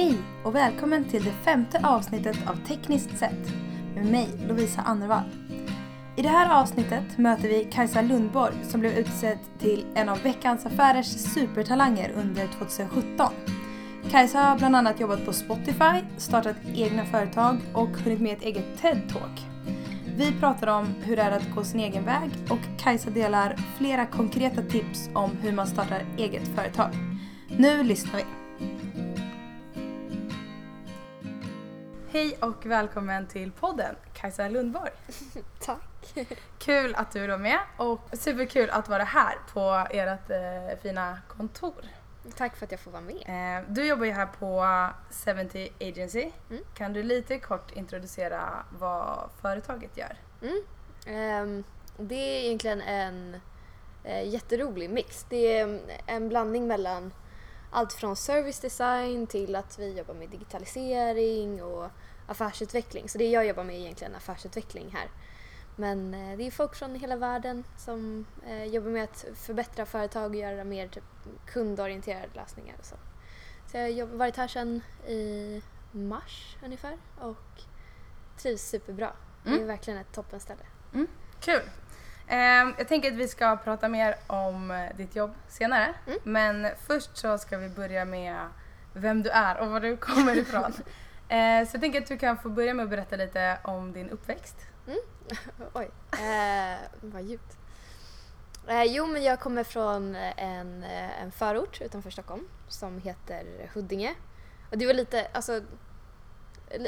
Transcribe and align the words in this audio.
Hej 0.00 0.16
och 0.44 0.54
välkommen 0.54 1.04
till 1.04 1.24
det 1.24 1.32
femte 1.32 1.80
avsnittet 1.84 2.36
av 2.46 2.66
Tekniskt 2.66 3.18
sett 3.18 3.52
med 3.94 4.06
mig 4.06 4.28
Lovisa 4.48 4.80
Andervall. 4.80 5.24
I 6.16 6.22
det 6.22 6.28
här 6.28 6.60
avsnittet 6.62 7.18
möter 7.18 7.48
vi 7.48 7.64
Kajsa 7.64 8.02
Lundborg 8.02 8.54
som 8.62 8.80
blev 8.80 8.92
utsedd 8.92 9.38
till 9.58 9.84
en 9.94 10.08
av 10.08 10.22
Veckans 10.22 10.66
Affärers 10.66 11.06
supertalanger 11.06 12.10
under 12.10 12.46
2017. 12.46 13.32
Kajsa 14.10 14.38
har 14.38 14.58
bland 14.58 14.76
annat 14.76 15.00
jobbat 15.00 15.26
på 15.26 15.32
Spotify, 15.32 16.04
startat 16.16 16.56
egna 16.74 17.04
företag 17.04 17.56
och 17.74 17.88
hunnit 17.88 18.20
med 18.20 18.36
ett 18.36 18.42
eget 18.42 18.82
TED-talk. 18.82 19.46
Vi 20.16 20.32
pratar 20.40 20.66
om 20.66 20.94
hur 21.02 21.16
det 21.16 21.22
är 21.22 21.32
att 21.32 21.54
gå 21.54 21.64
sin 21.64 21.80
egen 21.80 22.04
väg 22.04 22.30
och 22.50 22.78
Kajsa 22.78 23.10
delar 23.10 23.56
flera 23.78 24.06
konkreta 24.06 24.62
tips 24.62 25.10
om 25.14 25.30
hur 25.42 25.52
man 25.52 25.66
startar 25.66 26.02
eget 26.18 26.48
företag. 26.48 26.90
Nu 27.48 27.82
lyssnar 27.82 28.16
vi! 28.16 28.39
Hej 32.12 32.36
och 32.40 32.66
välkommen 32.66 33.26
till 33.26 33.52
podden 33.52 33.96
Kajsa 34.14 34.48
Lundborg. 34.48 34.90
Tack. 35.60 36.14
Kul 36.58 36.94
att 36.94 37.12
du 37.12 37.24
är 37.24 37.38
med 37.38 37.58
och 37.76 38.00
superkul 38.12 38.70
att 38.70 38.88
vara 38.88 39.04
här 39.04 39.34
på 39.52 39.86
ert 39.90 40.30
eh, 40.30 40.78
fina 40.82 41.18
kontor. 41.28 41.84
Tack 42.36 42.56
för 42.56 42.66
att 42.66 42.70
jag 42.70 42.80
får 42.80 42.90
vara 42.90 43.02
med. 43.02 43.58
Eh, 43.60 43.64
du 43.68 43.86
jobbar 43.86 44.04
ju 44.04 44.12
här 44.12 44.26
på 44.26 44.66
70 45.10 45.68
Agency. 45.80 46.30
Mm. 46.50 46.62
Kan 46.74 46.92
du 46.92 47.02
lite 47.02 47.38
kort 47.38 47.72
introducera 47.72 48.64
vad 48.78 49.30
företaget 49.42 49.96
gör? 49.96 50.16
Mm. 50.42 50.62
Ehm, 51.06 51.64
det 51.96 52.14
är 52.14 52.44
egentligen 52.44 52.80
en 52.80 53.40
eh, 54.04 54.28
jätterolig 54.28 54.90
mix. 54.90 55.26
Det 55.28 55.58
är 55.58 55.80
en 56.06 56.28
blandning 56.28 56.66
mellan 56.66 57.12
allt 57.70 57.92
från 57.92 58.16
service 58.16 58.60
design 58.60 59.26
till 59.26 59.56
att 59.56 59.78
vi 59.78 59.92
jobbar 59.98 60.14
med 60.14 60.28
digitalisering 60.28 61.62
och 61.62 61.90
affärsutveckling. 62.26 63.08
Så 63.08 63.18
det 63.18 63.28
jag 63.30 63.46
jobbar 63.46 63.64
med 63.64 63.76
är 63.76 63.80
egentligen 63.80 64.14
affärsutveckling 64.14 64.90
här. 64.92 65.08
Men 65.76 66.14
eh, 66.14 66.38
det 66.38 66.46
är 66.46 66.50
folk 66.50 66.74
från 66.74 66.94
hela 66.94 67.16
världen 67.16 67.64
som 67.78 68.26
eh, 68.46 68.64
jobbar 68.64 68.90
med 68.90 69.04
att 69.04 69.24
förbättra 69.34 69.86
företag 69.86 70.30
och 70.30 70.36
göra 70.36 70.64
mer 70.64 70.88
typ, 70.88 71.04
kundorienterade 71.46 72.28
lösningar 72.34 72.76
och 72.78 72.84
så. 72.84 72.96
Så 73.70 73.76
jag 73.76 74.06
har 74.06 74.16
varit 74.16 74.36
här 74.36 74.48
sedan 74.48 74.80
i 75.06 75.62
mars 75.92 76.56
ungefär 76.64 76.98
och 77.20 77.62
trivs 78.36 78.62
superbra. 78.62 79.12
Det 79.44 79.50
är 79.50 79.54
Mm. 79.54 79.66
verkligen 79.66 79.98
ett 80.00 80.12
toppenställe. 80.12 80.62
Kul! 81.40 81.62
Ehm, 82.32 82.74
jag 82.78 82.88
tänker 82.88 83.12
att 83.12 83.18
vi 83.18 83.28
ska 83.28 83.56
prata 83.56 83.88
mer 83.88 84.16
om 84.26 84.70
eh, 84.70 84.96
ditt 84.96 85.16
jobb 85.16 85.34
senare. 85.48 85.94
Mm. 86.06 86.18
Men 86.24 86.68
först 86.86 87.16
så 87.16 87.38
ska 87.38 87.58
vi 87.58 87.68
börja 87.68 88.04
med 88.04 88.36
vem 88.92 89.22
du 89.22 89.30
är 89.30 89.58
och 89.58 89.70
var 89.70 89.80
du 89.80 89.96
kommer 89.96 90.36
ifrån. 90.36 90.72
Eh, 91.30 91.68
så 91.68 91.74
jag 91.74 91.80
tänker 91.80 92.00
att 92.00 92.06
du 92.06 92.18
kan 92.18 92.38
få 92.38 92.48
börja 92.48 92.74
med 92.74 92.82
att 92.82 92.90
berätta 92.90 93.16
lite 93.16 93.58
om 93.64 93.92
din 93.92 94.10
uppväxt. 94.10 94.56
Oj, 95.72 95.90
eh, 96.12 96.78
vad 97.00 97.22
djupt. 97.22 97.58
Eh, 98.68 98.84
jo, 98.84 99.06
men 99.06 99.22
jag 99.22 99.40
kommer 99.40 99.64
från 99.64 100.14
en, 100.36 100.82
eh, 100.82 101.22
en 101.22 101.32
förort 101.32 101.80
utanför 101.80 102.10
Stockholm 102.10 102.48
som 102.68 102.98
heter 102.98 103.70
Huddinge. 103.74 104.14
Och 104.70 104.78
det 104.78 104.86
var 104.86 104.94
lite, 104.94 105.26
alltså, 105.32 105.60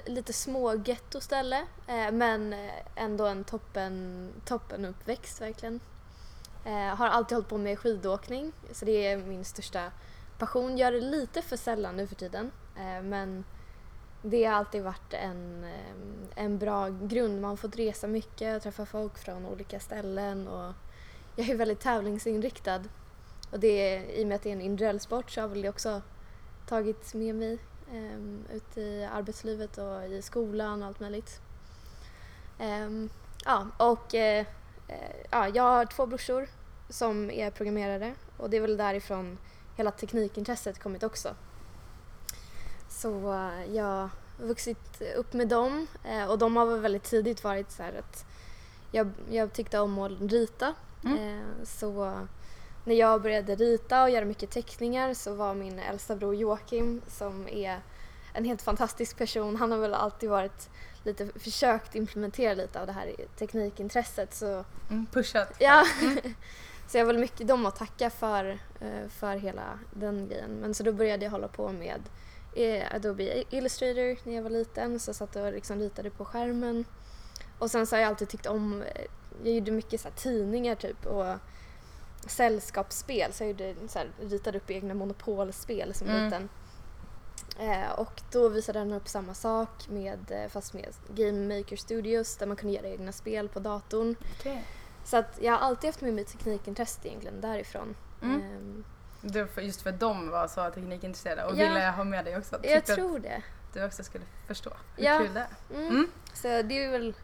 lite 0.06 0.33
små 0.33 0.75
gettoställe 0.84 1.66
eh, 1.86 2.12
men 2.12 2.52
eh, 2.52 2.70
ändå 2.97 3.27
en 3.27 3.44
toppen, 3.44 4.28
toppen 4.44 4.84
uppväxt 4.84 5.41
verkligen. 5.41 5.80
Eh, 6.64 6.97
har 6.97 7.06
alltid 7.06 7.36
hållit 7.36 7.48
på 7.48 7.58
med 7.58 7.78
skidåkning 7.78 8.53
så 8.72 8.84
det 8.84 9.06
är 9.06 9.16
min 9.16 9.44
största 9.44 9.91
passion. 10.38 10.78
Gör 10.78 10.92
det 10.92 11.00
lite 11.00 11.42
för 11.42 11.56
sällan 11.56 11.97
nu 11.97 12.06
för 12.06 12.14
tiden 12.14 12.50
eh, 12.77 13.03
men 13.03 13.44
det 14.22 14.44
har 14.44 14.55
alltid 14.55 14.83
varit 14.83 15.14
en, 15.14 15.64
eh, 15.64 16.44
en 16.44 16.58
bra 16.58 16.88
grund. 16.88 17.41
Man 17.41 17.50
har 17.50 17.56
fått 17.56 17.77
resa 17.77 18.06
mycket 18.06 18.56
och 18.56 18.62
träffa 18.62 18.87
folk 18.87 19.19
från 19.19 19.47
olika 19.47 19.81
ställen. 19.81 20.48
Och 20.48 20.72
jag 21.37 21.48
är 21.48 21.56
väldigt 21.56 21.81
tävlingsinriktad. 21.81 22.82
Och 23.50 23.60
det 23.60 24.04
I 24.15 24.25
och 24.25 24.28
med 24.28 24.34
att 24.34 24.42
det 24.42 24.48
är 24.48 24.53
en 24.53 24.60
individuell 24.60 25.00
sport 25.00 25.31
så 25.31 25.41
har 25.41 25.48
väl 25.48 25.62
det 25.62 25.69
också 25.69 26.03
tagits 26.66 27.15
med 27.15 27.34
mig 27.34 27.59
um, 27.92 28.44
ut 28.53 28.76
i 28.76 29.04
arbetslivet 29.04 29.78
och 29.78 30.04
i 30.04 30.22
skolan 30.22 30.82
och 30.82 30.88
allt 30.88 31.00
möjligt. 31.00 31.41
Ehm, 32.58 33.10
ja, 33.44 33.66
och 33.76 34.14
eh, 34.14 34.47
ja, 35.30 35.48
jag 35.48 35.62
har 35.62 35.84
två 35.84 36.06
brorsor 36.06 36.48
som 36.88 37.30
är 37.30 37.50
programmerare 37.50 38.14
och 38.36 38.50
det 38.50 38.56
är 38.56 38.60
väl 38.60 38.76
därifrån 38.76 39.38
hela 39.76 39.91
teknikintresset 39.91 40.78
kommit 40.82 41.03
också. 41.03 41.34
Så 42.88 43.32
eh, 43.32 43.75
jag 43.75 43.84
har 43.84 44.10
vuxit 44.47 45.03
upp 45.16 45.32
med 45.32 45.48
dem 45.48 45.86
eh, 46.04 46.30
och 46.30 46.38
de 46.38 46.56
har 46.56 46.66
väl 46.66 46.80
väldigt 46.80 47.04
tidigt 47.04 47.44
varit 47.44 47.70
så 47.70 47.82
här 47.82 47.92
att 47.98 48.24
jag, 48.91 49.10
jag 49.30 49.53
tyckte 49.53 49.78
om 49.78 49.98
att 49.98 50.20
rita. 50.20 50.74
Mm. 51.04 51.19
Eh, 51.19 51.64
Så 51.64 52.19
när 52.84 52.94
jag 52.94 53.22
började 53.22 53.54
rita 53.54 54.03
och 54.03 54.10
göra 54.10 54.25
mycket 54.25 54.50
teckningar 54.50 55.15
så 55.15 55.34
var 55.34 55.54
min 55.54 55.78
äldsta 55.78 56.16
bror 56.16 56.34
Joakim 56.34 57.03
som 57.09 57.48
är 57.48 57.81
en 58.32 58.44
helt 58.44 58.62
fantastisk 58.62 59.19
person. 59.19 59.56
Han 59.56 59.72
har 59.72 59.78
väl 59.78 59.94
alltid 59.94 60.31
varit 60.31 60.70
lite 61.04 61.28
försökt 61.41 61.94
implementera 61.94 62.54
lite 62.54 62.81
av 62.81 62.87
det 62.87 62.92
här 62.92 63.15
teknikintresset 63.38 64.34
så 64.34 64.65
Mm, 64.91 65.06
pushat. 65.06 65.56
Ja. 65.59 65.84
så 66.88 66.98
jag 66.98 67.04
har 67.04 67.06
väl 67.06 67.19
mycket 67.19 67.48
dem 67.48 67.66
att 67.66 67.76
tacka 67.76 68.10
för, 68.10 68.59
eh, 68.81 69.09
för 69.09 69.37
hela 69.37 69.78
den 69.91 70.28
grejen. 70.28 70.50
Men 70.50 70.75
så 70.75 70.82
då 70.82 70.92
började 70.92 71.25
jag 71.25 71.31
hålla 71.31 71.48
på 71.48 71.72
med 71.72 72.00
eh, 72.56 72.94
Adobe 72.94 73.44
Illustrator 73.50 74.28
när 74.28 74.34
jag 74.34 74.42
var 74.42 74.50
liten. 74.50 75.00
Så 75.00 75.09
jag 75.09 75.16
satt 75.16 75.37
och 75.37 75.53
liksom 75.53 75.78
ritade 75.78 76.10
på 76.10 76.25
skärmen. 76.25 76.84
Och 77.59 77.71
sen 77.71 77.87
så 77.87 77.97
har 77.97 78.00
jag 78.00 78.09
alltid 78.09 78.28
tyckt 78.28 78.47
om, 78.47 78.82
eh, 78.82 79.06
jag 79.44 79.54
gjorde 79.54 79.71
mycket 79.71 80.00
så 80.00 80.09
tidningar 80.16 80.75
typ 80.75 81.06
och 81.06 81.26
sällskapsspel. 82.27 83.33
Så 83.33 83.43
jag 83.44 83.49
gjorde, 83.50 83.75
så 83.88 83.99
här, 83.99 84.10
ritade 84.21 84.59
upp 84.59 84.71
egna 84.71 84.94
monopolspel 84.94 85.94
som 85.94 86.09
Mm. 86.09 86.25
liten. 86.25 86.49
Eh, 87.59 87.93
och 87.93 88.22
då 88.33 88.49
visade 88.49 88.78
den 88.78 88.93
upp 88.93 89.09
samma 89.09 89.34
sak 89.34 89.88
med, 89.88 90.19
eh, 90.31 90.49
fast 90.49 90.75
med 90.75 90.87
Game 91.15 91.56
Maker 91.59 91.77
Studios 91.77 92.37
där 92.37 92.47
man 92.47 92.56
kunde 92.56 92.75
göra 92.77 92.87
egna 92.88 93.12
spel 93.12 93.49
på 93.49 93.60
datorn. 93.60 94.16
Okej. 94.38 94.65
Så 95.05 95.16
att 95.16 95.38
jag 95.41 95.53
har 95.53 95.59
alltid 95.59 95.88
haft 95.88 96.00
med 96.00 96.15
mig 96.15 96.25
teknikintresset 96.25 97.06
egentligen 97.06 97.41
därifrån. 97.41 97.94
Mm. 98.22 98.41
Ehm, 98.43 98.84
Du, 99.21 99.49
just 99.59 99.83
för 99.83 99.91
att 99.91 100.00
de 100.00 100.31
var 100.31 100.49
så 100.49 100.71
teknikintresserade 100.71 101.44
och 101.44 101.53
Ja. 101.56 101.69
ville 101.69 101.87
ha 101.91 102.04
med 102.04 102.25
dig 102.25 102.37
också. 102.39 102.60
jag 102.62 102.87
tror 102.87 103.19
det. 103.19 103.43
du 103.75 103.84
också 103.84 104.04
skulle 104.04 104.25
förstå 104.47 104.71
hur 104.97 105.04
Ja. 105.04 105.19
kul 105.19 105.34
det 105.34 105.41
är. 105.41 105.77
Mm. 105.81 105.89
Mm. 105.89 106.09
Så 106.34 106.49
det 106.49 106.84
är 106.84 106.91
väl... 106.91 107.15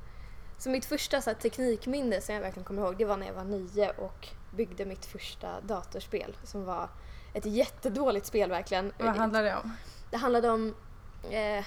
Så 0.58 0.70
mitt 0.70 0.84
första 0.84 1.20
så 1.20 1.30
här, 1.30 1.34
teknikminne 1.34 2.20
som 2.20 2.34
jag 2.34 2.42
verkligen 2.42 2.64
kommer 2.64 2.82
ihåg 2.82 2.96
det 2.98 3.04
var 3.04 3.16
när 3.16 3.26
jag 3.26 3.34
var 3.34 3.44
nio 3.44 3.91
och 3.91 4.28
byggde 4.50 4.84
mitt 4.84 5.06
första 5.06 5.60
datorspel 5.60 6.36
som 6.42 6.64
var 6.64 6.88
ett 7.34 7.46
jättedåligt 7.46 8.26
spel 8.26 8.50
verkligen. 8.50 8.92
Vad 8.98 9.16
handlar 9.16 9.42
det 9.42 9.56
om? 9.56 9.72
Det 10.10 10.16
handlade 10.16 10.50
om... 10.50 10.74
Eh, 11.22 11.64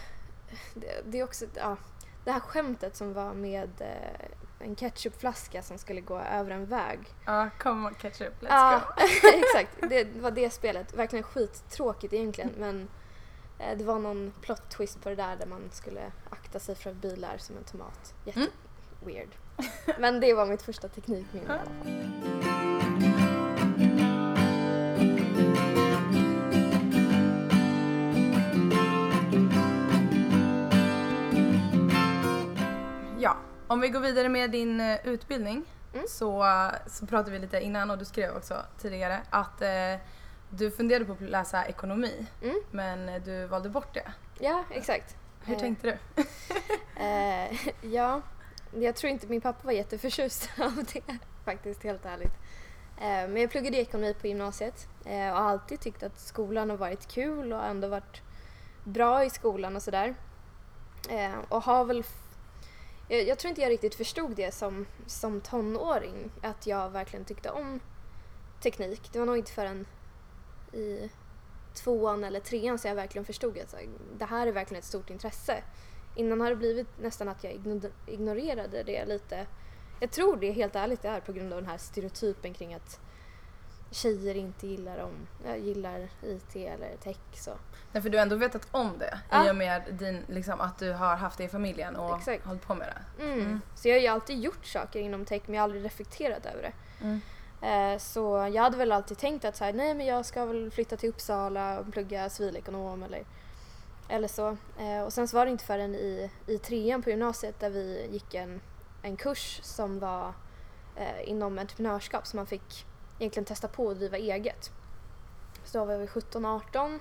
det, 0.73 1.01
det 1.05 1.19
är 1.19 1.23
också... 1.23 1.45
Ja, 1.55 1.77
det 2.25 2.31
här 2.31 2.39
skämtet 2.39 2.95
som 2.95 3.13
var 3.13 3.33
med 3.33 3.69
eh, 3.79 4.65
en 4.67 4.75
ketchupflaska 4.75 5.63
som 5.63 5.77
skulle 5.77 6.01
gå 6.01 6.19
över 6.19 6.51
en 6.51 6.65
väg. 6.65 6.99
Ja, 7.25 7.49
come 7.59 7.87
on 7.87 7.95
ketchup, 7.95 8.41
let's 8.41 8.47
Ja, 8.49 8.81
go. 8.97 9.03
exakt. 9.33 9.89
Det 9.89 10.15
var 10.21 10.31
det 10.31 10.49
spelet. 10.49 10.93
Verkligen 10.93 11.23
skittråkigt 11.23 12.13
egentligen 12.13 12.51
men 12.57 12.87
eh, 13.59 13.77
det 13.77 13.83
var 13.83 13.99
någon 13.99 14.33
plot 14.41 14.69
twist 14.69 15.01
på 15.01 15.09
det 15.09 15.15
där 15.15 15.35
där 15.35 15.45
man 15.45 15.69
skulle 15.71 16.11
akta 16.29 16.59
sig 16.59 16.75
för 16.75 16.93
bilar 16.93 17.37
som 17.37 17.57
en 17.57 17.63
tomat. 17.63 18.13
Jätte 18.25 18.39
Mm. 18.39 18.51
Weird. 19.05 19.29
Men 19.99 20.19
det 20.19 20.33
var 20.33 20.45
mitt 20.45 20.61
första 20.61 20.87
teknikminne 20.87 21.45
i 21.45 21.49
alla 21.49 21.59
fall. 21.59 23.01
Ja, 33.19 33.37
om 33.67 33.79
vi 33.81 33.89
går 33.89 33.99
vidare 33.99 34.29
med 34.29 34.51
din 34.51 34.79
eh, 34.81 34.97
utbildning 35.07 35.65
Mm. 35.93 36.05
så, 36.07 36.45
så 36.87 37.05
pratade 37.05 37.31
vi 37.31 37.39
lite 37.39 37.59
innan 37.59 37.91
och 37.91 37.97
du 37.97 38.05
skrev 38.05 38.35
också 38.35 38.55
tidigare 38.77 39.19
att 39.29 39.61
eh, 39.61 39.69
du 40.49 40.71
funderade 40.71 41.05
på 41.05 41.11
att 41.13 41.21
läsa 41.21 41.65
ekonomi 41.65 42.25
Mm. 42.43 42.55
men 42.71 43.09
eh, 43.09 43.21
du 43.21 43.45
valde 43.47 43.69
bort 43.69 43.93
det. 43.93 44.11
Ja, 44.39 44.63
exakt. 44.71 45.15
Hur 45.45 45.55
Eh, 45.55 45.59
tänkte 45.59 45.87
du? 46.15 46.21
Eh, 47.03 47.67
ja, 47.93 48.21
jag 48.79 48.95
tror 48.95 49.11
inte 49.11 49.27
min 49.27 49.41
pappa 49.41 49.65
var 49.65 49.73
jätteförtjust 49.73 50.49
av 50.59 50.85
det 50.93 51.17
faktiskt, 51.45 51.83
helt 51.83 52.05
ärligt. 52.05 52.33
Eh, 52.97 53.29
men 53.29 53.37
jag 53.37 53.51
pluggade 53.51 53.77
ekonomi 53.77 54.15
på 54.21 54.27
gymnasiet 54.27 54.87
eh, 55.05 55.29
och 55.29 55.37
har 55.37 55.49
alltid 55.49 55.79
tyckt 55.79 56.03
att 56.03 56.19
skolan 56.19 56.69
har 56.69 56.77
varit 56.77 57.07
kul 57.07 57.53
och 57.53 57.65
ändå 57.65 57.87
varit 57.87 58.21
bra 58.83 59.25
i 59.25 59.29
skolan 59.29 59.75
och 59.75 59.81
sådär. 59.81 60.15
Eh, 61.09 61.39
och 61.49 61.63
har 61.63 61.85
väl... 61.85 62.03
Jag, 63.07 63.27
jag 63.27 63.39
tror 63.39 63.49
inte 63.49 63.61
jag 63.61 63.69
riktigt 63.69 63.95
förstod 63.95 64.35
det 64.35 64.53
som, 64.53 64.85
som 65.05 65.41
tonåring, 65.41 66.31
att 66.41 66.67
jag 66.67 66.89
verkligen 66.89 67.25
tyckte 67.25 67.49
om 67.49 67.79
teknik. 68.63 69.09
Det 69.13 69.19
var 69.19 69.25
nog 69.25 69.37
inte 69.37 69.51
förrän 69.51 69.85
i 70.73 71.09
tvåan 71.73 72.23
eller 72.23 72.39
trean 72.39 72.79
som 72.79 72.89
jag 72.89 72.95
verkligen 72.95 73.25
förstod 73.25 73.59
att 73.59 73.75
det 74.17 74.25
här 74.25 74.47
är 74.47 74.51
verkligen 74.51 74.79
ett 74.79 74.87
stort 74.87 75.09
intresse. 75.09 75.63
Innan 76.15 76.41
har 76.41 76.49
det 76.49 76.55
blivit 76.55 76.87
nästan 77.01 77.29
att 77.29 77.43
jag 77.43 77.53
igno- 77.53 77.91
ignorerade 78.07 78.83
det 78.83 79.05
lite. 79.05 79.45
Jag 79.99 80.11
tror 80.11 80.37
det 80.37 80.51
helt 80.51 80.75
ärligt 80.75 81.05
är 81.05 81.19
på 81.19 81.31
grund 81.33 81.53
av 81.53 81.61
den 81.61 81.69
här 81.69 81.77
stereotypen 81.77 82.53
kring 82.53 82.73
att 82.73 82.99
tjejer 83.91 84.35
inte 84.35 84.67
gillar, 84.67 84.97
om, 84.97 85.27
äh, 85.45 85.55
gillar 85.65 86.09
IT 86.23 86.55
eller 86.67 86.95
tech. 87.03 87.17
Så. 87.33 87.51
Nej, 87.91 88.03
för 88.03 88.09
du 88.09 88.17
har 88.17 88.21
ändå 88.21 88.35
vetat 88.35 88.67
om 88.71 88.97
det 88.99 89.19
Ja. 89.29 89.47
i 89.47 89.51
och 89.51 89.55
med 89.55 89.81
din, 89.91 90.23
liksom, 90.27 90.61
att 90.61 90.79
du 90.79 90.91
har 90.93 91.15
haft 91.15 91.37
det 91.37 91.43
i 91.43 91.47
familjen 91.49 91.95
och 91.95 92.17
Exakt. 92.17 92.45
hållit 92.45 92.61
på 92.67 92.75
med 92.75 92.87
det. 92.87 93.23
Mm. 93.23 93.39
Mm. 93.39 93.61
Så 93.75 93.87
jag 93.87 93.95
har 93.95 94.01
ju 94.01 94.07
alltid 94.07 94.39
gjort 94.39 94.65
saker 94.65 94.99
inom 94.99 95.25
tech 95.25 95.41
men 95.45 95.53
jag 95.55 95.61
har 95.61 95.63
aldrig 95.63 95.85
reflekterat 95.85 96.45
över 96.45 96.61
det. 96.61 96.73
Mm. 97.05 97.21
Eh, 97.93 97.99
Så 97.99 98.49
jag 98.53 98.63
hade 98.63 98.77
väl 98.77 98.91
alltid 98.91 99.17
tänkt 99.17 99.45
att 99.45 99.55
så 99.55 99.63
här, 99.63 99.73
nej 99.73 99.93
men 99.93 100.05
jag 100.05 100.25
ska 100.25 100.45
väl 100.45 100.71
flytta 100.71 100.97
till 100.97 101.09
Uppsala 101.09 101.79
och 101.79 101.93
plugga 101.93 102.29
civilekonom 102.29 103.03
eller, 103.03 103.23
eller 104.11 104.27
så. 104.27 104.57
Eh, 104.79 105.01
Och 105.01 105.13
sen 105.13 105.27
så 105.27 105.37
var 105.37 105.45
det 105.45 105.51
inte 105.51 105.63
förrän 105.65 105.95
i, 105.95 106.31
i 106.47 106.57
trean 106.57 107.01
på 107.03 107.09
gymnasiet 107.09 107.59
där 107.59 107.69
vi 107.69 108.07
gick 108.11 108.33
en, 108.33 108.61
en 109.01 109.17
kurs 109.17 109.59
som 109.63 109.99
var 109.99 110.33
eh, 110.95 111.29
inom 111.29 111.59
entreprenörskap 111.59 112.27
så 112.27 112.35
man 112.37 112.45
fick 112.45 112.85
egentligen 113.19 113.45
testa 113.45 113.67
på 113.67 113.89
att 113.89 113.97
driva 113.97 114.17
eget. 114.17 114.71
Så 115.63 115.77
då 115.77 115.85
var 115.85 115.97
vi 115.97 116.05
17-18 116.05 116.99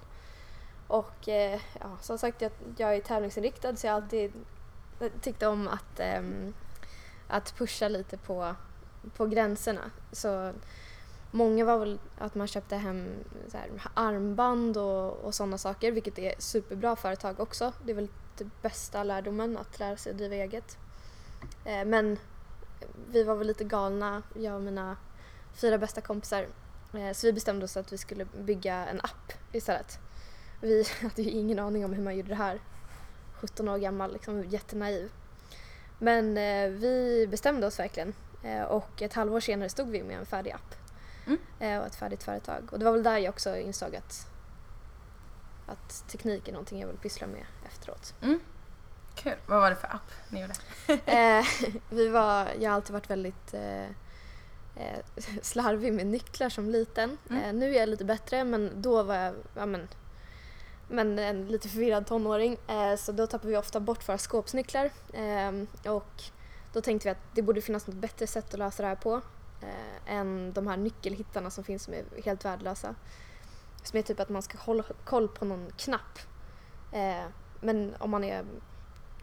och 0.86 1.28
eh, 1.28 1.60
ja, 1.80 1.96
som 2.00 2.18
sagt 2.18 2.42
jag, 2.42 2.52
jag 2.76 2.96
är 2.96 3.00
tävlingsinriktad 3.00 3.76
så 3.76 3.86
jag 3.86 3.92
har 3.92 4.02
alltid 4.02 4.32
eh, 5.00 5.10
tyckte 5.20 5.46
om 5.46 5.68
att, 5.68 6.00
eh, 6.00 6.22
att 7.28 7.54
pusha 7.56 7.88
lite 7.88 8.16
på, 8.16 8.54
på 9.16 9.26
gränserna. 9.26 9.90
Så 10.12 10.52
många 11.30 11.64
var 11.64 11.78
väl 11.78 11.98
att 12.18 12.34
man 12.34 12.46
köpte 12.46 12.76
hem 12.76 13.08
så 13.48 13.56
här, 13.56 13.70
armband 13.94 14.76
och, 14.76 15.12
och 15.12 15.34
sådana 15.34 15.58
saker, 15.58 15.92
vilket 15.92 16.18
är 16.18 16.34
superbra 16.38 16.96
företag 16.96 17.40
också. 17.40 17.72
Det 17.84 17.92
är 17.92 17.96
väl 17.96 18.08
den 18.38 18.50
bästa 18.62 19.02
lärdomen, 19.02 19.56
att 19.56 19.78
lära 19.78 19.96
sig 19.96 20.12
att 20.12 20.18
driva 20.18 20.34
eget. 20.34 20.78
Eh, 21.64 21.84
men 21.84 22.18
vi 23.10 23.24
var 23.24 23.34
väl 23.34 23.46
lite 23.46 23.64
galna, 23.64 24.22
jag 24.34 24.54
och 24.54 24.62
mina 24.62 24.96
fyra 25.54 25.78
bästa 25.78 26.00
kompisar. 26.00 26.46
Eh, 26.94 27.12
så 27.12 27.26
vi 27.26 27.32
bestämde 27.32 27.64
oss 27.64 27.76
att 27.76 27.92
vi 27.92 27.98
skulle 27.98 28.24
bygga 28.24 28.86
en 28.86 29.00
app 29.00 29.32
istället. 29.52 29.98
Vi 30.60 30.86
hade 31.02 31.22
ju 31.22 31.30
ingen 31.30 31.58
aning 31.58 31.84
om 31.84 31.92
hur 31.92 32.02
man 32.02 32.16
gjorde 32.16 32.28
det 32.28 32.34
här. 32.34 32.60
17 33.34 33.68
år 33.68 33.78
gammal, 33.78 34.12
liksom 34.12 34.44
jättenaiv. 34.44 35.10
Men 35.98 36.36
eh, 36.38 36.70
vi 36.70 37.26
bestämde 37.30 37.66
oss 37.66 37.78
verkligen 37.78 38.14
eh, 38.44 38.62
och 38.62 39.02
ett 39.02 39.14
halvår 39.14 39.40
senare 39.40 39.68
stod 39.68 39.88
vi 39.88 40.02
med 40.02 40.18
en 40.18 40.26
färdig 40.26 40.50
app 40.50 40.79
Mm. 41.30 41.74
eh, 41.74 41.80
och 41.80 41.86
ett 41.86 41.94
färdigt 41.94 42.22
företag. 42.22 42.68
Och 42.72 42.78
det 42.78 42.84
var 42.84 42.92
väl 42.92 43.02
där 43.02 43.18
jag 43.18 43.30
också 43.30 43.56
insåg 43.56 43.96
att, 43.96 44.28
att 45.66 46.08
teknik 46.08 46.48
är 46.48 46.52
någonting 46.52 46.80
jag 46.80 46.86
vill 46.86 46.96
pyssla 46.96 47.26
med 47.26 47.44
efteråt. 47.66 48.14
Kul. 49.14 49.34
Vad 49.46 49.60
var 49.60 49.70
det 49.70 49.76
för 49.76 49.86
app 49.86 50.12
ni 50.28 50.40
gjorde? 50.40 50.54
eh, 51.12 51.44
vi 51.90 52.08
var, 52.08 52.48
jag 52.60 52.70
har 52.70 52.76
alltid 52.76 52.92
varit 52.92 53.10
väldigt 53.10 53.54
eh, 53.54 53.84
eh, 54.76 54.98
slarvig 55.42 55.92
med 55.92 56.06
nycklar 56.06 56.48
som 56.48 56.70
liten. 56.70 57.18
Mm. 57.30 57.42
Eh, 57.42 57.52
nu 57.52 57.74
är 57.74 57.80
jag 57.80 57.88
lite 57.88 58.04
bättre 58.04 58.44
men 58.44 58.82
då 58.82 59.02
var 59.02 59.14
jag 59.14 59.34
ja, 59.54 59.66
men, 59.66 59.88
men 60.88 61.18
en 61.18 61.48
lite 61.48 61.68
förvirrad 61.68 62.06
tonåring. 62.06 62.56
Så 62.98 63.12
då 63.12 63.26
tappade 63.26 63.50
vi 63.50 63.56
ofta 63.56 63.80
bort 63.80 64.08
våra 64.08 64.18
skåpsnycklar. 64.18 64.90
Eh, 65.12 65.52
och 65.92 66.22
då 66.72 66.80
tänkte 66.80 67.08
vi 67.08 67.12
att 67.12 67.34
det 67.34 67.42
borde 67.42 67.60
finnas 67.60 67.86
något 67.86 67.96
bättre 67.96 68.26
sätt 68.26 68.54
att 68.54 68.58
lösa 68.58 68.82
det 68.82 68.88
här 68.88 68.96
på 68.96 69.20
eh, 69.62 70.14
än 70.14 70.52
de 70.52 70.66
här 70.66 70.76
nyckelhittarna 70.76 71.50
som 71.50 71.64
finns 71.64 71.82
som 71.82 71.94
är 71.94 72.04
helt 72.24 72.44
värdelösa. 72.44 72.94
Som 73.82 73.98
är 73.98 74.02
typ 74.02 74.20
att 74.20 74.28
man 74.28 74.42
ska 74.42 74.58
hålla 74.58 74.84
koll 75.04 75.28
på 75.28 75.44
någon 75.44 75.70
knapp. 75.76 76.18
Eh, 76.92 77.24
men 77.60 77.94
om 77.98 78.10
man 78.10 78.24
är 78.24 78.44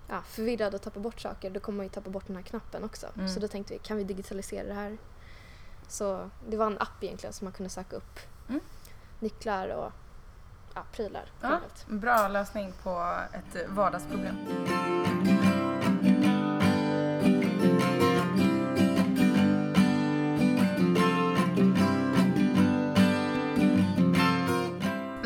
ja, 0.08 0.22
förvirrad 0.22 0.76
och 0.76 0.82
tappar 0.82 1.02
bort 1.02 1.20
saker 1.20 1.50
då 1.50 1.60
kommer 1.60 1.78
man 1.78 1.86
ju 1.86 1.90
tappa 1.90 2.10
bort 2.10 2.28
den 2.28 2.36
här 2.36 2.44
knappen 2.44 2.84
också. 2.84 3.08
Mm. 3.16 3.30
Så 3.30 3.40
då 3.40 3.48
tänkte 3.48 3.74
vi, 3.74 3.80
kan 3.80 3.98
vi 3.98 4.04
digitalisera 4.04 4.68
det 4.68 4.74
här? 4.74 4.98
Så 5.88 6.30
det 6.48 6.58
var 6.58 6.68
en 6.68 6.78
app 6.82 7.04
egentligen 7.04 7.34
som 7.34 7.46
man 7.46 7.54
kunde 7.54 7.70
söka 7.70 7.96
upp 7.96 8.20
Mm. 8.50 8.62
nycklar 9.20 9.68
och 9.70 9.92
ja, 10.76 10.84
prylar. 10.92 11.32
Ja, 11.42 11.60
bra 11.88 12.28
lösning 12.28 12.74
på 12.84 13.18
ett 13.34 13.70
vardagsproblem. 13.70 14.36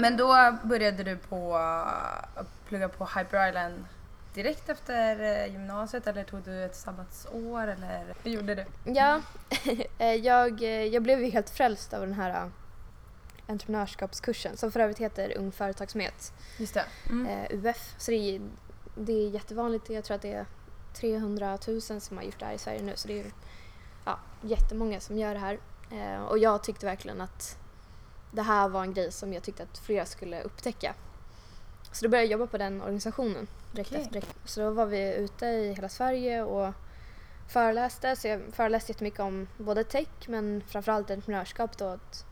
Men 0.01 0.17
då 0.17 0.57
började 0.63 1.03
du 1.03 1.17
på 1.17 1.55
att 1.55 2.65
plugga 2.67 2.89
på 2.89 3.05
Hyper 3.05 3.47
Island 3.49 3.85
direkt 4.33 4.69
efter 4.69 5.19
eh, 5.19 5.51
gymnasiet 5.51 6.07
eller 6.07 6.23
tog 6.23 6.41
du 6.41 6.63
ett 6.63 6.75
sabbatsår 6.75 7.67
eller 7.67 8.15
hur 8.23 8.31
gjorde 8.31 8.55
du? 8.55 8.65
Ja, 8.91 9.21
eh, 9.97 10.15
jag, 10.15 10.63
eh, 10.63 10.85
jag 10.85 11.03
blev 11.03 11.19
ju 11.19 11.29
helt 11.29 11.49
frälst 11.49 11.93
av 11.93 12.01
den 12.01 12.13
här 12.13 12.29
eh, 12.29 12.47
entreprenörskapskursen 13.47 14.57
som 14.57 14.71
för 14.71 14.79
övrigt 14.79 14.97
heter 14.97 15.37
Ung 15.37 15.51
Företagsamhet, 15.51 16.33
Just 16.57 16.73
det. 16.73 16.85
Mm. 17.09 17.27
eh, 17.27 17.65
UF. 17.65 17.95
Så 17.97 18.11
det 18.11 18.17
är, 18.17 18.41
det 18.95 19.13
är 19.13 19.29
jättevanligt, 19.29 19.89
jag 19.89 20.03
tror 20.03 20.15
att 20.15 20.21
det 20.21 20.33
är 20.33 20.45
300 20.93 21.57
000 21.67 21.81
som 21.81 22.17
har 22.17 22.23
gjort 22.23 22.39
det 22.39 22.45
här 22.45 22.53
i 22.53 22.57
Sverige 22.57 22.81
nu 22.81 22.93
så 22.95 23.07
det 23.07 23.13
är 23.13 23.23
ju, 23.23 23.31
ja, 24.05 24.19
jättemånga 24.41 24.99
som 24.99 25.17
gör 25.17 25.33
det 25.33 25.39
här. 25.39 25.59
Eh, 25.91 26.23
och 26.23 26.37
jag 26.37 26.63
tyckte 26.63 26.85
verkligen 26.85 27.21
att 27.21 27.57
det 28.31 28.41
här 28.41 28.69
var 28.69 28.83
en 28.83 28.93
grej 28.93 29.11
som 29.11 29.33
jag 29.33 29.43
tyckte 29.43 29.63
att 29.63 29.77
fler 29.77 30.05
skulle 30.05 30.41
upptäcka. 30.41 30.93
Så 31.91 32.05
då 32.05 32.09
började 32.09 32.25
jag 32.25 32.31
jobba 32.31 32.47
på 32.51 32.57
den 32.57 32.81
organisationen 32.81 33.47
direkt 33.71 33.91
efter. 33.91 34.11
Direkt. 34.11 34.37
Så 34.45 34.61
då 34.61 34.69
var 34.69 34.85
vi 34.85 35.15
ute 35.15 35.45
i 35.45 35.73
hela 35.73 35.89
Sverige 35.89 36.43
och 36.43 36.73
föreläste. 37.47 38.15
Så 38.15 38.27
jag 38.27 38.41
föreläste 38.51 38.91
jättemycket 38.91 39.19
om 39.19 39.47
både 39.57 39.83
tech 39.83 40.27
men 40.27 40.63
framförallt 40.67 41.11
entreprenörskap 41.11 41.77
då. 41.77 41.85
Att, 41.85 42.25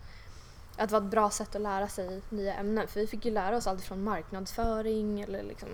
att 0.78 0.92
vara 0.92 1.04
ett 1.04 1.12
bra 1.12 1.30
sätt 1.30 1.56
att 1.56 1.62
lära 1.62 1.88
sig 1.88 2.22
nya 2.30 2.54
ämnen. 2.54 2.88
För 2.88 3.00
vi 3.00 3.07
fick 3.07 3.25
ju 3.25 3.31
lära 3.31 3.57
oss 3.57 3.68
allt 3.68 3.81
från 3.81 4.04
marknadsföring 4.04 5.22
eller 5.22 5.44
liksom 5.44 5.69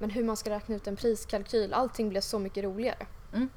men 0.00 0.10
hur 0.10 0.24
man 0.24 0.36
ska 0.36 0.50
räkna 0.50 0.74
ut 0.74 0.86
en 0.86 0.96
priskalkyl. 0.96 1.74
Allting 1.74 2.08
blev 2.08 2.20
så 2.20 2.38
mycket 2.38 2.64
roligare. 2.64 3.06
Mm. 3.32 3.48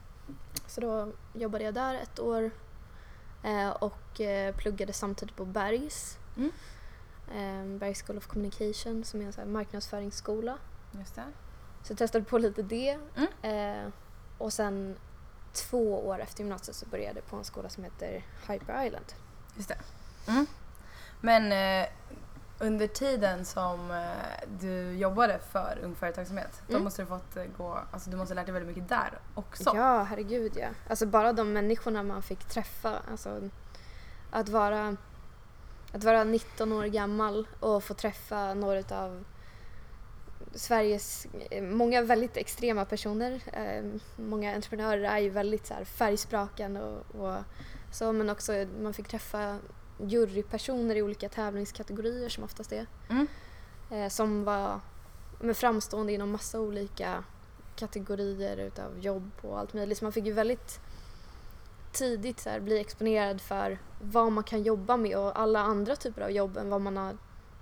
Så 0.68 0.82
då 0.82 1.12
jobbade 1.34 1.64
jag 1.64 1.74
där 1.74 1.96
ett 1.96 2.20
år 2.20 2.52
och 3.80 4.22
eh, 4.22 4.56
pluggade 4.56 4.94
samtidigt 4.94 5.36
på 5.36 5.46
Bergs. 5.46 6.18
Mm. 6.38 6.52
Eh, 7.36 7.80
Bergs 7.80 8.02
School 8.02 8.18
of 8.18 8.28
Communication 8.28 9.04
som 9.04 9.22
är 9.22 9.26
en 9.26 9.34
så 9.34 9.46
marknadsföringsskola. 9.46 10.58
Just 10.92 11.16
det. 11.16 11.24
Så 11.84 11.92
jag 11.92 11.98
testade 11.98 12.26
på 12.26 12.38
lite 12.38 12.62
det. 12.62 13.00
Mm. 13.16 13.28
Eh, 13.42 13.92
och 14.38 14.54
sen 14.54 14.96
två 15.54 16.08
år 16.08 16.20
efter 16.20 16.40
gymnasiet 16.40 16.76
så 16.76 16.86
började 16.86 17.20
jag 17.20 17.28
på 17.28 17.36
en 17.36 17.44
skola 17.44 17.70
som 17.70 17.84
heter 17.84 18.26
Hyper 18.48 18.86
Island. 18.86 19.06
Just 19.56 19.70
det. 19.70 19.78
Mm. 20.28 20.46
Men 21.22 21.52
eh, 21.52 21.90
under 22.60 22.88
tiden 22.88 23.46
som 23.46 23.92
eh, 23.92 24.48
du 24.60 24.92
jobbade 24.98 25.40
för 25.52 25.80
Ung 25.84 25.96
Företagsamhet, 25.96 26.62
då 26.68 26.74
Mm. 26.74 26.84
måste 26.84 27.02
du 27.02 27.06
fått 27.06 27.38
eh, 27.38 27.44
gå, 27.58 27.80
alltså 27.92 28.10
du 28.10 28.18
måste 28.18 28.34
ha 28.34 28.36
lärt 28.36 28.46
dig 28.46 28.54
väldigt 28.54 28.76
mycket 28.78 28.90
där 28.90 29.20
också. 29.36 29.72
Ja, 29.76 30.04
herregud 30.04 30.52
ja. 30.56 30.68
Alltså 30.90 31.06
bara 31.06 31.34
de 31.34 31.54
människorna 31.54 32.04
man 32.04 32.22
fick 32.22 32.46
träffa. 32.46 33.00
Alltså, 33.12 33.50
att, 34.32 34.50
vara, 34.50 34.98
att 35.92 36.04
vara 36.04 36.24
19 36.24 36.72
år 36.74 36.86
gammal 36.86 37.48
och 37.60 37.84
få 37.84 37.94
träffa 37.94 38.54
några 38.54 38.98
av 39.04 39.24
Sveriges, 40.56 41.28
eh, 41.52 41.64
många 41.64 42.02
väldigt 42.02 42.38
extrema 42.38 42.86
personer. 42.86 43.42
Eh, 43.54 43.84
många 44.16 44.56
entreprenörer 44.56 45.04
är 45.04 45.18
ju 45.20 45.30
väldigt 45.30 45.68
så 45.68 45.74
här, 45.74 45.86
färgsprakande 45.86 46.82
och, 46.82 47.16
och 47.22 47.38
så 47.92 48.12
men 48.12 48.30
också 48.30 48.66
man 48.82 48.94
fick 48.94 49.08
träffa 49.08 49.58
jurypersoner 49.98 50.96
i 50.96 51.02
olika 51.02 51.30
tävlingskategorier 51.30 52.30
som 52.30 52.44
oftast 52.44 52.72
är. 52.72 52.88
Mm. 53.10 53.28
Eh, 53.92 54.10
som 54.10 54.44
var 54.44 54.80
men 55.40 55.56
framstående 55.56 56.14
inom 56.14 56.32
massa 56.32 56.60
olika 56.60 57.24
kategorier 57.76 58.58
utav 58.58 59.00
jobb 59.00 59.32
och 59.42 59.60
allt 59.60 59.74
möjligt. 59.74 59.98
Så 59.98 60.06
man 60.06 60.12
fick 60.12 60.26
ju 60.26 60.34
väldigt 60.34 60.80
tidigt 61.92 62.40
så 62.40 62.50
här, 62.50 62.60
bli 62.60 62.80
exponerad 62.80 63.42
för 63.42 63.80
vad 64.02 64.32
man 64.32 64.44
kan 64.44 64.64
jobba 64.64 64.98
med 64.98 65.18
och 65.18 65.40
alla 65.40 65.60
andra 65.60 65.96
typer 65.96 66.22
av 66.22 66.32
jobb 66.32 66.58
än 66.58 66.70
vad 66.70 66.82
man 66.82 66.98
har 66.98 67.18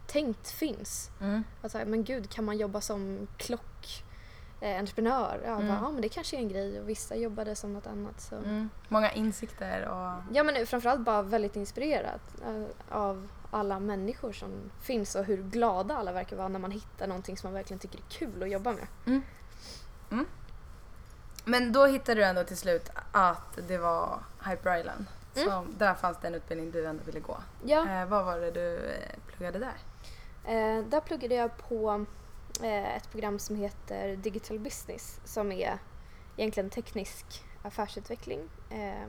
tänkt 0.08 0.50
finns. 0.50 1.10
Mm. 1.22 1.44
Att 1.62 1.72
så 1.72 1.78
här, 1.78 1.86
men 1.86 2.04
gud, 2.04 2.30
kan 2.30 2.46
man 2.46 2.58
jobba 2.58 2.82
som 2.82 3.28
klock 3.38 4.04
eh, 4.62 4.80
entreprenör? 4.80 5.42
Ja, 5.46 5.52
Mm. 5.56 5.68
bara, 5.68 5.78
ja, 5.84 5.92
men 5.92 6.02
det 6.02 6.10
kanske 6.10 6.36
är 6.36 6.40
en 6.40 6.50
grej 6.50 6.80
och 6.82 6.90
vissa 6.90 7.16
jobbade 7.16 7.56
som 7.56 7.74
något 7.74 7.88
annat. 7.88 8.22
Så. 8.22 8.36
Mm. 8.36 8.70
Många 8.88 9.12
insikter 9.12 9.88
och... 9.88 10.36
Ja 10.36 10.44
men 10.44 10.66
framförallt 10.68 11.02
bara 11.02 11.22
väldigt 11.22 11.56
inspirerad 11.56 12.20
eh, 12.46 12.98
av 12.98 13.28
alla 13.52 13.80
människor 13.80 14.32
som 14.34 14.50
finns 14.82 15.16
och 15.16 15.26
hur 15.26 15.38
glada 15.44 15.96
alla 15.96 16.12
verkar 16.12 16.36
vara 16.38 16.48
när 16.48 16.60
man 16.60 16.72
hittar 16.72 17.08
någonting 17.08 17.38
som 17.38 17.48
man 17.48 17.54
verkligen 17.54 17.80
tycker 17.80 17.98
är 18.00 18.04
kul 18.10 18.44
att 18.44 18.50
jobba 18.50 18.72
med. 18.74 19.22
Men 21.46 21.72
då 21.72 21.86
hittade 21.86 22.22
du 22.22 22.26
ändå 22.26 22.44
till 22.44 22.58
slut 22.58 22.90
att 23.12 23.60
det 23.68 23.78
var 23.78 24.20
Hyper 24.50 24.80
Island. 24.80 25.06
Mm. 25.36 25.50
Så 25.50 25.66
där 25.78 25.94
fanns 25.94 26.18
det 26.22 26.28
en 26.28 26.36
utbildning 26.36 26.72
du 26.72 26.86
ändå 26.88 27.04
ville 27.04 27.20
gå. 27.20 27.38
Ja, 27.66 27.88
Eh, 27.90 28.06
vad 28.06 28.26
var 28.26 28.38
det 28.40 28.52
du 28.52 28.76
eh, 28.78 29.20
pluggade 29.28 29.60
där? 29.60 29.74
Eh, 30.46 30.86
där 30.86 31.00
pluggade 31.02 31.36
jag 31.36 31.58
på 31.58 32.06
ett 32.64 33.12
program 33.12 33.40
som 33.40 33.56
heter 33.56 34.16
Digital 34.16 34.60
Business 34.60 35.20
som 35.24 35.52
är 35.52 35.78
egentligen 36.38 36.70
teknisk 36.70 37.44
affärsutveckling. 37.64 38.50
Eh, 38.70 39.08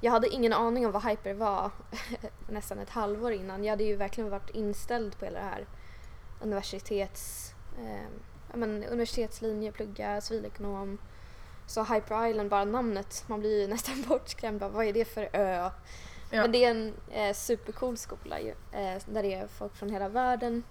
jag 0.00 0.12
hade 0.12 0.28
ingen 0.28 0.52
aning 0.52 0.86
om 0.86 0.92
vad 0.92 1.04
Hyper 1.04 1.34
var 1.34 1.70
nästan 2.48 2.78
ett 2.78 2.90
halvår 2.90 3.32
innan. 3.32 3.64
Jag 3.64 3.72
hade 3.72 3.84
ju 3.84 3.96
verkligen 3.96 4.30
varit 4.30 4.50
inställd 4.50 5.18
på 5.18 5.24
hela 5.24 5.38
det 5.38 5.44
här 5.44 5.66
universitets, 6.40 7.54
eh, 7.78 8.56
men, 8.56 8.84
universitetslinje, 8.84 9.72
plugga 9.72 10.20
civilekonom. 10.20 10.98
Så 11.66 11.84
Hyper 11.84 12.26
Island, 12.26 12.50
bara 12.50 12.64
namnet, 12.64 13.24
man 13.26 13.40
blir 13.40 13.60
ju 13.60 13.66
nästan 13.68 14.04
bortskrämd. 14.08 14.60
Bara, 14.60 14.70
vad 14.70 14.86
är 14.86 14.92
det 14.92 15.04
för 15.04 15.28
ö? 15.32 15.70
Ja. 16.30 16.40
Men 16.42 16.52
det 16.52 16.64
är 16.64 16.70
en 16.70 16.94
eh, 17.10 17.34
supercool 17.34 17.96
skola 17.96 18.40
ju, 18.40 18.50
eh, 18.50 19.02
där 19.06 19.22
det 19.22 19.34
är 19.34 19.46
folk 19.46 19.76
från 19.76 19.90
hela 19.90 20.08
världen. 20.08 20.62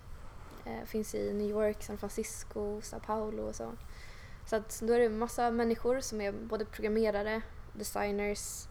Eh, 0.66 0.86
finns 0.86 1.16
i 1.16 1.34
New 1.34 1.50
York, 1.50 1.84
San 1.84 1.98
Francisco, 1.98 2.82
Sao 2.82 3.00
Paulo 3.00 3.44
och 3.44 3.56
så. 3.56 3.72
Så 4.46 4.56
att 4.56 4.82
då 4.82 4.94
är 4.94 5.00
det 5.00 5.10
massa 5.10 5.52
människor 5.52 6.00
som 6.00 6.22
är 6.22 6.32
både 6.32 6.66
programmerare, 6.66 7.42
designers, 7.74 8.68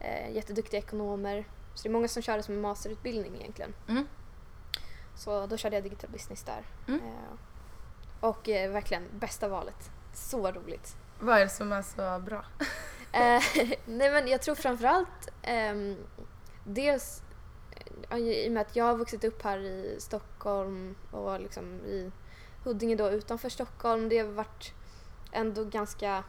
eh, 0.00 0.30
jätteduktiga 0.30 0.80
ekonomer. 0.80 1.44
Så 1.74 1.82
det 1.82 1.88
är 1.88 1.92
många 1.92 2.08
som 2.08 2.22
kör 2.22 2.36
det 2.36 2.42
som 2.42 2.54
en 2.54 2.60
masterutbildning 2.60 3.36
egentligen. 3.40 3.74
Mm. 3.88 4.06
Så 5.16 5.46
då 5.46 5.56
körde 5.56 5.76
jag 5.76 5.82
digital 5.82 6.10
business 6.10 6.42
där. 6.42 6.62
Mm. 6.88 7.00
Eh, 7.00 7.38
och 8.20 8.48
eh, 8.48 8.70
verkligen 8.70 9.04
bästa 9.12 9.48
valet. 9.48 9.90
Så 10.12 10.52
roligt. 10.52 10.96
Vad 11.20 11.36
är 11.36 11.40
det 11.40 11.48
som 11.48 11.72
är 11.72 11.82
så 11.82 12.22
bra? 12.24 12.44
Eh, 13.12 13.42
nej 13.84 14.10
men 14.10 14.28
jag 14.28 14.42
tror 14.42 14.54
framförallt 14.54 15.28
ehm, 15.42 15.96
dels 16.64 17.22
eh, 17.30 17.33
i 18.18 18.48
och 18.48 18.52
med 18.52 18.60
att 18.60 18.76
jag 18.76 18.84
har 18.84 18.96
vuxit 18.96 19.24
upp 19.24 19.42
här 19.42 19.58
i 19.58 19.96
Stockholm 19.98 20.94
och 21.10 21.40
liksom 21.40 21.64
i 21.74 22.10
Huddinge 22.64 22.96
då 22.96 23.10
utanför 23.10 23.48
Stockholm. 23.48 24.08
Det 24.08 24.18
har 24.18 24.26
varit 24.28 24.72
ändå 25.32 25.64
ganska 25.64 26.24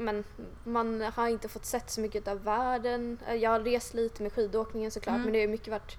men, 0.00 0.24
man 0.64 1.00
har 1.00 1.28
inte 1.28 1.48
fått 1.48 1.64
sett 1.64 1.90
så 1.90 2.00
mycket 2.00 2.28
av 2.28 2.42
världen. 2.44 3.18
Eh, 3.28 3.34
Jag 3.34 3.50
har 3.50 3.60
rest 3.60 3.94
lite 3.94 4.22
med 4.22 4.32
skidåkningen 4.32 4.90
såklart 4.90 5.14
Mm. 5.14 5.22
men 5.24 5.32
det 5.32 5.40
har 5.40 5.48
mycket 5.48 5.68
varit 5.72 5.96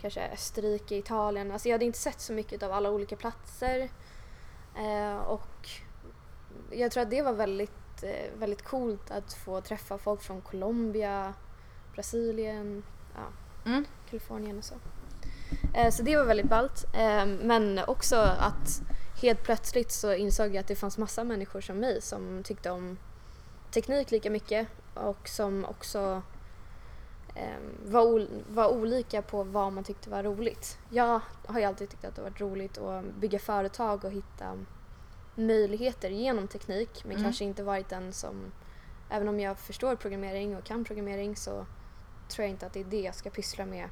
kanske 0.00 0.28
Österrike, 0.32 0.96
Italien. 0.96 1.50
Alltså 1.52 1.68
jag 1.68 1.74
hade 1.74 1.84
inte 1.84 1.98
sett 1.98 2.20
så 2.20 2.32
mycket 2.32 2.62
av 2.62 2.72
alla 2.72 2.90
olika 2.90 3.16
platser. 3.16 3.88
Eh, 4.76 5.16
och 5.16 5.68
jag 6.70 6.92
tror 6.92 7.02
att 7.02 7.10
det 7.10 7.22
var 7.22 7.32
väldigt, 7.32 8.02
eh, 8.02 8.38
väldigt 8.38 8.62
coolt 8.64 9.10
att 9.10 9.32
få 9.32 9.60
träffa 9.60 9.98
folk 9.98 10.22
från 10.22 10.40
Colombia, 10.40 11.34
Brasilien, 11.94 12.82
ja, 13.14 13.22
Mm. 13.70 13.84
Kalifornien 14.10 14.58
och 14.58 14.64
så. 14.64 14.74
Eh, 15.74 15.90
så 15.90 16.02
det 16.02 16.16
var 16.16 16.24
väldigt 16.24 16.48
ballt. 16.48 16.84
Eh, 16.94 17.26
men 17.26 17.80
också 17.86 18.16
att 18.16 18.82
helt 19.22 19.42
plötsligt 19.42 19.92
så 19.92 20.14
insåg 20.14 20.46
jag 20.46 20.56
att 20.56 20.66
det 20.66 20.76
fanns 20.76 20.98
massa 20.98 21.24
människor 21.24 21.60
som 21.60 21.78
mig 21.80 22.02
som 22.02 22.42
tyckte 22.42 22.70
om 22.70 22.98
teknik 23.70 24.10
lika 24.10 24.30
mycket 24.30 24.68
och 24.94 25.28
som 25.28 25.64
också 25.64 26.22
eh, 27.34 27.58
var, 27.86 28.02
ol- 28.02 28.44
var 28.48 28.68
olika 28.68 29.22
på 29.22 29.42
vad 29.44 29.72
man 29.72 29.84
tyckte 29.84 30.10
var 30.10 30.22
roligt. 30.22 30.78
Jag 30.90 31.20
har 31.46 31.58
ju 31.60 31.64
alltid 31.66 31.90
tyckt 31.90 32.04
att 32.04 32.16
det 32.16 32.22
varit 32.22 32.40
roligt 32.40 32.78
att 32.78 33.04
bygga 33.14 33.38
företag 33.38 34.04
och 34.04 34.12
hitta 34.12 34.58
möjligheter 35.34 36.10
genom 36.10 36.48
teknik 36.48 37.02
men 37.04 37.12
Mm. 37.12 37.22
kanske 37.24 37.44
inte 37.44 37.62
varit 37.62 37.88
den 37.88 38.12
som, 38.12 38.52
även 39.10 39.28
om 39.28 39.40
jag 39.40 39.58
förstår 39.58 39.96
programmering 39.96 40.56
och 40.56 40.64
kan 40.64 40.84
programmering 40.84 41.36
så 41.36 41.66
tror 42.28 42.44
jag 42.44 42.50
inte 42.50 42.66
att 42.66 42.72
det 42.72 42.80
är 42.80 42.84
det 42.84 43.00
jag 43.00 43.14
ska 43.14 43.30
pyssla 43.30 43.66
med. 43.66 43.88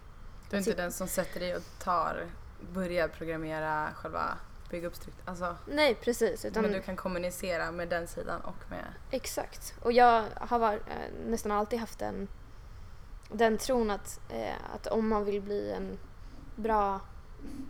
Du 0.51 0.57
är 0.57 0.59
inte 0.59 0.71
Sitt- 0.71 0.77
den 0.77 0.93
som 0.93 1.09
sätter 1.09 1.41
dig 1.41 1.57
och 1.57 1.63
tar, 1.79 2.27
börjar 2.73 3.09
programmera 3.09 3.89
själva, 3.95 4.39
bygga 4.71 4.87
upp 4.87 4.97
struktur. 4.97 5.23
Alltså, 5.25 5.57
Nej 5.67 5.95
precis. 5.95 6.45
Utan, 6.45 6.63
men 6.63 6.73
du 6.73 6.83
kan 6.83 6.97
kommunicera 6.97 7.71
med 7.71 7.89
den 7.89 8.09
sidan 8.09 8.41
och 8.41 8.71
med... 8.71 8.85
Exakt. 9.11 9.75
Och 9.83 9.93
jag 9.93 10.25
har 10.37 10.59
var, 10.59 10.73
eh, 10.75 11.27
nästan 11.27 11.53
alltid 11.53 11.79
haft 11.79 11.99
den, 11.99 12.29
den 13.29 13.59
tron 13.59 13.91
att, 13.91 14.21
eh, 14.31 14.75
att 14.75 14.87
om 14.87 15.09
man 15.09 15.25
vill 15.25 15.43
bli 15.43 15.73
en 15.73 15.99
bra 16.57 17.01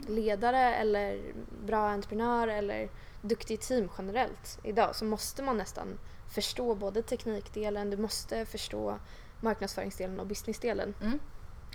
ledare 0.08 0.74
eller 0.74 1.20
bra 1.66 1.88
entreprenör 1.88 2.48
eller 2.48 2.90
duktig 3.22 3.60
team 3.60 3.88
generellt 3.98 4.58
idag 4.62 4.96
så 4.96 5.04
måste 5.04 5.42
man 5.42 5.56
nästan 5.56 5.98
förstå 6.34 6.74
både 6.74 7.02
teknikdelen, 7.02 7.90
du 7.90 7.96
måste 7.96 8.46
förstå 8.46 8.98
marknadsföringsdelen 9.42 10.20
och 10.20 10.26
businessdelen. 10.26 10.94
Mm. 11.00 11.18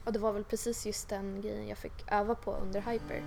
Och 0.04 0.14
det 0.14 0.20
var 0.20 0.34
väl 0.34 0.44
precis 0.44 0.86
just 0.86 1.10
den 1.10 1.42
grejen 1.42 1.68
jag 1.68 1.78
fick 1.78 2.12
öva 2.12 2.36
på 2.36 2.54
under 2.56 2.82
Hyper. 2.82 3.24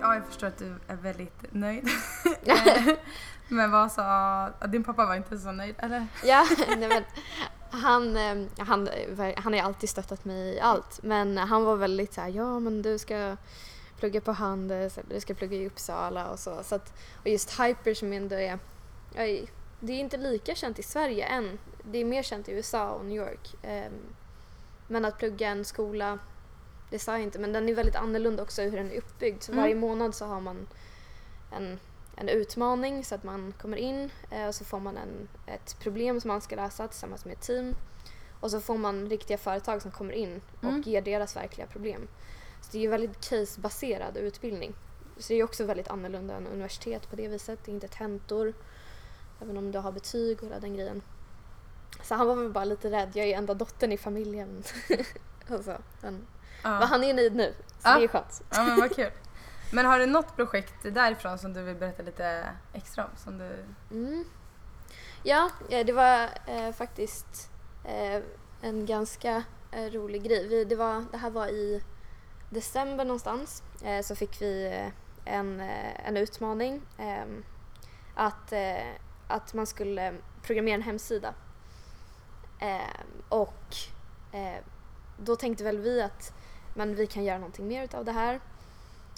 Ja, 0.00 0.14
jag 0.14 0.26
förstår 0.26 0.46
att 0.46 0.58
du 0.58 0.74
är 0.88 0.96
väldigt 0.96 1.52
nöjd. 1.52 1.88
Eh, 2.46 2.94
men 3.48 3.70
vad 3.70 3.92
sa... 3.92 4.48
Din 4.68 4.84
pappa 4.84 5.06
var 5.06 5.14
inte 5.14 5.38
så 5.38 5.52
nöjd, 5.52 5.74
eller? 5.78 6.06
Ja, 6.24 6.46
nej 6.68 6.88
men 6.88 7.02
han, 7.72 8.16
eh, 8.16 8.46
han, 8.58 8.88
han 9.36 9.52
har 9.52 9.60
alltid 9.60 9.88
stöttat 9.90 10.24
mig 10.24 10.54
i 10.54 10.60
allt 10.60 11.02
men 11.02 11.38
han 11.38 11.64
var 11.64 11.76
väldigt 11.76 12.14
så 12.14 12.20
här, 12.20 12.28
ja 12.28 12.58
men 12.58 12.82
du 12.82 12.98
ska 12.98 13.36
plugga 13.98 14.20
på 14.20 14.32
Handels, 14.32 14.98
eller 14.98 15.14
du 15.14 15.20
ska 15.20 15.34
plugga 15.34 15.56
i 15.56 15.66
Uppsala 15.66 16.30
och 16.30 16.38
så. 16.38 16.62
så 16.62 16.74
att, 16.74 16.92
och 17.20 17.28
just 17.28 17.60
Hyper 17.60 17.94
som 17.94 18.12
ändå 18.12 18.36
är, 18.36 18.58
det 19.80 19.92
är 19.92 20.00
inte 20.00 20.16
lika 20.16 20.54
känt 20.54 20.78
i 20.78 20.82
Sverige 20.82 21.24
än. 21.26 21.58
Det 21.84 21.98
är 21.98 22.04
mer 22.04 22.22
känt 22.22 22.48
i 22.48 22.52
USA 22.52 22.90
och 22.90 23.04
New 23.04 23.16
York. 23.16 23.54
Ehm, 23.62 23.92
men 24.88 25.04
att 25.04 25.18
plugga 25.18 25.48
en 25.48 25.64
skola, 25.64 26.18
det 26.90 26.98
sa 26.98 27.12
jag 27.12 27.22
inte, 27.22 27.38
men 27.38 27.52
den 27.52 27.68
är 27.68 27.74
väldigt 27.74 27.96
annorlunda 27.96 28.42
också 28.42 28.62
hur 28.62 28.76
den 28.76 28.90
är 28.90 28.98
uppbyggd. 28.98 29.42
Så 29.42 29.52
Mm. 29.52 29.62
varje 29.62 29.74
månad 29.74 30.14
så 30.14 30.24
har 30.26 30.40
man 30.40 30.66
en, 31.52 31.78
en 32.16 32.28
utmaning 32.28 33.04
så 33.04 33.14
att 33.14 33.24
man 33.24 33.54
kommer 33.60 33.76
in 33.76 34.10
eh, 34.30 34.46
och 34.46 34.54
så 34.54 34.64
får 34.64 34.80
man 34.80 34.96
en, 34.96 35.28
ett 35.46 35.76
problem 35.80 36.20
som 36.20 36.28
man 36.28 36.40
ska 36.40 36.56
lösa 36.56 36.88
tillsammans 36.88 37.24
med 37.24 37.32
ett 37.32 37.40
team. 37.40 37.74
Och 38.40 38.50
så 38.50 38.60
får 38.60 38.78
man 38.78 39.08
riktiga 39.08 39.38
företag 39.38 39.82
som 39.82 39.90
kommer 39.90 40.12
in 40.12 40.40
och 40.58 40.64
Mm. 40.64 40.82
ger 40.82 41.02
deras 41.02 41.36
verkliga 41.36 41.66
problem. 41.66 42.08
Så 42.60 42.68
det 42.72 42.78
är 42.78 42.82
ju 42.82 42.88
väldigt 42.88 43.28
casebaserad 43.28 44.16
utbildning. 44.16 44.74
Så 45.18 45.28
det 45.32 45.34
är 45.40 45.44
också 45.44 45.64
väldigt 45.64 45.88
annorlunda 45.88 46.34
än 46.36 46.46
universitet 46.46 47.10
på 47.10 47.16
det 47.16 47.28
viset. 47.28 47.58
Det 47.64 47.70
är 47.70 47.74
inte 47.74 47.88
tentor, 47.88 48.52
även 49.40 49.56
om 49.56 49.72
du 49.72 49.78
har 49.78 49.92
betyg 49.92 50.38
och 50.42 50.44
hela 50.48 50.60
den 50.60 50.74
grejen. 50.74 51.02
Så 52.02 52.14
han 52.14 52.26
var 52.26 52.34
väl 52.36 52.50
bara 52.52 52.64
lite 52.64 52.90
rädd. 52.90 53.10
Jag 53.14 53.22
är 53.24 53.28
ju 53.28 53.32
enda 53.34 53.54
dottern 53.54 53.92
i 53.92 53.98
familjen. 53.98 54.62
alltså, 55.50 55.78
men, 56.00 56.26
Ja. 56.62 56.78
men 56.78 56.88
han 56.88 57.04
är 57.04 57.14
nöjd 57.14 57.34
nu, 57.36 57.54
så 57.68 57.88
Ja. 57.88 57.98
det 57.98 58.04
är 58.04 58.08
skönt. 58.08 58.42
ja, 58.50 58.62
men 58.64 58.80
vad 58.80 58.96
kul. 58.96 59.10
Men 59.74 59.86
har 59.86 59.98
du 59.98 60.06
något 60.06 60.36
projekt 60.36 60.74
därifrån 60.82 61.38
som 61.38 61.52
du 61.52 61.62
vill 61.62 61.76
berätta 61.76 62.02
lite 62.02 62.48
extra 62.72 63.04
om? 63.04 63.10
Som 63.16 63.38
du... 63.38 63.64
Mm. 63.90 64.24
Ja, 65.22 65.50
eh, 65.70 65.86
det 65.86 65.92
var 65.92 66.28
eh, 66.46 66.72
faktiskt 66.72 67.50
eh, 67.84 68.22
en 68.60 68.86
ganska 68.86 69.42
eh, 69.70 69.84
rolig 69.84 70.22
grej. 70.22 70.48
Vi, 70.48 70.64
det, 70.64 70.76
var, 70.76 71.04
det 71.12 71.18
här 71.18 71.30
var 71.30 71.46
i 71.46 71.82
december 72.50 73.04
någonstans. 73.04 73.62
Eh, 73.84 74.02
så 74.02 74.14
fick 74.16 74.42
vi 74.42 74.66
eh, 74.66 75.34
en, 75.34 75.60
eh, 75.60 76.08
en 76.08 76.16
utmaning 76.16 76.82
eh, 76.98 77.24
att, 78.14 78.52
eh, 78.52 78.86
att 79.28 79.54
man 79.54 79.66
skulle 79.66 80.14
programmera 80.42 80.74
en 80.74 80.82
hemsida. 80.82 81.34
Eh, 82.60 83.00
och 83.28 83.76
eh, 84.32 84.64
då 85.18 85.36
tänkte 85.36 85.64
väl 85.64 85.78
vi 85.78 86.02
att 86.02 86.34
men 86.74 86.94
vi 86.94 87.06
kan 87.06 87.24
göra 87.24 87.38
någonting 87.38 87.68
mer 87.68 87.84
utav 87.84 88.04
det 88.04 88.12
här. 88.12 88.40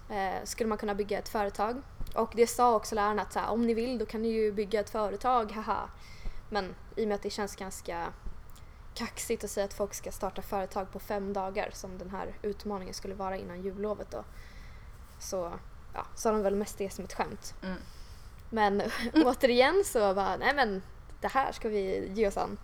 Eh, 0.08 0.44
skulle 0.44 0.68
man 0.68 0.78
kunna 0.78 0.94
bygga 0.94 1.18
ett 1.18 1.28
företag 1.28 1.82
och 2.14 2.32
det 2.36 2.46
sa 2.46 2.74
också 2.74 2.94
lärarna 2.94 3.22
att 3.22 3.32
så 3.32 3.38
här, 3.38 3.50
om 3.50 3.66
ni 3.66 3.74
vill 3.74 3.98
då 3.98 4.06
kan 4.06 4.22
ni 4.22 4.28
ju 4.28 4.52
bygga 4.52 4.80
ett 4.80 4.90
företag, 4.90 5.52
haha. 5.52 5.88
Men 6.50 6.74
i 6.96 7.04
och 7.04 7.08
med 7.08 7.14
att 7.14 7.22
det 7.22 7.30
känns 7.30 7.56
ganska 7.56 8.12
kaxigt 8.94 9.44
att 9.44 9.50
säga 9.50 9.64
att 9.64 9.74
folk 9.74 9.94
ska 9.94 10.12
starta 10.12 10.42
företag 10.42 10.92
på 10.92 10.98
fem 10.98 11.32
dagar 11.32 11.70
som 11.72 11.98
den 11.98 12.10
här 12.10 12.34
utmaningen 12.42 12.94
skulle 12.94 13.14
vara 13.14 13.36
innan 13.36 13.62
jullovet 13.62 14.10
då. 14.10 14.24
Så 15.18 15.52
ja, 15.94 16.06
sa 16.14 16.32
de 16.32 16.42
väl 16.42 16.56
mest 16.56 16.78
det 16.78 16.90
som 16.90 17.04
ett 17.04 17.12
skämt. 17.12 17.54
Mm. 17.62 17.76
Men 18.50 18.82
återigen 19.14 19.82
så 19.84 20.14
bara, 20.14 20.36
nej 20.36 20.54
men 20.54 20.82
det 21.20 21.28
här 21.28 21.52
ska 21.52 21.68
vi 21.68 22.12
ge 22.14 22.28
oss 22.28 22.36
an. 22.36 22.58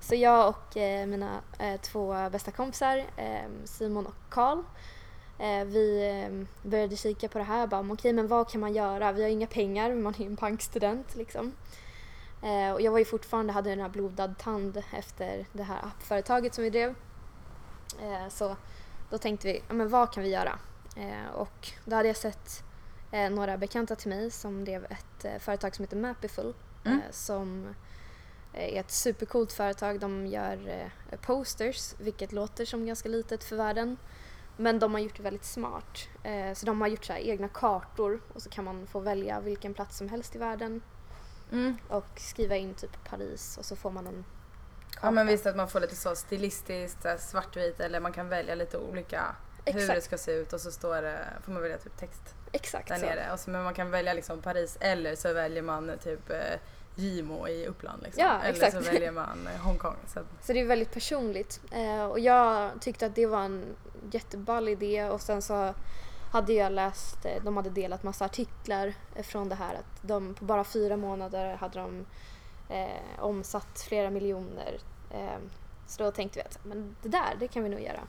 Så 0.00 0.14
jag 0.14 0.48
och 0.48 0.76
eh, 0.76 1.06
mina 1.06 1.40
eh, 1.58 1.80
två 1.80 2.30
bästa 2.30 2.50
kompisar, 2.50 2.96
eh, 3.16 3.48
Simon 3.64 4.06
och 4.06 4.14
Karl, 4.30 4.62
vi 5.66 6.08
eh, 6.08 6.68
började 6.70 6.96
kika 6.96 7.28
på 7.28 7.38
det 7.38 7.44
här. 7.44 7.66
Bara, 7.66 7.92
okej, 7.92 8.12
men 8.12 8.28
vad 8.28 8.50
kan 8.50 8.60
man 8.60 8.74
göra? 8.74 9.12
Vi 9.12 9.22
har 9.22 9.28
inga 9.28 9.46
pengar, 9.46 9.94
man 9.94 10.14
är 10.14 10.18
ju 10.18 10.26
en 10.26 10.34
bankstudent 10.34 11.16
liksom. 11.16 11.52
Eh, 12.42 12.72
och 12.72 12.80
jag 12.80 12.92
var 12.92 12.98
ju 12.98 13.04
fortfarande, 13.04 13.52
hade 13.52 13.70
den 13.70 13.80
här 13.80 13.88
blodad 13.88 14.38
tand 14.38 14.82
efter 14.92 15.46
det 15.52 15.62
här 15.62 15.78
appföretaget 15.82 16.54
som 16.54 16.64
vi 16.64 16.70
drev. 16.70 16.94
Eh, 18.02 18.28
så 18.28 18.56
då 19.10 19.18
tänkte 19.18 19.46
vi, 19.48 19.62
ja, 19.68 19.74
men 19.74 19.88
vad 19.88 20.12
kan 20.12 20.22
vi 20.22 20.28
göra? 20.28 20.58
Eh, 20.96 21.34
och 21.34 21.68
då 21.84 21.96
hade 21.96 22.08
jag 22.08 22.16
sett 22.16 22.62
eh, 23.12 23.30
några 23.30 23.56
bekanta 23.56 23.96
till 23.96 24.08
mig 24.08 24.30
som 24.30 24.64
drev 24.64 24.84
ett 24.84 25.24
eh, 25.24 25.38
företag 25.38 25.74
som 25.76 25.82
heter 25.82 25.96
Mapiful 25.96 26.54
Mm. 26.84 26.98
eh, 26.98 27.04
som 27.10 27.74
eh, 28.52 28.74
är 28.76 28.80
ett 28.80 28.90
supercoolt 28.90 29.52
företag. 29.52 30.00
De 30.00 30.26
gör 30.26 30.68
eh, 31.10 31.18
posters, 31.18 31.94
vilket 31.98 32.32
låter 32.32 32.64
som 32.64 32.86
ganska 32.86 33.08
litet 33.08 33.44
för 33.44 33.56
världen. 33.56 33.96
Men 34.60 34.78
de 34.78 34.92
har 34.92 35.00
gjort 35.00 35.16
det 35.16 35.22
väldigt 35.22 35.44
smart. 35.44 36.08
Eh, 36.22 36.54
så 36.54 36.66
de 36.66 36.80
har 36.80 36.88
gjort 36.88 37.04
så 37.04 37.12
här 37.12 37.20
egna 37.20 37.48
kartor 37.48 38.20
och 38.34 38.42
så 38.42 38.50
kan 38.50 38.64
man 38.64 38.86
få 38.86 39.00
välja 39.00 39.40
vilken 39.40 39.74
plats 39.74 39.96
som 39.98 40.08
helst 40.08 40.36
i 40.36 40.38
världen 40.38 40.82
Mm. 41.52 41.76
och 41.88 42.04
skriva 42.16 42.56
in 42.56 42.74
typ 42.74 43.04
Paris 43.10 43.58
och 43.58 43.64
så 43.64 43.76
får 43.76 43.90
man 43.90 44.06
en 44.06 44.24
karta. 44.94 45.06
Ja 45.06 45.10
men 45.10 45.26
visst 45.26 45.46
att 45.46 45.56
man 45.56 45.68
får 45.68 45.80
lite 45.80 45.96
så 45.96 46.16
stilistiskt 46.16 47.02
så 47.02 47.16
svartvit 47.18 47.80
eller 47.80 48.00
man 48.00 48.12
kan 48.12 48.28
välja 48.28 48.54
lite 48.54 48.78
olika 48.78 49.36
hur 49.64 49.72
det 49.74 49.80
Exakt. 49.80 50.04
ska 50.04 50.18
se 50.18 50.32
ut 50.32 50.52
och 50.52 50.60
så 50.60 50.70
står 50.70 51.02
det, 51.02 51.18
får 51.44 51.52
man 51.52 51.62
välja 51.62 51.78
typ 51.78 51.96
text 51.96 52.34
Exakt 52.52 52.88
där 52.88 52.96
så. 52.96 53.06
nere. 53.06 53.32
Och 53.32 53.40
så, 53.40 53.50
men 53.50 53.62
man 53.62 53.74
kan 53.74 53.90
välja 53.90 54.14
liksom 54.14 54.42
Paris 54.42 54.76
eller 54.80 55.16
så 55.16 55.32
väljer 55.32 55.62
man 55.62 55.92
typ 56.04 56.30
eh, 56.30 56.36
Gimo 56.94 57.48
i 57.48 57.66
Uppland 57.66 58.02
liksom. 58.02 58.24
Ja, 58.24 58.40
eller 58.40 58.50
exakt. 58.64 58.72
så 58.86 58.92
väljer 58.92 59.12
man 59.12 59.48
eh, 59.54 59.60
Hongkong. 59.60 59.96
Så, 60.14 60.20
Så 60.42 60.52
det 60.52 60.60
är 60.60 60.64
väldigt 60.66 60.92
personligt. 60.92 61.60
Eh, 61.70 62.04
och 62.04 62.18
jag 62.20 62.70
tyckte 62.80 63.06
att 63.06 63.14
det 63.14 63.26
var 63.26 63.42
en 63.42 63.64
jätteball 64.12 64.68
idé 64.68 65.04
och 65.04 65.20
sen 65.20 65.42
så 65.42 65.74
hade 66.30 66.52
jag 66.52 66.72
läst, 66.72 67.24
eh, 67.24 67.42
de 67.44 67.56
hade 67.56 67.70
delat 67.70 68.02
massa 68.02 68.24
artiklar 68.24 68.94
eh, 69.14 69.22
från 69.22 69.48
det 69.48 69.54
här 69.54 69.74
att 69.74 70.02
de 70.02 70.34
på 70.34 70.44
bara 70.44 70.64
fyra 70.64 70.96
månader 70.96 71.54
hade 71.54 71.78
de 71.78 72.06
eh, 72.68 73.20
omsatt 73.24 73.80
flera 73.88 74.10
miljoner. 74.10 74.78
Eh, 75.10 75.38
så 75.86 76.02
då 76.02 76.10
tänkte 76.10 76.38
vi 76.38 76.42
att 76.42 76.64
men 76.64 76.96
det 77.02 77.08
där, 77.08 77.36
det 77.40 77.48
kan 77.48 77.62
vi 77.62 77.68
nog 77.68 77.80
göra. 77.80 78.00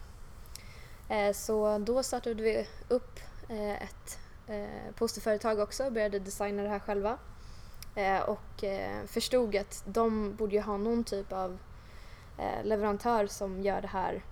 Eh, 1.10 1.34
så 1.34 1.78
då 1.78 2.04
startade 2.04 2.44
vi 2.44 2.68
upp 2.88 3.20
eh, 3.50 3.84
ett 3.84 4.20
eh, 4.48 4.94
posterföretag 4.96 5.60
också 5.60 5.86
och 5.86 5.94
började 5.94 6.20
designa 6.20 6.64
det 6.64 6.70
här 6.70 6.80
själva. 6.80 7.18
Eh, 7.96 8.20
och 8.20 8.64
eh, 8.64 9.06
förstod 9.06 9.56
att 9.56 9.84
de 9.86 10.36
borde 10.36 10.56
ju 10.56 10.62
ha 10.62 10.78
någon 10.78 11.04
typ 11.04 11.34
av 11.34 11.58
eh, 12.38 12.64
leverantör 12.64 13.28
som 13.28 13.62
gör 13.62 13.82
det 13.82 13.88
här 13.88 14.24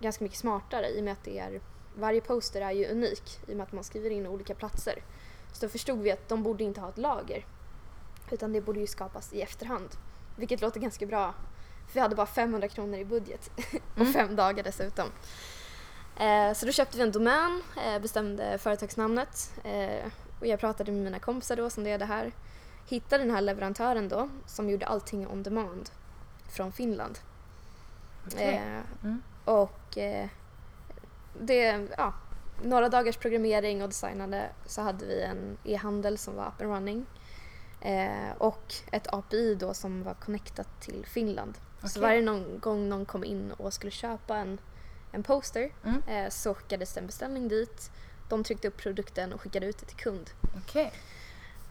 ganska 0.00 0.24
mycket 0.24 0.38
smartare 0.38 0.88
i 0.88 1.00
och 1.00 1.04
med 1.04 1.12
att 1.12 1.24
det 1.24 1.38
är, 1.38 1.60
varje 1.94 2.20
poster 2.20 2.60
är 2.60 2.70
ju 2.72 2.86
unik 2.86 3.40
i 3.48 3.52
och 3.52 3.56
med 3.56 3.64
att 3.64 3.72
man 3.72 3.84
skriver 3.84 4.10
in 4.10 4.26
olika 4.26 4.54
platser. 4.54 5.02
Så 5.52 5.66
då 5.66 5.70
förstod 5.70 5.98
vi 6.02 6.10
att 6.10 6.28
de 6.28 6.42
borde 6.42 6.64
inte 6.64 6.80
ha 6.80 6.88
ett 6.88 6.98
lager 6.98 7.46
utan 8.30 8.52
det 8.52 8.60
borde 8.60 8.80
ju 8.80 8.86
skapas 8.86 9.32
i 9.32 9.42
efterhand. 9.42 9.88
Vilket 10.36 10.60
låter 10.60 10.80
ganska 10.80 11.06
bra 11.06 11.34
för 11.86 11.94
vi 11.94 12.00
hade 12.00 12.14
bara 12.16 12.26
500 12.26 12.68
kronor 12.68 12.98
i 12.98 13.04
budget 13.04 13.50
och 13.94 14.00
Mm. 14.00 14.12
fem 14.12 14.36
dagar 14.36 14.64
dessutom. 14.64 15.08
Eh, 16.16 16.52
så 16.52 16.66
då 16.66 16.72
köpte 16.72 16.96
vi 16.96 17.02
en 17.02 17.12
domän, 17.12 17.62
eh, 17.86 17.98
bestämde 17.98 18.58
företagsnamnet 18.58 19.52
och 20.40 20.46
jag 20.46 20.60
pratade 20.60 20.92
med 20.92 21.02
mina 21.02 21.18
kompisar 21.18 21.56
då 21.56 21.70
som 21.70 21.84
det 21.84 21.90
är 21.90 21.98
det 21.98 22.04
här. 22.04 22.32
Hittade 22.86 23.24
den 23.24 23.34
här 23.34 23.40
leverantören 23.40 24.08
då 24.08 24.28
som 24.46 24.70
gjorde 24.70 24.86
allting 24.86 25.28
on 25.28 25.42
demand 25.42 25.90
från 26.48 26.72
Finland. 26.72 27.18
Okej. 28.26 28.54
Eh, 28.54 28.80
Mm. 29.04 29.22
Och 29.44 29.98
eh, 29.98 30.28
det, 31.40 31.86
ja, 31.96 32.14
några 32.62 32.88
dagars 32.88 33.16
programmering 33.16 33.82
och 33.82 33.88
designande 33.88 34.48
så 34.66 34.82
hade 34.82 35.06
vi 35.06 35.22
en 35.22 35.58
e-handel 35.64 36.18
som 36.18 36.36
var 36.36 36.46
up 36.48 36.60
and 36.60 36.70
running. 36.70 37.06
Eh, 37.80 38.32
och 38.38 38.74
ett 38.92 39.14
API 39.14 39.54
då 39.54 39.74
som 39.74 40.02
var 40.02 40.14
connectat 40.14 40.80
till 40.80 41.06
Finland. 41.06 41.58
Så 41.80 41.86
Okej. 41.86 42.02
varje 42.02 42.22
någon 42.22 42.58
gång 42.58 42.88
någon 42.88 43.04
kom 43.06 43.24
in 43.24 43.52
och 43.52 43.72
skulle 43.72 43.90
köpa 43.90 44.36
en, 44.36 44.58
en 45.12 45.22
poster 45.22 45.72
Mm. 45.84 46.02
eh, 46.08 46.30
så 46.30 46.54
skickades 46.54 46.96
en 46.96 47.06
beställning 47.06 47.48
dit. 47.48 47.90
De 48.28 48.44
tryckte 48.44 48.68
upp 48.68 48.76
produkten 48.76 49.32
och 49.32 49.40
skickade 49.40 49.66
ut 49.66 49.78
det 49.78 49.86
till 49.86 49.96
kund. 49.96 50.30
Okej. 50.56 50.92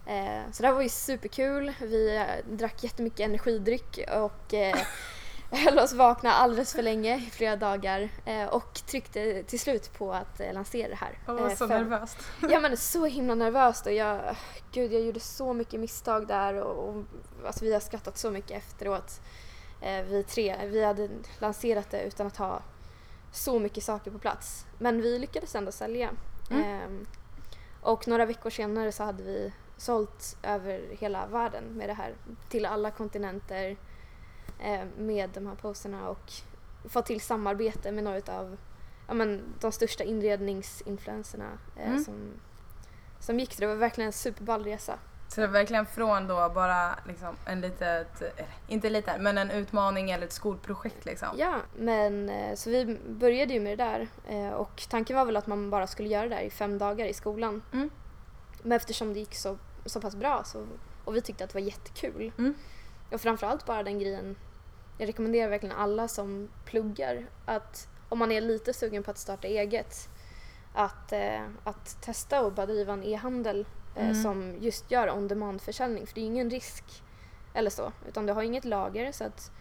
Eh, 0.06 0.52
så 0.52 0.62
det 0.62 0.68
här 0.68 0.76
var 0.76 0.82
ju 0.82 0.90
superkul. 0.90 1.74
Vi 1.82 2.16
eh, 2.18 2.52
drack 2.56 2.84
jättemycket 2.84 3.20
energidryck 3.20 4.00
och 4.16 4.54
höll 5.66 5.80
oss 5.80 5.94
vakna 5.94 6.32
alldeles 6.34 6.74
för 6.74 6.82
länge 6.82 7.18
i 7.18 7.30
flera 7.32 7.56
dagar 7.56 8.10
eh, 8.26 8.46
och 8.46 8.74
tryckte 8.74 9.44
till 9.44 9.60
slut 9.60 9.94
på 9.98 10.14
att 10.14 10.40
eh, 10.40 10.54
lansera 10.54 10.90
det 10.90 10.96
här. 10.96 11.18
Jag 11.26 11.34
var 11.34 11.50
Eh, 11.50 11.56
så 11.56 11.68
för- 11.68 11.80
nervöst. 11.80 12.18
Ja 12.50 12.60
men 12.60 12.78
så 12.78 13.06
himla 13.06 13.36
nervöst 13.36 13.86
och 13.86 13.94
jag, 13.94 14.36
gud 14.72 14.94
jag 14.94 15.02
gjorde 15.02 15.20
så 15.20 15.54
mycket 15.54 15.80
misstag 15.80 16.28
där 16.28 16.54
och, 16.62 16.90
och 16.90 17.04
alltså, 17.46 17.66
vi 17.66 17.74
har 17.74 17.80
skrattat 17.80 18.18
så 18.18 18.32
mycket 18.32 18.58
efteråt. 18.58 19.22
Vi 19.82 20.24
tre, 20.28 20.56
vi 20.68 20.84
hade 20.86 21.10
lanserat 21.40 21.90
det 21.92 22.02
utan 22.04 22.28
att 22.28 22.38
ha 22.38 22.62
så 23.32 23.60
mycket 23.60 23.84
saker 23.84 24.12
på 24.12 24.20
plats. 24.20 24.66
Men 24.78 25.02
vi 25.02 25.20
lyckades 25.20 25.56
ändå 25.56 25.72
sälja. 25.72 26.10
Mm. 26.52 26.64
Ehm, 26.64 27.06
och 27.82 28.08
några 28.08 28.26
veckor 28.26 28.50
senare 28.50 28.92
så 28.92 29.04
hade 29.04 29.24
vi 29.24 29.54
sålt 29.78 30.38
över 30.44 30.82
hela 31.00 31.28
världen 31.28 31.64
med 31.64 31.90
det 31.90 31.94
här 31.94 32.14
till 32.50 32.66
alla 32.66 32.92
kontinenter 32.92 33.78
med 34.98 35.30
de 35.34 35.48
här 35.48 35.56
posterna 35.56 36.10
och 36.10 36.32
fått 36.90 37.06
till 37.06 37.22
samarbete 37.22 37.92
med 37.92 38.04
några 38.04 38.38
av 38.40 38.58
ja, 39.08 39.14
men, 39.14 39.42
de 39.60 39.72
största 39.72 40.04
inredningsinfluenserna 40.04 41.50
eh, 41.78 41.90
Mm. 41.90 42.04
som, 42.04 42.16
som 43.20 43.40
gick. 43.40 43.54
Så 43.54 43.62
det 43.62 43.68
var 43.68 43.76
verkligen 43.76 44.06
en 44.08 44.14
superball 44.14 44.64
resa. 44.64 45.00
Så 45.28 45.42
det 45.42 45.48
var 45.48 45.54
verkligen 45.54 45.86
från 45.86 46.28
då 46.28 46.50
bara 46.56 47.00
liksom 47.08 47.36
en 47.46 47.62
litet, 47.62 48.22
eh, 48.22 48.46
inte 48.68 48.90
liten, 48.90 49.24
men 49.24 49.38
en 49.38 49.52
utmaning 49.52 50.12
eller 50.12 50.26
ett 50.26 50.34
skolprojekt 50.34 51.06
liksom. 51.06 51.28
Ja, 51.38 51.56
men 51.78 52.30
eh, 52.30 52.56
så 52.56 52.70
vi 52.70 53.00
började 53.10 53.54
ju 53.54 53.60
med 53.60 53.78
det 53.78 53.84
där 53.84 54.08
eh, 54.28 54.50
och 54.54 54.84
tanken 54.90 55.16
var 55.16 55.26
väl 55.26 55.38
att 55.38 55.48
man 55.48 55.70
bara 55.70 55.88
skulle 55.88 56.10
göra 56.10 56.24
det 56.30 56.36
där 56.36 56.42
i 56.42 56.50
fem 56.50 56.78
dagar 56.78 57.06
i 57.06 57.14
skolan. 57.14 57.62
Mm. 57.74 57.90
Men 58.64 58.72
eftersom 58.72 59.14
det 59.14 59.20
gick 59.20 59.36
så, 59.36 59.58
så 59.86 60.02
pass 60.02 60.16
bra 60.16 60.44
så, 60.44 60.68
och 61.06 61.16
vi 61.16 61.22
tyckte 61.22 61.44
att 61.44 61.50
det 61.50 61.60
var 61.60 61.66
jättekul 61.66 62.32
Mm. 62.38 62.54
och 63.12 63.22
framförallt 63.22 63.66
bara 63.66 63.84
den 63.84 64.00
grejen, 64.00 64.36
jag 65.00 65.08
rekommenderar 65.08 65.50
verkligen 65.50 65.76
alla 65.76 66.08
som 66.08 66.50
pluggar 66.66 67.26
att 67.46 67.88
om 68.10 68.20
man 68.20 68.32
är 68.32 68.42
lite 68.42 68.74
sugen 68.74 69.04
på 69.04 69.12
att 69.12 69.18
starta 69.18 69.48
eget 69.48 70.10
att, 70.74 71.12
eh, 71.12 71.42
att 71.64 72.02
testa 72.02 72.42
och 72.46 72.52
bara 72.54 72.66
driva 72.66 72.94
en 72.94 73.04
e-handel 73.04 73.66
eh, 73.96 74.04
Mm. 74.10 74.24
som 74.24 74.56
just 74.60 74.92
gör 74.92 75.10
on-demand-försäljning 75.12 76.08
för 76.08 76.16
det 76.16 76.22
är 76.22 76.26
ingen 76.26 76.50
risk 76.50 77.04
eller 77.54 77.70
så 77.70 77.92
utan 78.08 78.26
du 78.26 78.34
har 78.34 78.44
inget 78.44 78.66
lager 78.66 79.12
så 79.12 79.24
att 79.24 79.52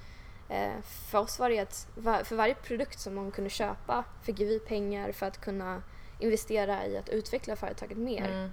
eh, 0.48 0.80
för 1.10 1.18
oss 1.18 1.38
var 1.38 1.50
det 1.50 1.58
att 1.58 1.88
för 2.26 2.36
varje 2.36 2.54
produkt 2.54 3.00
som 3.00 3.14
någon 3.14 3.30
kunde 3.30 3.50
köpa 3.50 4.04
fick 4.22 4.40
vi 4.40 4.58
pengar 4.60 5.12
för 5.12 5.26
att 5.26 5.40
kunna 5.40 5.82
investera 6.18 6.86
i 6.86 6.96
att 6.98 7.08
utveckla 7.08 7.56
företaget 7.56 7.98
mer. 7.98 8.28
Mm. 8.28 8.50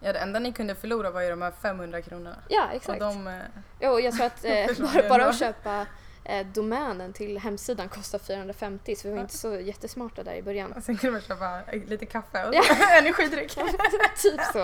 Ja, 0.00 0.12
det 0.12 0.18
enda 0.18 0.38
ni 0.38 0.52
kunde 0.52 0.74
förlora 0.74 1.10
var 1.10 1.20
ju 1.20 1.30
de 1.30 1.42
här 1.42 1.50
500 1.62 2.02
kronorna. 2.02 2.36
ja, 2.48 2.66
Och 2.68 2.74
exakt. 2.74 3.00
de, 3.00 3.26
eh, 3.26 3.34
Jo, 3.80 3.90
och 3.90 4.00
jag 4.00 4.14
tror 4.14 4.26
att 4.26 4.44
eh, 4.44 4.66
bara, 4.94 5.08
bara 5.08 5.28
att 5.28 5.38
köpa 5.38 5.86
eh, 6.24 6.46
domänen 6.46 7.12
till 7.12 7.38
hemsidan 7.38 7.88
kostar 7.88 8.18
450 8.18 8.96
så 8.96 9.08
vi 9.08 9.14
var 9.14 9.20
inte 9.20 9.38
så 9.38 9.54
jättesmarta 9.60 10.22
där 10.22 10.34
i 10.34 10.42
början. 10.42 10.82
sen 10.82 10.96
kunde 10.96 11.12
man 11.12 11.20
köpa 11.22 11.60
lite 11.86 12.06
kaffe 12.06 12.44
och 12.46 12.54
energidryck. 12.98 13.54
typ 14.22 14.40
så. 14.52 14.62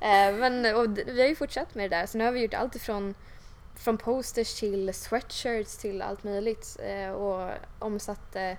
Eh, 0.00 0.34
men 0.34 0.76
och 0.76 0.98
vi 0.98 1.20
har 1.20 1.28
ju 1.28 1.36
fortsatt 1.36 1.74
med 1.74 1.90
det 1.90 1.96
där 1.96 2.06
så 2.06 2.18
nu 2.18 2.24
har 2.24 2.32
vi 2.32 2.40
gjort 2.42 2.54
allt 2.54 2.74
ifrån 2.76 3.14
från 3.76 3.98
posters 3.98 4.54
till 4.60 4.94
sweatshirts 4.94 5.76
till 5.76 6.02
allt 6.02 6.24
möjligt 6.24 6.76
eh, 6.82 7.10
och 7.10 7.50
omsatte 7.78 8.56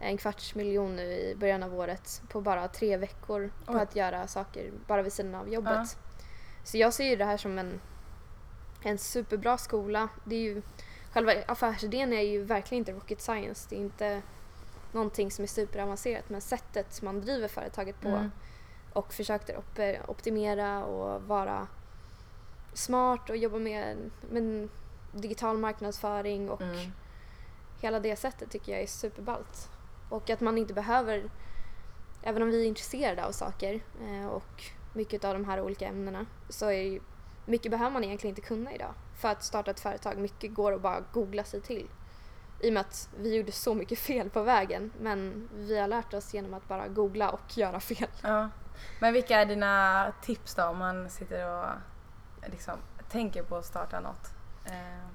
en 0.00 0.16
kvarts 0.16 0.54
miljon 0.54 0.96
nu 0.96 1.02
i 1.02 1.34
början 1.34 1.62
av 1.62 1.74
året 1.74 2.22
på 2.28 2.40
bara 2.40 2.68
tre 2.68 2.96
veckor 2.96 3.50
på 3.66 3.72
Oj. 3.72 3.80
att 3.80 3.96
göra 3.96 4.26
saker 4.26 4.70
bara 4.86 5.02
vid 5.02 5.12
sidan 5.12 5.34
av 5.34 5.48
jobbet. 5.48 5.96
Så 6.64 6.76
jag 6.78 6.94
ser 6.94 7.04
ju 7.04 7.16
det 7.16 7.24
här 7.24 7.36
som 7.36 7.58
en, 7.58 7.80
en 8.82 8.98
superbra 8.98 9.58
skola. 9.58 10.08
Det 10.24 10.34
är 10.34 10.40
ju, 10.40 10.62
själva 11.12 11.32
affärsidén 11.48 12.12
är 12.12 12.20
ju 12.22 12.42
verkligen 12.44 12.80
inte 12.80 12.92
rocket 12.92 13.20
science. 13.20 13.66
Det 13.70 13.76
är 13.76 13.80
inte 13.80 14.22
någonting 14.92 15.30
som 15.30 15.42
är 15.42 15.46
superavancerat 15.46 16.28
men 16.28 16.40
sättet 16.40 17.02
man 17.02 17.20
driver 17.20 17.48
företaget 17.48 18.00
på 18.00 18.08
Mm. 18.08 18.30
och 18.92 19.12
försökte 19.14 19.56
op- 19.56 20.08
optimera 20.10 20.84
och 20.84 21.22
vara 21.22 21.66
smart 22.74 23.30
och 23.30 23.36
jobba 23.36 23.58
med, 23.58 24.10
med 24.30 24.68
digital 25.12 25.58
marknadsföring 25.58 26.50
och 26.50 26.60
Mm. 26.62 26.92
hela 27.80 28.00
det 28.00 28.16
sättet 28.16 28.50
tycker 28.50 28.72
jag 28.72 28.80
är 28.82 28.86
superballt. 28.86 29.68
Och 30.10 30.30
att 30.30 30.40
man 30.40 30.58
inte 30.58 30.74
behöver, 30.74 31.30
även 32.22 32.42
om 32.42 32.50
vi 32.50 32.62
är 32.62 32.68
intresserade 32.68 33.24
av 33.26 33.32
saker 33.32 33.80
eh, 34.00 34.26
och 34.26 34.64
mycket 34.92 35.24
av 35.24 35.34
de 35.34 35.44
här 35.44 35.60
olika 35.60 35.86
ämnena 35.88 36.26
så 36.48 36.66
är 36.66 36.82
ju, 36.82 37.00
mycket 37.46 37.70
behöver 37.70 37.90
man 37.90 38.04
egentligen 38.04 38.36
inte 38.36 38.48
kunna 38.48 38.72
idag 38.72 38.94
för 39.20 39.28
att 39.28 39.42
starta 39.44 39.70
ett 39.70 39.80
företag. 39.80 40.18
Mycket 40.18 40.54
går 40.54 40.72
att 40.72 40.80
bara 40.80 41.00
googla 41.12 41.44
sig 41.44 41.60
till. 41.60 41.88
I 42.60 42.68
och 42.68 42.72
med 42.72 42.80
att 42.80 43.08
vi 43.18 43.36
gjorde 43.36 43.52
så 43.52 43.74
mycket 43.74 43.98
fel 44.08 44.30
på 44.30 44.42
vägen 44.42 44.92
men 45.00 45.48
vi 45.54 45.78
har 45.78 45.88
lärt 45.88 46.14
oss 46.14 46.34
genom 46.34 46.54
att 46.54 46.68
bara 46.68 46.88
googla 46.88 47.30
och 47.30 47.40
göra 47.58 47.80
fel. 47.80 48.08
Ja. 48.22 48.48
Men 49.00 49.12
vilka 49.12 49.40
är 49.40 49.46
dina 49.46 50.12
tips 50.22 50.54
då 50.54 50.64
om 50.64 50.78
man 50.78 51.10
sitter 51.10 51.58
och 51.58 51.66
liksom 52.50 52.74
tänker 53.10 53.42
på 53.42 53.56
att 53.56 53.64
starta 53.66 54.00
något? 54.00 54.32
Eh, 54.64 55.08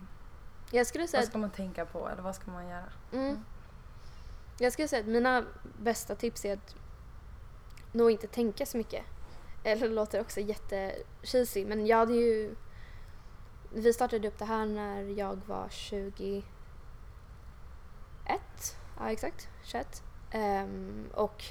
Jag 0.71 0.87
skulle 0.87 1.07
säga 1.07 1.21
vad 1.21 1.27
ska 1.29 1.37
man 1.37 1.49
tänka 1.49 1.85
på 1.85 2.09
eller 2.09 2.21
vad 2.21 2.35
ska 2.35 2.51
man 2.51 2.67
göra? 2.67 2.89
Mm. 3.13 3.45
Jag 4.57 4.73
skulle 4.73 4.87
säga 4.87 5.01
att 5.01 5.07
mina 5.07 5.45
bästa 5.79 6.15
tips 6.15 6.45
är 6.45 6.53
att 6.53 6.75
nog 7.91 8.11
inte 8.11 8.27
tänka 8.27 8.65
så 8.65 8.77
mycket. 8.77 9.03
Eller 9.63 9.87
det 9.87 9.93
låter 9.93 10.21
också 10.21 10.39
jättecheesy 10.39 11.65
men 11.65 11.87
jag 11.87 11.97
hade 11.97 12.13
ju... 12.13 12.55
Vi 13.73 13.93
startade 13.93 14.27
upp 14.27 14.37
det 14.37 14.45
här 14.45 14.65
när 14.65 15.03
jag 15.03 15.41
var 15.45 15.67
21. 15.69 16.43
Ja 18.99 19.11
exakt, 19.11 19.47
21. 19.63 20.03
Um, 20.33 20.41
ehm, 20.41 21.07
och 21.13 21.43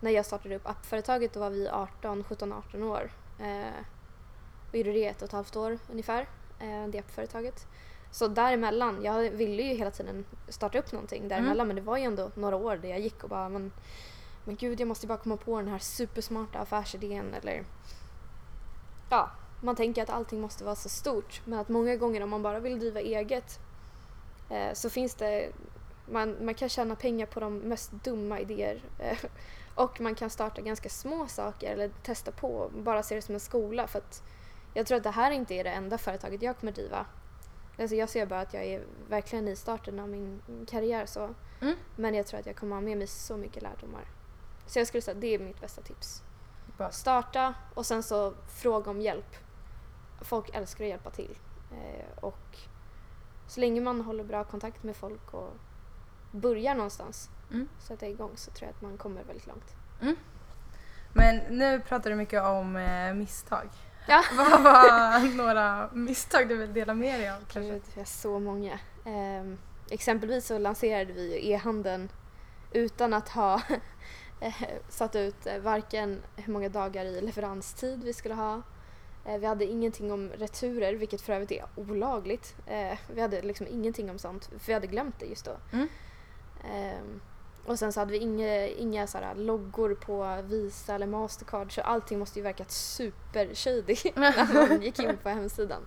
när 0.00 0.10
jag 0.10 0.26
startade 0.26 0.56
upp 0.56 0.66
appföretaget 0.66 1.32
då 1.32 1.40
var 1.40 1.50
vi 1.50 1.68
18, 1.68 2.24
17, 2.24 2.52
18 2.52 2.82
år. 2.82 3.10
Uh, 3.40 3.84
och 4.70 4.76
gjorde 4.76 4.92
det 4.92 5.06
ett 5.06 5.22
och 5.22 5.28
ett 5.28 5.32
halvt 5.32 5.56
år 5.56 5.78
ungefär, 5.90 6.22
uh, 6.62 6.88
det 6.88 6.98
appföretaget. 6.98 7.66
Så 8.14 8.28
däremellan, 8.28 9.02
jag 9.02 9.30
ville 9.30 9.62
ju 9.62 9.74
hela 9.74 9.90
tiden 9.90 10.24
starta 10.48 10.78
upp 10.78 10.92
någonting 10.92 11.28
däremellan 11.28 11.54
mm. 11.60 11.66
men 11.66 11.76
det 11.76 11.82
var 11.82 11.96
ju 11.96 12.04
ändå 12.04 12.30
några 12.34 12.56
år 12.56 12.76
där 12.76 12.88
jag 12.88 13.00
gick 13.00 13.22
och 13.22 13.28
bara 13.28 13.48
men, 13.48 13.72
men 14.44 14.56
gud 14.56 14.80
jag 14.80 14.88
måste 14.88 15.06
bara 15.06 15.18
komma 15.18 15.36
på 15.36 15.60
den 15.60 15.68
här 15.68 15.78
supersmarta 15.78 16.58
affärsidén 16.58 17.34
eller 17.34 17.64
ja, 19.10 19.30
man 19.60 19.76
tänker 19.76 20.02
att 20.02 20.10
allting 20.10 20.40
måste 20.40 20.64
vara 20.64 20.74
så 20.74 20.88
stort 20.88 21.40
men 21.44 21.58
att 21.58 21.68
många 21.68 21.96
gånger 21.96 22.22
om 22.22 22.30
man 22.30 22.42
bara 22.42 22.60
vill 22.60 22.78
driva 22.78 23.00
eget 23.00 23.58
eh, 24.50 24.72
så 24.72 24.90
finns 24.90 25.14
det 25.14 25.52
man, 26.10 26.44
man 26.44 26.54
kan 26.54 26.68
tjäna 26.68 26.96
pengar 26.96 27.26
på 27.26 27.40
de 27.40 27.58
mest 27.58 27.92
dumma 27.92 28.40
idéer 28.40 28.82
eh, 28.98 29.18
och 29.74 30.00
man 30.00 30.14
kan 30.14 30.30
starta 30.30 30.60
ganska 30.60 30.88
små 30.88 31.26
saker 31.26 31.72
eller 31.72 31.90
testa 32.02 32.32
på, 32.32 32.70
bara 32.74 33.02
se 33.02 33.14
det 33.14 33.22
som 33.22 33.34
en 33.34 33.40
skola 33.40 33.86
för 33.86 33.98
att 33.98 34.22
jag 34.74 34.86
tror 34.86 34.96
att 34.96 35.04
det 35.04 35.10
här 35.10 35.30
inte 35.30 35.54
är 35.54 35.64
det 35.64 35.70
enda 35.70 35.98
företaget 35.98 36.42
jag 36.42 36.58
kommer 36.58 36.72
driva. 36.72 37.06
Alltså 37.78 37.96
jag 37.96 38.08
ser 38.08 38.26
bara 38.26 38.40
att 38.40 38.54
jag 38.54 38.64
är 38.64 38.84
verkligen 39.08 39.48
i 39.48 39.56
starten 39.56 40.00
av 40.00 40.08
min 40.08 40.40
karriär 40.70 41.06
så. 41.06 41.34
Mm. 41.60 41.76
Men 41.96 42.14
jag 42.14 42.26
tror 42.26 42.40
att 42.40 42.46
jag 42.46 42.56
kommer 42.56 42.76
ha 42.76 42.80
med 42.80 42.98
mig 42.98 43.06
så 43.06 43.36
mycket 43.36 43.62
lärdomar. 43.62 44.04
Så 44.66 44.78
jag 44.78 44.86
skulle 44.86 45.00
säga 45.00 45.14
att 45.14 45.20
det 45.20 45.34
är 45.34 45.38
mitt 45.38 45.60
bästa 45.60 45.82
tips. 45.82 46.22
Bara 46.78 46.90
starta 46.90 47.54
och 47.74 47.86
sen 47.86 48.02
så 48.02 48.34
fråga 48.48 48.90
om 48.90 49.00
hjälp. 49.00 49.36
Folk 50.20 50.54
älskar 50.54 50.84
att 50.84 50.88
hjälpa 50.90 51.10
till. 51.10 51.38
Eh, 51.72 52.18
och 52.24 52.58
så 53.46 53.60
länge 53.60 53.80
man 53.80 54.00
håller 54.00 54.24
bra 54.24 54.44
kontakt 54.44 54.82
med 54.82 54.96
folk 54.96 55.34
och 55.34 55.52
börjar 56.30 56.74
någonstans, 56.74 57.30
mm. 57.50 57.68
sätta 57.78 58.08
igång 58.08 58.30
så 58.34 58.50
tror 58.50 58.66
jag 58.68 58.74
att 58.74 58.82
man 58.82 58.98
kommer 58.98 59.24
väldigt 59.24 59.46
långt. 59.46 59.76
Mm. 60.00 60.16
Men 61.12 61.36
nu 61.36 61.80
pratar 61.80 62.10
du 62.10 62.16
mycket 62.16 62.42
om 62.42 62.76
eh, 62.76 63.14
misstag. 63.14 63.68
Ja. 64.06 64.24
Vad 64.36 64.62
var 64.62 65.36
några 65.36 65.90
misstag 65.92 66.48
du 66.48 66.56
vill 66.56 66.72
dela 66.72 66.94
med 66.94 67.20
dig 67.20 67.30
av? 67.30 67.38
Kanske? 67.48 67.80
Vi 67.94 68.00
har 68.00 68.04
så 68.04 68.38
många. 68.38 68.78
Um, 69.04 69.58
exempelvis 69.90 70.46
så 70.46 70.58
lanserade 70.58 71.12
vi 71.12 71.50
e-handeln 71.52 72.08
utan 72.72 73.14
att 73.14 73.28
ha 73.28 73.54
eh, 74.40 74.54
satt 74.88 75.16
ut 75.16 75.46
eh, 75.46 75.58
varken 75.58 76.22
hur 76.36 76.52
många 76.52 76.68
dagar 76.68 77.04
i 77.04 77.20
leveranstid 77.20 78.04
vi 78.04 78.12
skulle 78.12 78.34
ha. 78.34 78.62
Uh, 79.28 79.38
vi 79.38 79.46
hade 79.46 79.64
ingenting 79.64 80.12
om 80.12 80.30
returer, 80.30 80.94
vilket 80.94 81.20
för 81.20 81.32
övrigt 81.32 81.52
är 81.52 81.64
olagligt. 81.76 82.54
Vi 83.08 83.20
hade 83.20 83.42
liksom 83.42 83.66
ingenting 83.66 84.10
om 84.10 84.18
sånt, 84.18 84.44
för 84.44 84.66
vi 84.66 84.72
hade 84.72 84.86
glömt 84.86 85.18
det 85.18 85.26
just 85.26 85.44
då. 85.44 85.56
Mm. 85.72 85.88
Um, 86.64 87.20
och 87.66 87.78
sen 87.78 87.92
så 87.92 88.00
hade 88.00 88.12
vi 88.12 88.18
inga, 88.18 88.66
inga 88.66 89.06
så 89.06 89.18
här 89.18 89.34
loggor 89.34 89.94
på 89.94 90.42
Visa 90.42 90.94
eller 90.94 91.06
Mastercard 91.06 91.74
så 91.74 91.80
allting 91.80 92.18
måste 92.18 92.38
ju 92.38 92.42
verkat 92.42 92.70
super-shady 92.70 94.12
när 94.14 94.68
man 94.68 94.82
gick 94.82 94.98
in 94.98 95.18
på 95.22 95.28
hemsidan. 95.28 95.82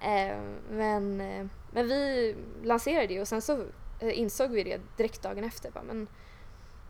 Eh, 0.00 0.38
men, 0.70 1.20
eh, 1.20 1.46
men 1.70 1.88
vi 1.88 2.36
lanserade 2.62 3.06
det 3.06 3.20
och 3.20 3.28
sen 3.28 3.42
så 3.42 3.64
eh, 4.00 4.18
insåg 4.18 4.50
vi 4.50 4.64
det 4.64 4.80
direkt 4.96 5.22
dagen 5.22 5.44
efter. 5.44 5.70
Bara, 5.70 5.84
men, 5.84 6.08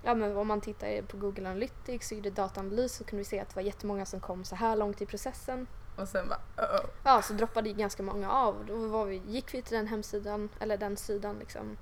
ja, 0.03 0.15
men 0.15 0.37
om 0.37 0.49
man 0.49 0.61
tittar 0.61 1.03
på 1.03 1.17
Google 1.17 1.49
Analytics 1.49 2.11
och 2.11 2.17
gjorde 2.17 2.31
dataanalys 2.31 2.97
så 2.97 3.05
kunde 3.05 3.21
vi 3.21 3.25
se 3.25 3.41
att 3.41 3.49
det 3.49 3.57
var 3.57 3.63
jättemånga 3.63 4.07
som 4.07 4.21
kom 4.21 4.45
så 4.45 4.57
här 4.57 4.77
långt 4.77 5.03
i 5.03 5.07
processen. 5.07 5.67
Och 5.97 6.09
sen 6.09 6.29
bara 6.29 6.67
uh 6.67 6.75
-oh. 6.75 6.87
Ja, 7.05 7.23
så 7.23 7.33
droppade 7.33 7.73
ganska 7.73 8.03
många 8.03 8.31
av. 8.31 8.65
Då 8.67 8.77
var 8.77 9.05
vi, 9.05 9.23
gick 9.27 9.55
vi 9.55 9.63
till 9.63 9.77
den 9.77 9.87
hemsidan, 9.87 10.49
eller 10.61 10.77
den 10.77 10.97
sidan 10.97 11.39
liksom 11.39 11.77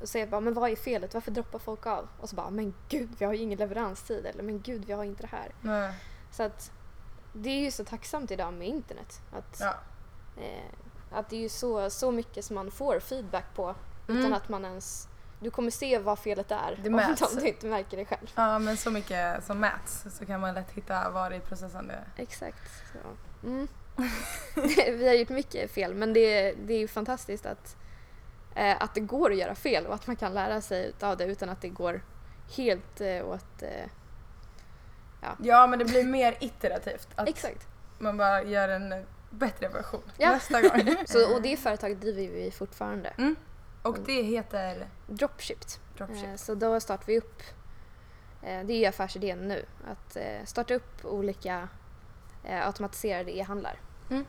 och 0.00 0.08
säger 0.08 0.26
bara, 0.26 0.40
men 0.40 0.54
vad 0.54 0.70
är 0.70 0.76
felet? 0.76 1.14
Varför 1.14 1.30
droppar 1.30 1.58
folk 1.58 1.86
av? 1.86 2.08
Och 2.20 2.28
så 2.28 2.36
bara, 2.36 2.50
men 2.50 2.74
gud, 2.88 3.08
vi 3.18 3.24
har 3.24 3.32
ju 3.32 3.38
ingen 3.38 3.58
leveranstid. 3.58 4.26
Eller 4.26 4.42
men 4.42 4.60
gud, 4.60 4.84
vi 4.84 4.92
har 4.92 5.04
inte 5.04 5.22
det 5.22 5.28
här. 5.32 5.54
Nej. 5.60 5.94
Så 6.30 6.42
att 6.42 6.72
det 7.32 7.50
är 7.50 7.60
ju 7.60 7.70
så 7.70 7.84
tacksamt 7.84 8.30
idag 8.30 8.54
med 8.54 8.68
internet. 8.68 9.20
Att, 9.32 9.60
ja. 9.60 9.74
eh, 10.42 11.18
att 11.18 11.28
det 11.28 11.36
är 11.36 11.40
ju 11.40 11.48
så, 11.48 11.90
så 11.90 12.10
mycket 12.10 12.44
som 12.44 12.54
man 12.54 12.70
får 12.70 13.00
feedback 13.00 13.54
på 13.54 13.74
mm. 14.08 14.20
utan 14.20 14.34
att 14.34 14.48
man 14.48 14.64
ens 14.64 15.08
du 15.40 15.50
kommer 15.50 15.70
se 15.70 15.98
vad 15.98 16.18
felet 16.18 16.50
är 16.50 16.80
det 16.82 16.90
mäts. 16.90 17.22
om 17.34 17.40
du 17.40 17.48
inte 17.48 17.66
märker 17.66 17.96
det 17.96 18.04
själv. 18.04 18.30
Ja, 18.34 18.58
men 18.58 18.76
så 18.76 18.90
mycket 18.90 19.44
som 19.44 19.60
mäts 19.60 20.04
så 20.18 20.26
kan 20.26 20.40
man 20.40 20.54
lätt 20.54 20.70
hitta 20.70 21.10
var 21.10 21.30
i 21.30 21.40
processen 21.40 21.86
det 21.86 21.94
är. 21.94 22.04
Exakt. 22.16 22.70
Mm. 23.42 23.68
vi 24.98 25.08
har 25.08 25.14
gjort 25.14 25.28
mycket 25.28 25.70
fel 25.70 25.94
men 25.94 26.12
det, 26.12 26.52
det 26.52 26.74
är 26.74 26.78
ju 26.78 26.88
fantastiskt 26.88 27.46
att 27.46 27.76
eh, 28.54 28.82
att 28.82 28.94
det 28.94 29.00
går 29.00 29.30
att 29.30 29.38
göra 29.38 29.54
fel 29.54 29.86
och 29.86 29.94
att 29.94 30.06
man 30.06 30.16
kan 30.16 30.34
lära 30.34 30.60
sig 30.60 30.92
av 31.00 31.16
det 31.16 31.24
utan 31.24 31.48
att 31.48 31.60
det 31.60 31.68
går 31.68 32.02
helt 32.56 33.00
eh, 33.00 33.28
åt... 33.28 33.62
Eh, 33.62 33.86
ja. 35.20 35.36
ja, 35.42 35.66
men 35.66 35.78
det 35.78 35.84
blir 35.84 36.04
mer 36.04 36.36
iterativt. 36.40 37.08
Att 37.14 37.28
Exakt. 37.28 37.66
Man 37.98 38.16
bara 38.16 38.42
gör 38.42 38.68
en 38.68 39.06
bättre 39.30 39.68
version 39.68 40.02
ja. 40.18 40.30
nästa 40.30 40.62
gång. 40.62 40.96
Så, 41.06 41.34
och 41.34 41.42
det 41.42 41.56
företaget 41.56 42.00
driver 42.00 42.34
vi 42.34 42.50
fortfarande. 42.50 43.08
Mm. 43.08 43.36
Och 43.82 43.98
det 44.06 44.22
heter? 44.22 44.88
Dropshipped. 45.06 45.68
Dropshipped. 45.96 46.30
Eh, 46.30 46.36
så 46.36 46.54
då 46.54 46.80
startar 46.80 47.06
vi 47.06 47.18
upp, 47.18 47.42
eh, 48.42 48.64
det 48.64 48.84
är 48.84 48.88
affärsidén 48.88 49.48
nu, 49.48 49.64
att 49.90 50.16
eh, 50.16 50.44
starta 50.44 50.74
upp 50.74 51.04
olika 51.04 51.68
automatiserade 52.44 53.36
e-handlar. 53.36 53.80
Mm. 54.10 54.24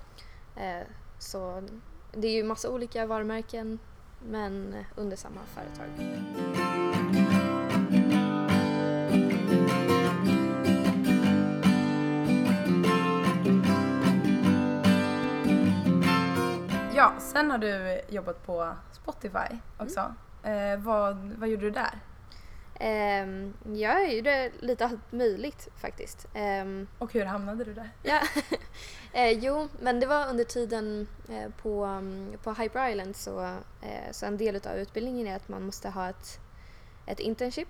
Så 1.19 1.63
det 2.11 2.27
är 2.27 2.31
ju 2.31 2.43
massa 2.43 2.69
olika 2.69 3.05
varumärken 3.05 3.79
men 4.29 4.73
eh, 4.73 4.85
under 4.95 5.17
samma 5.17 5.41
företag. 5.45 5.87
Ja, 16.95 17.13
sen 17.19 17.51
har 17.51 17.57
du 17.57 18.01
jobbat 18.09 18.45
på 18.45 18.73
Spotify 18.91 19.57
också. 19.77 20.13
Mm. 20.43 20.79
Eh, 20.79 20.85
vad, 20.85 21.17
vad 21.37 21.49
gjorde 21.49 21.63
du 21.63 21.71
där? 21.71 21.99
Um, 22.81 23.53
jag 23.75 24.13
gjorde 24.13 24.51
lite 24.59 24.85
allt 24.85 25.11
möjligt 25.11 25.67
faktiskt. 25.77 26.27
Um, 26.35 26.87
och 26.97 27.13
hur 27.13 27.25
hamnade 27.25 27.63
du 27.63 27.73
där? 27.73 27.89
ja, 28.03 28.21
uh, 29.15 29.39
jo, 29.43 29.67
men 29.79 29.99
det 29.99 30.05
var 30.05 30.27
under 30.29 30.43
tiden 30.43 31.07
uh, 31.29 31.49
på, 31.61 31.85
um, 31.85 32.33
på 32.43 32.53
Hyper 32.53 32.89
Island 32.89 33.15
så, 33.15 33.41
uh, 33.41 34.11
så 34.11 34.25
en 34.25 34.37
del 34.37 34.55
av 34.55 34.75
utbildningen 34.75 35.27
är 35.27 35.35
att 35.35 35.49
man 35.49 35.63
måste 35.63 35.89
ha 35.89 36.09
ett, 36.09 36.39
ett 37.05 37.19
internship. 37.19 37.67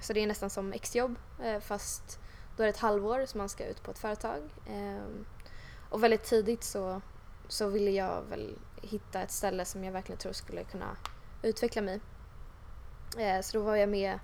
så 0.00 0.12
det 0.12 0.20
är 0.20 0.26
nästan 0.26 0.50
som 0.50 0.72
exjobb 0.72 1.16
fast 1.60 2.20
då 2.56 2.62
är 2.62 2.66
det 2.66 2.70
ett 2.70 2.78
halvår 2.78 3.26
som 3.26 3.38
man 3.38 3.48
ska 3.48 3.66
ut 3.66 3.82
på 3.82 3.90
ett 3.90 3.98
företag. 3.98 4.40
och 5.90 6.02
väldigt 6.02 6.24
tidigt 6.24 6.64
så, 6.64 7.00
så 7.48 7.68
ville 7.68 7.90
jag 7.90 8.22
väl 8.22 8.58
hitta 8.82 9.22
ett 9.22 9.30
ställe 9.30 9.64
som 9.64 9.84
jag 9.84 9.92
verkligen 9.92 10.18
tror 10.18 10.32
skulle 10.32 10.64
kunna 10.64 10.96
utveckla 11.42 11.82
mig 11.82 12.00
Eh, 12.00 12.21
så 13.42 13.58
då 13.58 13.64
var 13.64 13.76
jag 13.76 13.88
med 13.88 14.18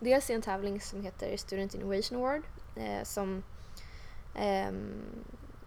dels 0.00 0.30
i 0.30 0.32
en 0.32 0.42
tävling 0.42 0.80
som 0.80 1.02
heter 1.02 1.36
Student 1.36 1.74
Innovation 1.74 2.18
Award 2.18 2.42
eh, 2.76 3.04
som, 3.04 3.42
eh, 4.34 4.72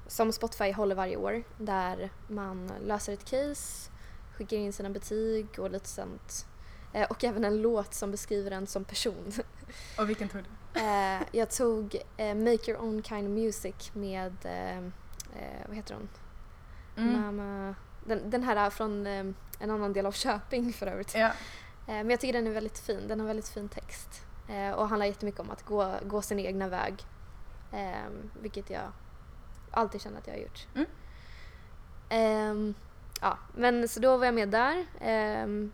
som 0.08 0.32
Spotify 0.32 0.72
håller 0.72 0.96
varje 0.96 1.18
år 1.18 1.44
där 1.58 2.10
man 2.28 2.72
löser 2.82 3.14
ett 3.14 3.26
case, 3.26 3.92
skickar 4.38 4.58
in 4.58 4.74
sina 4.74 4.90
betyg 4.90 5.60
och 5.60 5.72
lite 5.72 5.90
sånt. 5.90 6.46
Eh, 6.94 7.08
och 7.10 7.24
även 7.24 7.44
en 7.44 7.62
låt 7.62 7.94
som 7.94 8.12
beskriver 8.12 8.52
en 8.52 8.68
som 8.68 8.86
person. 8.86 9.32
Och 9.98 10.10
vilken 10.10 10.30
tog 10.30 10.42
du? 10.44 10.80
Eh, 10.80 11.22
jag 11.32 11.52
tog 11.52 11.96
eh, 12.18 12.36
Make 12.36 12.72
Your 12.72 12.82
Own 12.82 13.04
Kind 13.04 13.28
of 13.28 13.44
Music 13.44 13.92
med, 13.94 14.34
vad 15.68 15.76
heter 15.76 15.96
hon? 15.96 16.10
Mm. 16.98 17.22
Mama, 17.22 17.76
den, 18.06 18.30
den 18.30 18.44
här 18.44 18.70
från 18.70 19.08
en 19.08 19.36
annan 19.60 19.94
del 19.94 20.06
av 20.06 20.12
Köping 20.12 20.74
för 20.74 20.88
övrigt. 20.88 21.16
Ja. 21.16 21.32
Eh, 21.88 21.94
men 21.96 22.10
jag 22.10 22.20
tycker 22.20 22.34
den 22.34 22.48
är 22.48 22.52
väldigt 22.52 22.80
fin. 22.80 23.08
Den 23.08 23.20
har 23.20 23.28
väldigt 23.28 23.50
fin 23.50 23.70
text. 23.70 24.26
Eh, 24.50 24.72
och 24.72 24.90
handlar 24.90 25.06
jättemycket 25.06 25.40
om 25.40 25.52
att 25.52 25.66
gå, 25.66 25.92
gå 26.04 26.22
sin 26.22 26.40
egna 26.40 26.68
väg. 26.68 26.94
Ehm, 27.72 28.32
vilket 28.42 28.70
jag 28.70 28.92
alltid 29.72 30.02
känner 30.02 30.18
att 30.18 30.28
jag 30.28 30.34
har 30.34 30.42
gjort. 30.42 30.68
Mm. 30.76 30.88
Um, 32.52 32.76
ja, 33.22 33.38
men 33.56 33.88
så 33.88 34.00
då 34.00 34.18
var 34.18 34.26
jag 34.26 34.36
med 34.36 34.50
där. 34.50 34.86
Um, 35.44 35.72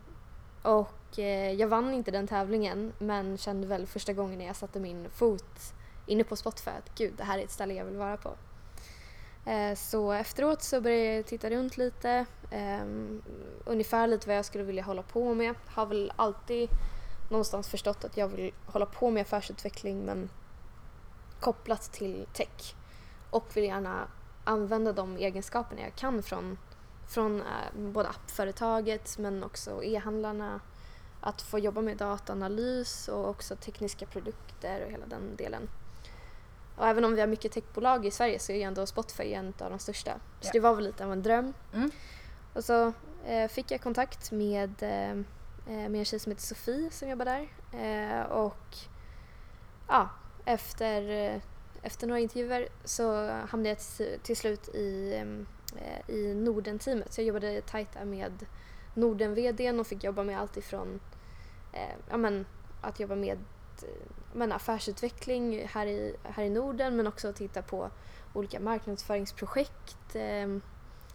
och 0.62 1.17
jag 1.58 1.67
vann 1.67 1.93
inte 1.93 2.12
den 2.12 2.28
tävlingen 2.28 2.93
men 3.00 3.38
kände 3.38 3.67
väl 3.67 3.88
första 3.88 4.13
gången 4.13 4.39
när 4.39 4.45
jag 4.45 4.56
satte 4.56 4.80
min 4.80 5.10
fot 5.10 5.74
inne 6.06 6.24
på 6.24 6.36
Spotify 6.36 6.71
att 6.71 6.95
gud, 6.97 7.13
det 7.17 7.24
här 7.24 7.39
är 7.39 7.43
ett 7.43 7.52
ställe 7.52 7.74
jag 7.74 7.86
vill 7.86 7.97
vara 7.97 8.17
på. 8.17 8.36
Eh, 9.46 9.76
så 9.76 10.12
efteråt 10.12 10.62
så 10.62 10.82
började 10.82 11.16
jag 11.16 11.26
titta 11.26 11.50
runt 11.50 11.78
lite, 11.78 12.26
um, 12.82 13.22
ungefär 13.66 14.08
lite 14.08 14.28
vad 14.28 14.38
jag 14.38 14.46
skulle 14.46 14.64
vilja 14.64 14.84
hålla 14.84 15.04
på 15.04 15.34
med. 15.34 15.56
Har 15.66 15.86
väl 15.86 16.14
alltid 16.16 16.70
någonstans 17.30 17.70
förstått 17.70 18.04
att 18.04 18.18
jag 18.18 18.28
vill 18.28 18.52
hålla 18.66 18.86
på 18.86 19.10
med 19.10 19.22
affärsutveckling 19.22 20.06
men 20.06 20.30
kopplat 21.40 21.82
till 21.82 22.26
tech. 22.34 22.76
Och 23.30 23.46
vill 23.58 23.64
gärna 23.64 24.08
använda 24.44 24.94
de 24.94 25.18
egenskaperna 25.18 25.82
jag 25.82 25.96
kan 25.96 26.24
från, 26.24 26.58
från 27.08 27.42
uh, 27.42 27.92
både 27.92 28.10
appföretaget 28.10 29.18
men 29.18 29.44
också 29.44 29.84
e-handlarna. 29.84 30.60
Att 31.24 31.42
få 31.42 31.60
jobba 31.60 31.82
med 31.82 31.98
dataanalys 31.98 33.08
och 33.08 33.30
också 33.30 33.56
tekniska 33.56 34.06
produkter 34.06 34.86
och 34.86 34.92
hela 34.92 35.06
den 35.06 35.36
delen. 35.36 35.70
Och 36.82 36.88
även 36.88 37.06
om 37.06 37.15
vi 37.15 37.20
har 37.20 37.28
mycket 37.28 37.52
techbolag 37.52 38.06
i 38.06 38.12
Sverige 38.12 38.39
så 38.39 38.52
är 38.52 38.56
ju 38.56 38.62
ändå 38.62 38.86
Spotify 38.86 39.34
en 39.34 39.54
av 39.60 39.70
de 39.70 39.80
största. 39.80 40.20
Så 40.39 40.50
det 40.54 40.60
var 40.60 40.76
väl 40.76 40.84
lite 40.84 41.06
av 41.06 41.12
en 41.12 41.24
dröm. 41.24 41.54
Mm. 41.74 41.91
Och 42.54 42.63
så 42.63 42.94
eh, 43.26 43.48
fick 43.48 43.72
jag 43.72 43.82
kontakt 43.82 44.32
med, 44.32 44.84
eh, 44.84 45.12
eh, 45.12 45.89
med 45.89 45.96
en 45.96 46.06
tjej 46.06 46.20
som 46.20 46.32
heter 46.32 46.44
Sofie 46.44 46.89
som 46.91 47.10
jobbar 47.10 47.26
där. 47.26 47.48
Eh, 47.74 48.22
och 48.22 48.78
ja, 49.88 50.10
efter, 50.46 51.10
eh, 51.10 51.41
efter 51.82 52.08
några 52.08 52.20
intervjuer 52.20 52.67
så 52.86 53.28
hamnade 53.28 53.70
jag 53.70 53.80
till, 53.80 54.20
till 54.24 54.38
slut 54.38 54.70
i, 54.76 55.13
eh, 55.76 56.15
i 56.15 56.34
Norden-teamet. 56.34 57.13
Så 57.13 57.22
jag 57.22 57.28
jobbade 57.28 57.62
tajt 57.62 57.94
där 57.94 58.06
med 58.06 58.46
Norden-VDn 58.94 59.80
och 59.80 59.88
fick 59.88 60.04
jobba 60.04 60.24
med 60.24 60.39
allt 60.39 60.58
ifrån 60.58 61.00
ja, 62.10 62.17
men, 62.17 62.46
att 62.82 63.00
jobba 63.00 63.15
med 63.15 63.39
men, 64.34 64.52
affärsutveckling 64.52 65.67
här 65.67 65.86
i, 65.86 66.15
här 66.24 66.44
i 66.44 66.50
Norden 66.50 66.96
men 66.96 67.08
också 67.08 67.34
titta 67.34 67.62
på 67.62 67.89
olika 68.34 68.60
marknadsföringsprojekt. 68.60 70.15
Eh, 70.15 70.48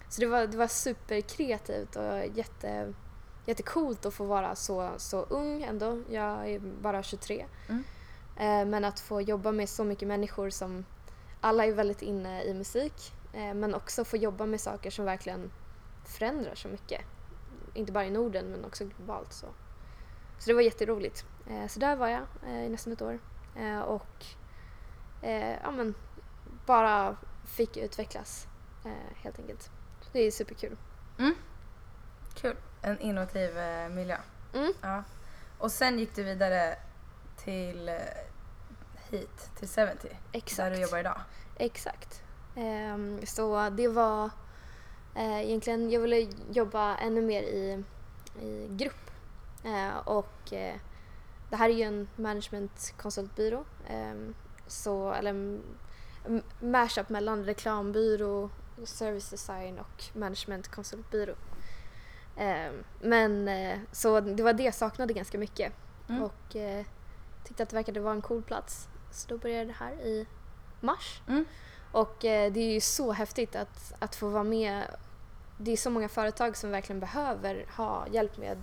så 0.08 0.20
det 0.20 0.26
var, 0.26 0.46
det 0.46 0.56
var 0.56 0.66
superkreativt 0.66 1.96
och 1.96 2.26
jätte, 2.34 2.94
jättecoolt 3.46 4.06
att 4.06 4.14
få 4.14 4.24
vara 4.24 4.54
så, 4.54 4.90
så 4.96 5.22
ung 5.22 5.62
ändå. 5.62 6.02
Jag 6.10 6.50
är 6.50 6.58
bara 6.58 7.02
23. 7.02 7.46
Mm. 7.68 7.84
Eh, 8.36 8.70
men 8.70 8.84
att 8.84 9.00
få 9.00 9.20
jobba 9.20 9.52
med 9.52 9.68
så 9.68 9.84
mycket 9.84 10.08
människor 10.08 10.50
som 10.50 10.84
alla 11.40 11.66
är 11.66 11.72
väldigt 11.72 12.02
inne 12.02 12.42
i 12.42 12.54
musik 12.54 13.12
eh, 13.32 13.54
men 13.54 13.74
också 13.74 14.04
få 14.04 14.16
jobba 14.16 14.46
med 14.46 14.60
saker 14.60 14.90
som 14.90 15.04
verkligen 15.04 15.50
förändrar 16.04 16.54
så 16.54 16.68
mycket. 16.68 17.00
Inte 17.74 17.92
bara 17.92 18.06
i 18.06 18.10
Norden 18.10 18.46
men 18.50 18.64
också 18.64 18.84
globalt. 18.84 19.32
Så, 19.32 19.46
så 20.38 20.50
det 20.50 20.54
var 20.54 20.62
jätteroligt. 20.62 21.24
Eh, 21.46 21.66
så 21.66 21.80
där 21.80 21.96
var 21.96 22.08
jag 22.08 22.22
eh, 22.46 22.64
i 22.64 22.68
nästan 22.68 22.92
ett 22.92 23.02
år 23.02 23.18
eh, 23.56 23.80
och 23.80 24.24
eh, 25.22 25.56
ja, 25.62 25.70
men, 25.70 25.94
bara 26.66 27.16
fick 27.44 27.76
utvecklas 27.76 28.46
helt 29.16 29.38
enkelt. 29.38 29.70
Det 30.12 30.20
är 30.20 30.30
superkul. 30.30 30.76
Kul. 32.34 32.56
En 32.82 33.00
innovativ 33.00 33.50
miljö. 33.90 34.16
Mm. 34.54 34.72
Ja. 34.80 35.02
Och 35.58 35.72
sen 35.72 35.98
gick 35.98 36.14
du 36.14 36.22
vidare 36.22 36.76
till 37.36 37.90
hit, 39.10 39.50
till 39.58 39.68
70, 39.68 40.08
Exakt. 40.32 40.56
där 40.56 40.70
du 40.70 40.82
jobbar 40.82 40.98
idag. 40.98 41.20
Exakt. 41.56 42.22
Ehm, 42.56 43.26
så 43.26 43.70
det 43.70 43.88
var 43.88 44.30
eh, 45.14 45.40
egentligen, 45.40 45.90
jag 45.90 46.00
ville 46.00 46.28
jobba 46.52 46.96
ännu 46.96 47.22
mer 47.22 47.42
i, 47.42 47.84
i 48.42 48.68
grupp. 48.70 49.05
Eh, 49.66 49.96
och 50.04 50.52
eh, 50.52 50.74
det 51.50 51.56
här 51.56 51.70
är 51.70 51.74
ju 51.74 51.82
en 51.82 52.08
managementkonsultbyrå. 52.16 53.64
ehm, 53.88 54.34
så, 54.66 55.12
eller 55.12 55.30
en 55.30 55.62
mashup 56.60 57.08
mellan 57.08 57.44
reklambyrå, 57.44 58.50
service 58.84 59.30
design 59.30 59.78
och 59.78 60.04
managementkonsultbyrå. 60.12 61.34
Ehm, 62.36 62.84
men 63.00 63.48
eh, 63.48 63.78
så 63.92 64.20
det 64.20 64.42
var 64.42 64.52
det 64.52 64.62
jag 64.62 64.74
saknade 64.74 65.12
ganska 65.12 65.38
mycket. 65.38 65.72
Mm. 66.08 66.22
Och 66.22 66.56
tyckte 67.44 67.62
att 67.62 67.68
det 67.68 67.76
verkade 67.76 68.00
vara 68.00 68.14
en 68.14 68.22
cool 68.22 68.42
plats. 68.42 68.88
Så 69.10 69.28
då 69.28 69.38
började 69.38 69.64
det 69.64 69.76
här 69.78 69.92
i 69.92 70.26
mars. 70.80 71.22
Mm. 71.28 71.44
Och 71.92 72.24
eh, 72.24 72.52
det 72.52 72.60
är 72.60 72.72
ju 72.72 72.80
så 72.80 73.12
häftigt 73.12 73.56
att, 73.56 73.94
att 73.98 74.14
få 74.14 74.28
vara 74.28 74.44
med. 74.44 74.82
Det 75.58 75.72
är 75.72 75.76
så 75.76 75.90
många 75.90 76.08
företag 76.08 76.56
som 76.56 76.70
verkligen 76.70 77.00
behöver 77.00 77.66
ha 77.76 78.06
hjälp 78.08 78.38
med, 78.38 78.58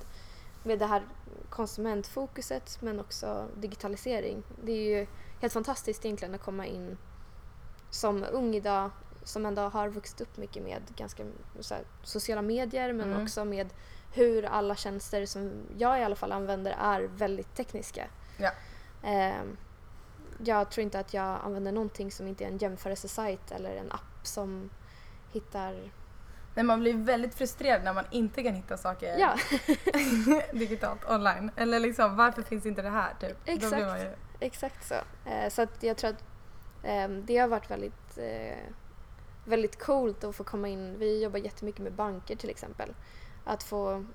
med 0.63 0.80
det 0.80 0.86
här 0.86 1.04
konsumentfokuset 1.49 2.78
men 2.82 2.99
också 2.99 3.47
digitalisering. 3.58 4.43
Det 4.63 4.71
är 4.71 4.99
ju 4.99 5.08
helt 5.41 5.54
fantastiskt 5.54 6.06
egentligen 6.06 6.36
att 6.36 6.41
komma 6.41 6.65
in 6.65 6.97
som 7.89 8.26
ung 8.32 8.56
idag 8.56 8.89
som 9.23 9.45
ändå 9.45 9.62
har 9.62 9.89
vuxit 9.89 10.21
upp 10.21 10.38
mycket 10.38 10.63
med 10.63 10.82
ganska 10.95 11.23
här, 11.69 11.84
sociala 12.04 12.41
medier 12.41 12.93
men 12.93 13.12
Mm. 13.12 13.23
också 13.23 13.45
med 13.45 13.73
hur 14.13 14.45
alla 14.45 14.76
tjänster 14.76 15.26
som 15.26 15.52
jag 15.78 15.99
i 15.99 16.04
alla 16.04 16.15
fall 16.15 16.32
använder 16.32 16.76
är 16.80 17.02
väldigt 17.02 17.56
tekniska. 17.56 18.08
Ja. 18.38 18.52
Ehm, 19.04 19.58
jag 20.43 20.71
tror 20.71 20.84
inte 20.84 20.99
att 20.99 21.13
jag 21.13 21.39
använder 21.43 21.71
någonting 21.71 22.12
som 22.12 22.28
inte 22.28 22.43
är 22.43 22.47
en 22.47 22.58
jämförelsesajt 22.58 23.52
eller 23.52 23.76
en 23.76 23.91
app 23.91 24.28
som 24.28 24.69
hittar... 25.32 25.91
Nej, 26.55 26.65
man 26.65 26.79
blir 26.79 26.93
väldigt 26.93 27.35
frustrerad 27.35 27.83
när 27.83 27.93
man 27.93 28.05
inte 28.11 28.43
kan 28.43 28.53
hitta 28.53 28.77
saker 28.77 29.17
Ja, 29.17 29.37
digitalt 30.53 31.09
online. 31.09 31.51
Eller 31.55 31.79
liksom, 31.79 32.15
varför 32.15 32.41
finns 32.41 32.65
inte 32.65 32.81
det 32.81 32.89
här? 32.89 33.13
Typ. 33.19 33.45
Då 33.45 33.51
Exakt. 33.51 33.75
blir 33.75 33.85
man 33.85 33.99
ju... 33.99 34.07
exakt 34.39 34.87
så. 34.87 34.95
Eh, 35.29 35.49
så 35.49 35.61
att 35.61 35.83
jag 35.83 35.97
tror 35.97 36.09
att 36.09 36.23
ehm, 36.83 37.25
det 37.25 37.37
har 37.37 37.47
varit 37.47 37.71
väldigt, 37.71 38.17
eh, 38.17 38.57
väldigt 39.45 39.83
coolt 39.83 40.23
att 40.23 40.35
få 40.35 40.43
komma 40.43 40.67
in. 40.67 40.99
Vi 40.99 41.23
jobbar 41.23 41.39
jättemycket 41.39 41.81
med 41.81 41.93
banker 41.93 42.35
till 42.35 42.49
exempel. 42.49 42.93
Att 43.43 43.63
få... 43.63 44.05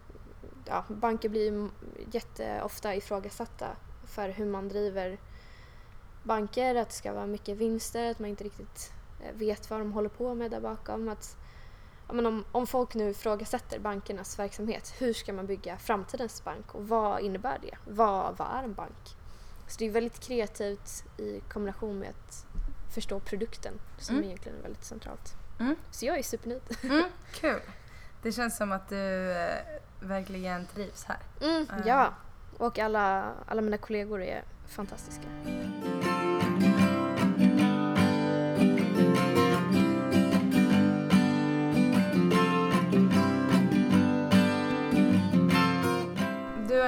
Ja, 0.64 0.84
banker 0.88 1.28
blir 1.28 1.68
jätteofta 2.12 2.94
ifrågasatta 2.94 3.66
för 4.06 4.28
hur 4.28 4.46
man 4.46 4.68
driver 4.68 5.18
banker, 6.22 6.74
att 6.74 6.88
det 6.88 6.94
ska 6.94 7.12
vara 7.12 7.26
mycket 7.26 7.56
vinster, 7.56 8.10
att 8.10 8.18
man 8.18 8.30
inte 8.30 8.44
riktigt 8.44 8.92
eh, 9.20 9.34
vet 9.34 9.70
vad 9.70 9.80
de 9.80 9.92
håller 9.92 10.08
på 10.08 10.34
med 10.34 10.50
där 10.50 10.60
bakom. 10.60 11.08
Att, 11.08 11.36
men 12.14 12.26
om, 12.26 12.44
om 12.52 12.66
folk 12.66 12.94
nu 12.94 13.10
ifrågasätter 13.10 13.78
bankernas 13.78 14.38
verksamhet, 14.38 14.94
hur 14.98 15.12
ska 15.12 15.32
man 15.32 15.46
bygga 15.46 15.78
framtidens 15.78 16.44
bank 16.44 16.74
och 16.74 16.88
vad 16.88 17.20
innebär 17.20 17.58
det? 17.62 17.74
Vad, 17.84 18.36
vad 18.36 18.48
är 18.58 18.62
en 18.62 18.74
bank? 18.74 19.16
Så 19.66 19.78
det 19.78 19.86
är 19.86 19.90
väldigt 19.90 20.20
kreativt 20.20 21.04
i 21.18 21.40
kombination 21.40 21.98
med 21.98 22.08
att 22.08 22.46
förstå 22.94 23.20
produkten 23.20 23.74
som 23.98 24.14
Mm. 24.16 24.26
egentligen 24.28 24.58
är 24.58 24.62
väldigt 24.62 24.84
centralt. 24.84 25.34
Mm. 25.60 25.76
Så 25.90 26.06
jag 26.06 26.18
är 26.18 26.22
supernöjd. 26.22 26.62
Mm, 26.82 27.04
kul. 27.32 27.60
Det 28.22 28.32
känns 28.32 28.56
som 28.56 28.72
att 28.72 28.88
du 28.88 29.32
eh, 29.32 29.58
verkligen 30.00 30.66
trivs 30.66 31.04
här. 31.04 31.18
Mm, 31.40 31.66
Eh. 31.70 31.86
ja, 31.86 32.14
och 32.58 32.78
alla, 32.78 33.32
alla 33.46 33.60
mina 33.62 33.78
kollegor 33.78 34.22
är 34.22 34.42
fantastiska. 34.66 35.28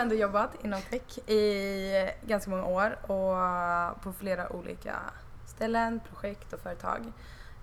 Ändå 0.01 0.15
jobbat 0.15 0.65
inom 0.65 0.81
tech 0.81 1.19
i 1.29 2.11
ganska 2.27 2.51
många 2.51 2.65
år 2.65 2.99
och 3.03 3.37
på 4.03 4.13
flera 4.13 4.53
olika 4.53 4.97
ställen, 5.47 6.01
projekt 6.11 6.53
och 6.53 6.61
företag. 6.61 7.13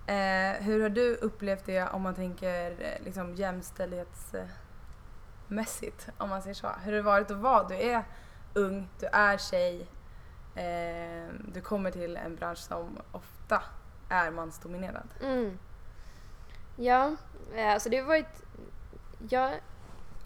Eh, 0.08 0.54
hur 0.64 0.82
har 0.82 0.90
du 0.90 1.16
upplevt 1.16 1.66
det 1.66 1.88
om 1.88 2.02
man 2.02 2.16
tänker 2.16 2.72
eh, 2.72 3.04
liksom 3.06 3.36
jämställdhetsmässigt, 3.36 6.10
om 6.18 6.30
man 6.30 6.42
säger 6.42 6.54
så? 6.54 6.68
Hur 6.68 6.92
har 6.92 6.98
det 6.98 7.02
varit 7.02 7.32
att 7.32 7.38
vara? 7.38 7.68
Du 7.68 7.76
är 7.76 8.04
ung, 8.54 8.90
du 9.00 9.06
är 9.06 9.38
tjej, 9.38 9.88
eh, 10.56 11.28
du 11.54 11.62
kommer 11.62 11.92
till 11.92 12.18
en 12.18 12.36
bransch 12.36 12.58
som 12.58 12.98
ofta 13.12 13.64
är 14.10 14.32
mansdominerad. 14.32 15.08
Mm. 15.22 15.60
Ja, 16.76 17.16
eh, 17.56 17.74
alltså 17.74 17.90
det 17.90 17.98
har 17.98 18.08
varit... 18.08 18.44
Jag 19.30 19.54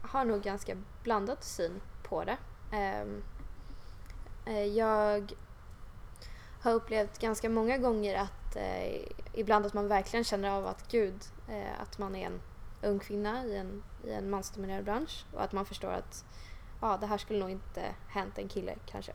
har 0.02 0.26
nog 0.26 0.42
ganska 0.42 0.76
blandad 1.04 1.44
syn 1.44 1.82
på 2.12 2.24
det. 2.24 2.38
Ehm, 2.72 3.24
eh, 4.46 4.66
jag 4.66 5.34
har 6.62 6.74
upplevt 6.74 7.20
ganska 7.20 7.50
många 7.50 7.78
gånger 7.78 8.16
att 8.16 8.56
eh, 8.56 9.02
ibland 9.34 9.66
att 9.66 9.74
man 9.74 9.88
verkligen 9.88 10.24
känner 10.24 10.50
av 10.50 10.68
att 10.68 10.92
gud, 10.92 11.24
eh, 11.50 11.82
att 11.82 11.98
man 11.98 12.16
är 12.16 12.26
en 12.26 12.42
ung 12.82 13.00
kvinna 13.00 13.46
i 13.46 13.58
en, 13.58 13.84
i 14.04 14.12
en 14.12 14.30
mansdominerad 14.30 14.84
bransch 14.84 15.26
och 15.34 15.44
att 15.44 15.52
man 15.52 15.66
förstår 15.66 15.92
att 15.92 16.26
ja, 16.82 16.98
det 17.02 17.08
här 17.08 17.18
skulle 17.18 17.40
nog 17.40 17.50
inte 17.50 17.82
hänt 18.08 18.38
en 18.38 18.48
kille 18.48 18.76
kanske. 18.86 19.14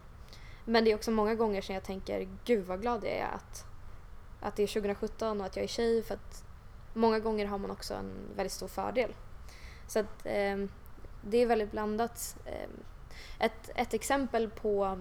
Men 0.64 0.84
det 0.84 0.90
är 0.90 0.94
också 0.94 1.10
många 1.10 1.34
gånger 1.34 1.62
som 1.62 1.74
jag 1.74 1.84
tänker 1.84 2.28
gud 2.44 2.66
vad 2.66 2.80
glad 2.80 3.04
jag 3.04 3.12
är 3.12 3.28
att, 3.34 3.66
att 4.40 4.56
det 4.56 4.62
är 4.62 4.66
2017 4.66 5.40
och 5.40 5.46
att 5.46 5.56
jag 5.56 5.62
är 5.62 5.68
tjej 5.68 6.02
för 6.02 6.14
att 6.14 6.44
många 6.94 7.18
gånger 7.18 7.46
har 7.46 7.58
man 7.58 7.70
också 7.70 7.94
en 7.94 8.12
väldigt 8.36 8.52
stor 8.52 8.68
fördel. 8.68 9.14
Så 9.86 9.98
att 9.98 10.20
ehm, 10.24 10.68
det 11.30 11.38
är 11.38 11.46
väldigt 11.46 11.70
blandat. 11.70 12.36
Ehm, 12.46 12.82
ett, 13.38 13.70
ett 13.74 13.94
exempel 13.94 14.50
på, 14.50 14.98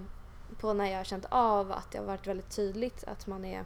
på 0.59 0.73
när 0.73 0.85
jag 0.85 0.97
har 0.97 1.03
känt 1.03 1.25
av 1.29 1.71
att 1.71 1.91
det 1.91 1.97
har 1.97 2.05
varit 2.05 2.27
väldigt 2.27 2.55
tydligt 2.55 3.03
att 3.03 3.27
man 3.27 3.45
är 3.45 3.65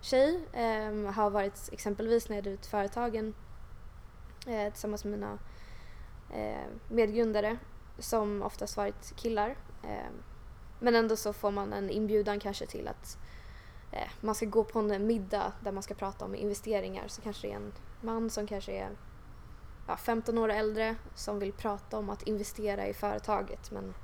tjej 0.00 0.40
ehm, 0.52 1.06
har 1.06 1.30
varit 1.30 1.68
exempelvis 1.72 2.28
när 2.28 2.36
jag 2.36 2.44
drivit 2.44 2.66
företagen 2.66 3.34
eh, 4.46 4.72
tillsammans 4.72 5.04
med 5.04 5.18
mina 5.18 5.38
eh, 6.34 6.66
medgrundare 6.88 7.58
som 7.98 8.42
oftast 8.42 8.76
varit 8.76 9.16
killar. 9.16 9.56
Ehm, 9.84 10.22
men 10.80 10.94
ändå 10.94 11.16
så 11.16 11.32
får 11.32 11.50
man 11.50 11.72
en 11.72 11.90
inbjudan 11.90 12.40
kanske 12.40 12.66
till 12.66 12.88
att 12.88 13.18
eh, 13.92 14.10
man 14.20 14.34
ska 14.34 14.46
gå 14.46 14.64
på 14.64 14.78
en 14.78 15.06
middag 15.06 15.52
där 15.60 15.72
man 15.72 15.82
ska 15.82 15.94
prata 15.94 16.24
om 16.24 16.34
investeringar 16.34 17.08
så 17.08 17.22
kanske 17.22 17.46
det 17.46 17.52
är 17.52 17.56
en 17.56 17.72
man 18.00 18.30
som 18.30 18.46
kanske 18.46 18.72
är 18.72 18.90
ja, 19.88 19.96
15 19.96 20.38
år 20.38 20.48
äldre 20.48 20.96
som 21.14 21.38
vill 21.38 21.52
prata 21.52 21.98
om 21.98 22.10
att 22.10 22.22
investera 22.22 22.86
i 22.86 22.94
företaget 22.94 23.70
men 23.70 23.94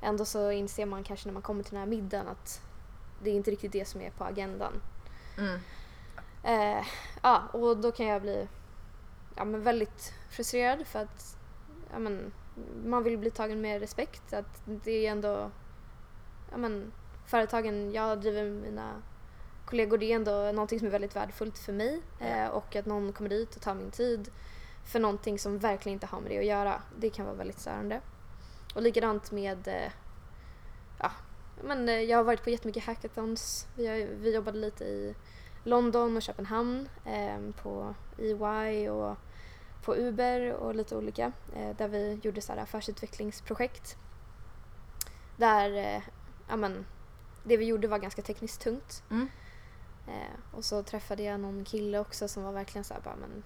ändå 0.00 0.24
så 0.24 0.50
inser 0.50 0.86
man 0.86 1.04
kanske 1.04 1.28
när 1.28 1.32
man 1.32 1.42
kommer 1.42 1.62
till 1.62 1.72
den 1.72 1.80
här 1.80 1.86
middagen 1.86 2.28
att 2.28 2.62
det 3.22 3.30
är 3.30 3.34
inte 3.34 3.50
riktigt 3.50 3.72
det 3.72 3.88
som 3.88 4.00
är 4.00 4.10
på 4.10 4.24
agendan. 4.24 4.72
Mm. 5.38 5.60
Eh, 6.42 6.86
ja, 7.22 7.42
och 7.52 7.76
då 7.76 7.92
kan 7.92 8.06
jag 8.06 8.22
bli 8.22 8.48
ja, 9.36 9.44
men 9.44 9.62
väldigt 9.62 10.12
frustrerad 10.30 10.86
för 10.86 10.98
att 10.98 11.36
ja, 11.92 11.98
men, 11.98 12.32
man 12.84 13.02
vill 13.02 13.18
bli 13.18 13.30
tagen 13.30 13.60
med 13.60 13.80
respekt. 13.80 14.32
Att 14.32 14.62
det 14.64 15.06
är 15.06 15.10
ändå 15.10 15.50
ja, 16.50 16.56
men, 16.56 16.92
företagen 17.26 17.92
jag 17.92 18.20
driver 18.20 18.44
med 18.44 18.62
mina 18.62 19.02
kollegor, 19.64 19.98
det 19.98 20.12
är 20.12 20.16
ändå 20.16 20.52
någonting 20.52 20.78
som 20.78 20.88
är 20.88 20.92
väldigt 20.92 21.16
värdefullt 21.16 21.58
för 21.58 21.72
mig 21.72 22.00
eh, 22.20 22.46
och 22.46 22.76
att 22.76 22.86
någon 22.86 23.12
kommer 23.12 23.30
dit 23.30 23.56
och 23.56 23.62
tar 23.62 23.74
min 23.74 23.90
tid 23.90 24.30
för 24.88 25.00
någonting 25.00 25.38
som 25.38 25.58
verkligen 25.58 25.94
inte 25.94 26.06
har 26.06 26.20
med 26.20 26.30
det 26.30 26.38
att 26.38 26.44
göra. 26.44 26.82
Det 26.98 27.10
kan 27.10 27.26
vara 27.26 27.36
väldigt 27.36 27.60
störande. 27.60 28.00
Och 28.74 28.82
likadant 28.82 29.30
med 29.30 29.68
eh, 29.68 29.92
ja, 30.98 31.10
men, 31.64 31.88
eh, 31.88 32.00
jag 32.00 32.16
har 32.16 32.24
varit 32.24 32.44
på 32.44 32.50
jättemycket 32.50 32.84
hackathons. 32.84 33.66
Vi, 33.74 34.08
vi 34.20 34.34
jobbade 34.34 34.58
lite 34.58 34.84
i 34.84 35.14
London 35.64 36.16
och 36.16 36.22
Köpenhamn 36.22 36.88
eh, 37.04 37.62
på 37.62 37.94
EY 38.18 38.88
och 38.88 39.16
på 39.84 39.96
Uber 39.96 40.52
och 40.52 40.74
lite 40.74 40.96
olika 40.96 41.32
eh, 41.54 41.76
där 41.76 41.88
vi 41.88 42.20
gjorde 42.22 42.40
så 42.40 42.52
här 42.52 42.60
affärsutvecklingsprojekt. 42.60 43.96
Där 45.36 45.76
eh, 45.76 46.02
ja, 46.48 46.56
men, 46.56 46.86
det 47.44 47.56
vi 47.56 47.64
gjorde 47.64 47.88
var 47.88 47.98
ganska 47.98 48.22
tekniskt 48.22 48.60
tungt. 48.60 49.02
Mm. 49.10 49.28
Och 50.52 50.64
så 50.64 50.82
träffade 50.82 51.22
jag 51.22 51.40
någon 51.40 51.64
kille 51.64 51.98
också 51.98 52.28
som 52.28 52.42
var 52.42 52.52
verkligen 52.52 52.84
så 52.84 52.94
här 52.94 53.00
bara 53.00 53.16
men... 53.16 53.42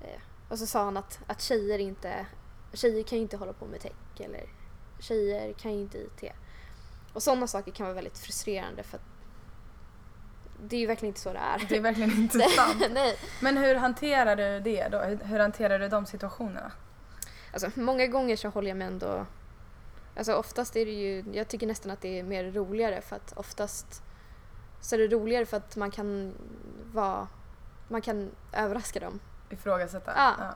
Eh, 0.00 0.20
och 0.48 0.58
så 0.58 0.66
sa 0.66 0.84
han 0.84 0.96
att, 0.96 1.20
att 1.26 1.40
tjejer 1.40 1.78
inte... 1.78 2.26
Tjejer 2.72 3.02
kan 3.02 3.18
inte 3.18 3.36
hålla 3.36 3.52
på 3.52 3.66
med 3.66 3.80
tech 3.80 3.92
eller 4.18 4.44
tjejer 4.98 5.52
kan 5.52 5.74
ju 5.74 5.80
inte 5.80 5.98
IT. 5.98 6.32
Och 7.12 7.22
sådana 7.22 7.46
saker 7.46 7.72
kan 7.72 7.86
vara 7.86 7.94
väldigt 7.94 8.18
frustrerande 8.18 8.82
för 8.82 8.96
att 8.96 9.04
det 10.62 10.76
är 10.76 10.80
ju 10.80 10.86
verkligen 10.86 11.10
inte 11.10 11.20
så 11.20 11.32
det 11.32 11.38
är. 11.38 11.66
Det 11.68 11.76
är 11.76 11.80
verkligen 11.80 12.10
inte 12.10 12.38
sant. 12.56 12.84
Nej. 12.90 13.16
Men 13.40 13.56
hur 13.56 13.74
hanterar 13.74 14.36
du 14.36 14.60
det 14.60 14.88
då? 14.88 14.98
Hur, 14.98 15.16
hur 15.16 15.38
hanterar 15.38 15.78
du 15.78 15.88
de 15.88 16.06
situationerna? 16.06 16.72
Alltså 17.52 17.70
många 17.74 18.06
gånger 18.06 18.36
så 18.36 18.48
håller 18.48 18.68
jag 18.68 18.76
mig 18.76 18.86
ändå... 18.86 19.26
Alltså 20.16 20.34
oftast 20.34 20.76
är 20.76 20.86
det 20.86 20.92
ju... 20.92 21.24
Jag 21.32 21.48
tycker 21.48 21.66
nästan 21.66 21.90
att 21.90 22.00
det 22.00 22.18
är 22.18 22.22
mer 22.22 22.44
roligare 22.50 23.00
för 23.00 23.16
att 23.16 23.32
oftast 23.36 24.02
så 24.80 24.94
är 24.94 24.98
det 24.98 25.08
roligare 25.08 25.46
för 25.46 25.56
att 25.56 25.76
man 25.76 25.90
kan 25.90 26.34
vara... 26.92 27.28
Man 27.88 28.02
kan 28.02 28.30
överraska 28.52 29.00
dem. 29.00 29.20
Ifrågasätta? 29.50 30.12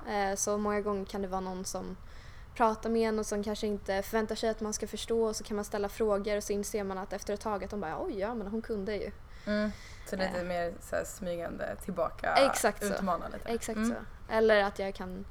Ja, 0.06 0.12
eh, 0.12 0.34
så 0.36 0.58
många 0.58 0.80
gånger 0.80 1.04
kan 1.04 1.22
det 1.22 1.28
vara 1.28 1.40
någon 1.40 1.64
som 1.64 1.96
pratar 2.54 2.90
med 2.90 3.08
en 3.08 3.18
och 3.18 3.26
som 3.26 3.42
kanske 3.44 3.66
inte 3.66 4.02
förväntar 4.02 4.34
sig 4.34 4.48
att 4.48 4.60
man 4.60 4.72
ska 4.72 4.86
förstå 4.86 5.24
och 5.24 5.36
så 5.36 5.44
kan 5.44 5.56
man 5.56 5.64
ställa 5.64 5.88
frågor 5.88 6.36
och 6.36 6.42
så 6.44 6.52
inser 6.52 6.84
man 6.84 6.98
att 6.98 7.12
efter 7.12 7.34
ett 7.34 7.40
tag 7.40 7.64
att 7.64 7.70
de 7.70 7.80
bara 7.80 8.02
oj 8.02 8.18
ja 8.18 8.34
men 8.34 8.46
hon 8.46 8.62
kunde 8.62 8.96
ju. 8.96 9.10
Mm. 9.46 9.70
Så 10.06 10.16
lite 10.16 10.38
Eh. 10.40 10.44
mer 10.44 10.74
så 10.80 10.96
här, 10.96 11.04
smygande 11.04 11.76
tillbaka, 11.84 12.34
Exakt 12.34 12.86
så. 12.86 12.92
utmana 12.94 13.28
lite? 13.28 13.48
Exakt 13.48 13.76
Mm. 13.76 13.88
så. 13.90 13.94
Eller 14.32 14.62
att 14.64 14.78
jag 14.78 14.94
kan 14.94 15.24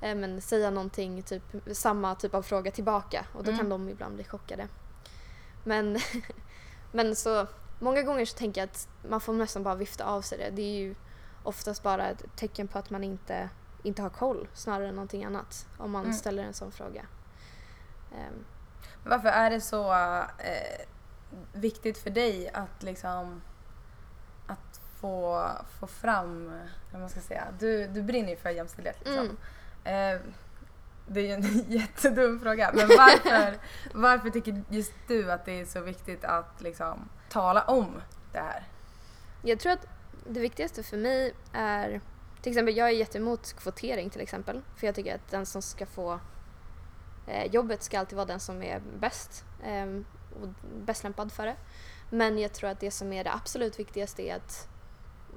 eh, 0.00 0.14
men, 0.14 0.40
säga 0.40 0.70
någonting, 0.70 1.22
typ 1.22 1.42
samma 1.72 2.14
typ 2.14 2.34
av 2.34 2.42
fråga 2.42 2.70
tillbaka 2.70 3.26
och 3.34 3.44
då 3.44 3.50
Mm. 3.50 3.58
kan 3.58 3.68
de 3.68 3.88
ibland 3.88 4.14
bli 4.14 4.24
chockade. 4.24 4.68
Men, 5.64 5.98
men 6.92 7.16
så 7.16 7.46
många 7.78 8.02
gånger 8.02 8.24
så 8.24 8.38
tänker 8.38 8.60
jag 8.60 8.68
att 8.68 8.88
man 9.08 9.20
får 9.20 9.32
nästan 9.32 9.62
bara 9.62 9.74
vifta 9.74 10.04
av 10.04 10.22
sig 10.22 10.38
det. 10.38 10.50
Det 10.50 10.62
är 10.62 10.78
ju 10.80 10.94
oftast 11.42 11.82
bara 11.82 12.08
ett 12.08 12.24
tecken 12.36 12.68
på 12.68 12.78
att 12.78 12.90
man 12.90 13.04
inte, 13.04 13.48
inte 13.82 14.02
har 14.02 14.10
koll 14.10 14.48
snarare 14.54 14.88
än 14.88 14.94
någonting 14.94 15.24
annat 15.24 15.66
om 15.78 15.90
man 15.90 16.02
Mm. 16.04 16.14
ställer 16.14 16.42
en 16.42 16.54
sån 16.54 16.72
fråga. 16.72 17.06
Ehm, 18.14 18.44
Varför 19.04 19.28
är 19.28 19.50
det 19.50 19.60
så 19.60 19.92
eh, 20.38 20.86
viktigt 21.52 21.98
för 21.98 22.10
dig 22.10 22.50
att 22.54 22.82
liksom 22.82 23.42
att 24.46 24.80
få, 25.00 25.48
få 25.80 25.86
fram, 25.86 26.60
vad 26.92 27.00
man 27.00 27.10
ska 27.10 27.20
säga, 27.20 27.44
du, 27.58 27.86
du 27.86 28.02
brinner 28.02 28.30
ju 28.30 28.36
för 28.36 28.50
jämställdhet 28.50 28.96
liksom. 29.04 29.36
Mm. 29.84 30.16
Eh, 30.16 30.22
det 31.06 31.20
är 31.20 31.24
ju 31.24 31.32
en 31.32 31.64
jättedum 31.68 32.40
fråga 32.40 32.70
men 32.74 32.88
varför, 32.88 33.56
varför 33.94 34.30
tycker 34.30 34.62
just 34.68 34.92
du 35.08 35.32
att 35.32 35.44
det 35.44 35.60
är 35.60 35.64
så 35.64 35.80
viktigt 35.80 36.24
att 36.24 36.60
liksom 36.60 37.08
tala 37.28 37.62
om 37.62 38.00
det 38.32 38.38
här? 38.38 38.64
Jag 39.42 39.60
tror 39.60 39.72
att 39.72 39.86
det 40.26 40.40
viktigaste 40.40 40.82
för 40.82 40.96
mig 40.96 41.34
är 41.52 42.00
till 42.42 42.52
exempel 42.52 42.76
jag 42.76 42.88
är 42.88 42.92
jätteemot 42.92 43.52
kvotering 43.52 44.10
till 44.10 44.20
exempel 44.20 44.62
för 44.76 44.86
jag 44.86 44.94
tycker 44.94 45.14
att 45.14 45.30
den 45.30 45.46
som 45.46 45.62
ska 45.62 45.86
få 45.86 46.20
eh, 47.26 47.52
jobbet 47.52 47.82
ska 47.82 47.98
alltid 47.98 48.16
vara 48.16 48.26
den 48.26 48.40
som 48.40 48.62
är 48.62 48.82
bäst 48.98 49.44
eh, 49.64 49.86
och 50.42 50.48
bäst 50.84 51.04
lämpad 51.04 51.32
för 51.32 51.46
det. 51.46 51.56
Men 52.10 52.38
jag 52.38 52.52
tror 52.52 52.70
att 52.70 52.80
det 52.80 52.90
som 52.90 53.12
är 53.12 53.24
det 53.24 53.32
absolut 53.32 53.78
viktigaste 53.78 54.22
är 54.22 54.36
att 54.36 54.68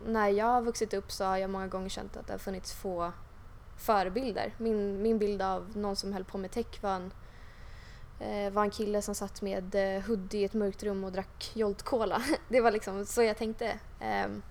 när 0.06 0.30
jag 0.30 0.46
har 0.46 0.62
vuxit 0.62 0.93
upp 0.93 1.12
så 1.12 1.26
har 1.26 1.38
jag 1.38 1.50
många 1.50 1.67
gånger 1.67 1.89
känt 1.89 2.17
att 2.17 2.28
det 2.28 2.34
har 2.34 2.38
funnits 2.38 2.74
få 2.74 3.12
förebilder. 3.78 4.56
Min, 4.58 5.02
min 5.02 5.19
bild 5.19 5.41
av 5.41 5.78
någon 5.78 5.96
som 5.96 6.13
höll 6.13 6.24
på 6.24 6.38
med 6.38 6.52
tech 6.52 6.82
var 6.82 6.96
en, 6.96 7.12
eh, 8.19 8.54
var 8.54 8.63
en 8.63 8.72
kille 8.72 9.02
som 9.02 9.15
satt 9.15 9.41
med 9.41 9.76
eh, 9.76 10.04
hoodie 10.04 10.41
i 10.41 10.43
ett 10.43 10.54
mörkt 10.54 10.84
rum 10.84 11.04
och 11.04 11.12
drack 11.12 11.52
Jolt 11.54 11.84
Cola. 11.84 12.24
Det 12.50 12.62
var 12.62 12.72
liksom 12.72 13.06
så 13.06 13.24
jag 13.24 13.38
tänkte. 13.38 13.80
Ehm, 14.00 14.41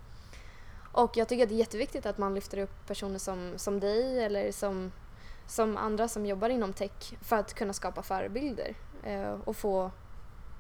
och 0.92 1.16
jag 1.16 1.28
tycker 1.28 1.42
att 1.42 1.48
det 1.48 1.54
är 1.54 1.58
jätteviktigt 1.58 2.06
att 2.06 2.18
man 2.18 2.34
lyfter 2.34 2.58
upp 2.58 2.86
personer 2.86 3.18
som, 3.18 3.52
som 3.56 3.80
dig 3.80 4.24
eller 4.24 4.52
som, 4.52 4.92
som 5.46 5.76
andra 5.76 6.08
som 6.08 6.26
jobbar 6.26 6.48
inom 6.48 6.72
tech 6.72 7.14
för 7.20 7.36
att 7.36 7.54
kunna 7.54 7.72
skapa 7.72 8.02
förebilder 8.02 8.74
eh, 9.02 9.32
och 9.44 9.56
få 9.56 9.90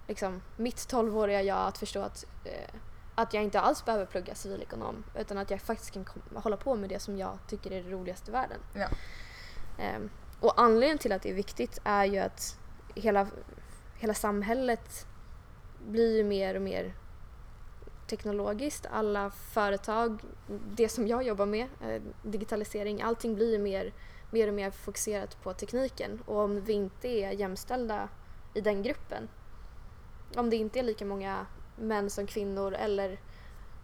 liksom, 0.08 0.42
mitt 0.56 0.76
12-åriga 0.76 1.42
jag 1.42 1.58
att 1.58 1.78
förstå 1.78 2.02
att, 2.02 2.24
eh, 2.44 2.74
att 3.14 3.34
jag 3.34 3.42
inte 3.42 3.60
alls 3.60 3.84
behöver 3.84 4.06
plugga 4.06 4.34
civilekonom 4.34 5.04
utan 5.18 5.38
att 5.38 5.50
jag 5.50 5.60
faktiskt 5.60 5.90
kan 5.90 6.06
hålla 6.34 6.56
på 6.56 6.74
med 6.74 6.88
det 6.88 6.98
som 6.98 7.18
jag 7.18 7.38
tycker 7.48 7.70
är 7.70 7.82
det 7.82 7.90
roligaste 7.90 8.30
i 8.30 8.32
världen. 8.32 8.58
Ja. 8.74 8.88
Ehm, 9.78 10.10
och 10.40 10.60
anledningen 10.60 10.98
till 10.98 11.12
att 11.12 11.22
det 11.22 11.30
är 11.30 11.34
viktigt 11.34 11.78
är 11.84 12.04
ju 12.04 12.18
att 12.18 12.58
hela, 12.94 13.26
hela 13.98 14.14
samhället 14.14 15.06
blir 15.88 16.16
ju 16.16 16.24
mer 16.24 16.54
och 16.54 16.62
mer 16.62 16.94
teknologiskt. 18.12 18.86
Alla 18.90 19.30
företag, 19.30 20.20
det 20.48 20.88
som 20.88 21.06
jag 21.06 21.22
jobbar 21.22 21.46
med, 21.46 21.68
eh, 21.80 22.02
digitalisering, 22.22 23.02
allting 23.02 23.34
blir 23.34 23.58
mer, 23.58 23.92
mer 24.30 24.48
och 24.48 24.54
mer 24.54 24.70
fokuserat 24.70 25.42
på 25.42 25.54
tekniken. 25.54 26.22
Och 26.26 26.38
om 26.38 26.60
vi 26.60 26.72
inte 26.72 27.08
är 27.08 27.30
jämställda 27.30 28.08
i 28.54 28.60
den 28.60 28.82
gruppen, 28.82 29.28
om 30.36 30.50
det 30.50 30.56
inte 30.56 30.78
är 30.78 30.82
lika 30.82 31.04
många 31.04 31.46
män 31.76 32.10
som 32.10 32.26
kvinnor 32.26 32.74
eller 32.74 33.18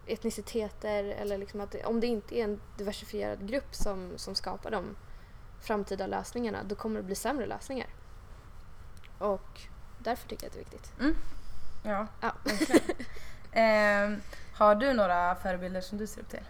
etniciteter 0.07 1.03
eller 1.03 1.37
liksom 1.37 1.61
att, 1.61 1.75
om 1.85 1.99
det 1.99 2.07
inte 2.07 2.39
är 2.39 2.43
en 2.43 2.61
diversifierad 2.77 3.47
grupp 3.47 3.75
som, 3.75 4.13
som 4.15 4.35
skapar 4.35 4.71
de 4.71 4.95
framtida 5.61 6.07
lösningarna 6.07 6.63
då 6.63 6.75
kommer 6.75 6.99
det 6.99 7.05
bli 7.05 7.15
sämre 7.15 7.45
lösningar. 7.45 7.87
Och 9.17 9.61
därför 9.99 10.27
tycker 10.27 10.43
jag 10.43 10.49
att 10.49 10.53
det 10.53 10.59
är 10.59 10.71
viktigt. 10.71 10.91
Ja, 11.83 12.07
Ja. 12.21 12.33
Ehm, 13.51 14.21
har 14.53 14.75
du 14.75 14.93
några 14.93 15.35
förebilder 15.35 15.81
som 15.81 15.97
du 15.97 16.07
ser 16.07 16.21
upp 16.21 16.29
till? 16.29 16.43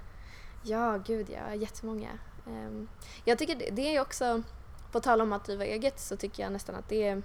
Ja, 0.63 0.97
gud 1.05 1.29
ja, 1.29 1.55
jättemånga. 1.55 2.09
Ehm, 2.47 2.87
jag 3.25 3.37
tycker 3.37 3.71
det, 3.71 3.95
är 3.95 4.01
också, 4.01 4.43
på 4.91 4.99
tal 4.99 5.21
om 5.21 5.33
att 5.33 5.45
driva 5.45 5.65
eget 5.65 5.99
så 5.99 6.17
tycker 6.17 6.43
jag 6.43 6.51
nästan 6.51 6.75
att 6.75 6.89
det 6.89 7.07
är 7.07 7.21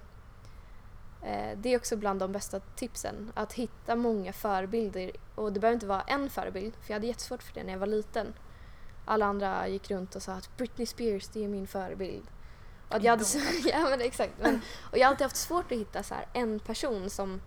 eh, 1.22 1.58
det 1.58 1.68
är 1.68 1.76
också 1.76 1.96
bland 1.96 2.20
de 2.20 2.32
bästa 2.32 2.60
tipsen. 2.60 3.32
Att 3.34 3.52
hitta 3.52 3.96
många 3.96 4.32
förebilder. 4.32 5.10
Och 5.34 5.52
det 5.52 5.60
behöver 5.60 5.74
inte 5.74 5.86
vara 5.86 6.02
en 6.02 6.30
förebild, 6.30 6.74
för 6.74 6.90
jag 6.90 6.94
hade 6.94 7.06
jättesvårt 7.06 7.42
för 7.42 7.54
det 7.54 7.64
när 7.64 7.72
jag 7.72 7.80
var 7.80 7.86
liten. 7.86 8.34
Alla 9.04 9.26
andra 9.26 9.68
gick 9.68 9.90
runt 9.90 10.14
och 10.14 10.22
sa 10.22 10.32
att 10.32 10.56
Britney 10.56 10.86
Spears, 10.86 11.28
det 11.28 11.44
är 11.44 11.48
min 11.48 11.66
förebild. 11.66 12.26
Och 12.88 13.02
jag 13.02 13.10
hade, 13.10 13.24
ja 13.64 13.88
men 13.90 14.00
exakt. 14.00 14.32
Men, 14.40 14.60
och 14.90 14.98
jag 14.98 15.06
har 15.06 15.10
alltid 15.10 15.24
haft 15.24 15.36
svårt 15.36 15.72
att 15.72 15.78
hitta 15.78 16.02
så 16.02 16.14
en 16.32 16.60
person 16.60 17.10
som 17.10 17.40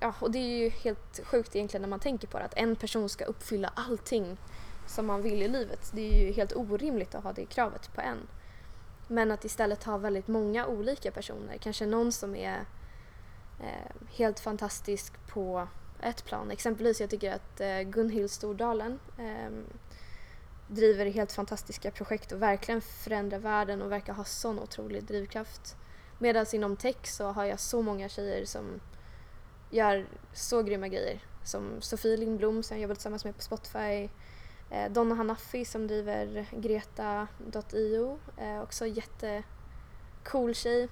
Ja, 0.00 0.14
och 0.20 0.30
det 0.30 0.38
är 0.38 0.58
ju 0.58 0.68
helt 0.68 1.20
sjukt 1.24 1.56
egentligen 1.56 1.82
när 1.82 1.88
man 1.88 2.00
tänker 2.00 2.28
på 2.28 2.38
det, 2.38 2.44
att 2.44 2.56
en 2.56 2.76
person 2.76 3.08
ska 3.08 3.24
uppfylla 3.24 3.72
allting 3.74 4.36
som 4.86 5.06
man 5.06 5.22
vill 5.22 5.42
i 5.42 5.48
livet. 5.48 5.90
Det 5.94 6.00
är 6.00 6.26
ju 6.26 6.32
helt 6.32 6.56
orimligt 6.56 7.14
att 7.14 7.24
ha 7.24 7.32
det 7.32 7.46
kravet 7.46 7.94
på 7.94 8.00
en. 8.00 8.18
Men 9.08 9.30
att 9.30 9.44
istället 9.44 9.84
ha 9.84 9.98
väldigt 9.98 10.28
många 10.28 10.66
olika 10.66 11.10
personer, 11.10 11.56
kanske 11.56 11.86
någon 11.86 12.12
som 12.12 12.36
är 12.36 12.64
eh, 13.60 14.06
helt 14.10 14.40
fantastisk 14.40 15.12
på 15.28 15.68
ett 16.02 16.24
plan. 16.24 16.50
Exempelvis 16.50 17.00
jag 17.00 17.10
tycker 17.10 17.32
att 17.34 17.60
eh, 17.60 17.80
Gunhild 17.80 18.30
Stordalen 18.30 18.98
eh, 19.18 19.50
driver 20.68 21.06
helt 21.06 21.32
fantastiska 21.32 21.90
projekt 21.90 22.32
och 22.32 22.42
verkligen 22.42 22.80
förändrar 22.80 23.38
världen 23.38 23.82
och 23.82 23.92
verkar 23.92 24.12
ha 24.12 24.24
sån 24.24 24.58
otrolig 24.58 25.04
drivkraft. 25.04 25.76
Medan 26.18 26.46
inom 26.52 26.76
tech 26.76 27.06
så 27.06 27.26
har 27.26 27.44
jag 27.44 27.60
så 27.60 27.82
många 27.82 28.08
tjejer 28.08 28.44
som 28.44 28.80
gör 29.70 30.06
så 30.32 30.62
grymma 30.62 30.88
grejer. 30.88 31.20
Som 31.44 31.80
Sofie 31.80 32.16
Lindblom 32.16 32.62
som 32.62 32.76
jag 32.76 32.82
jobbar 32.82 32.94
tillsammans 32.94 33.24
med 33.24 33.36
på 33.36 33.42
Spotify. 33.42 34.08
Eh, 34.70 34.90
Donna 34.90 35.14
Hanafi 35.14 35.64
som 35.64 35.86
driver 35.86 36.46
Greta.io. 36.52 38.18
Eh, 38.36 38.62
också 38.62 38.86
jättecool 38.86 40.54
tjej. 40.54 40.88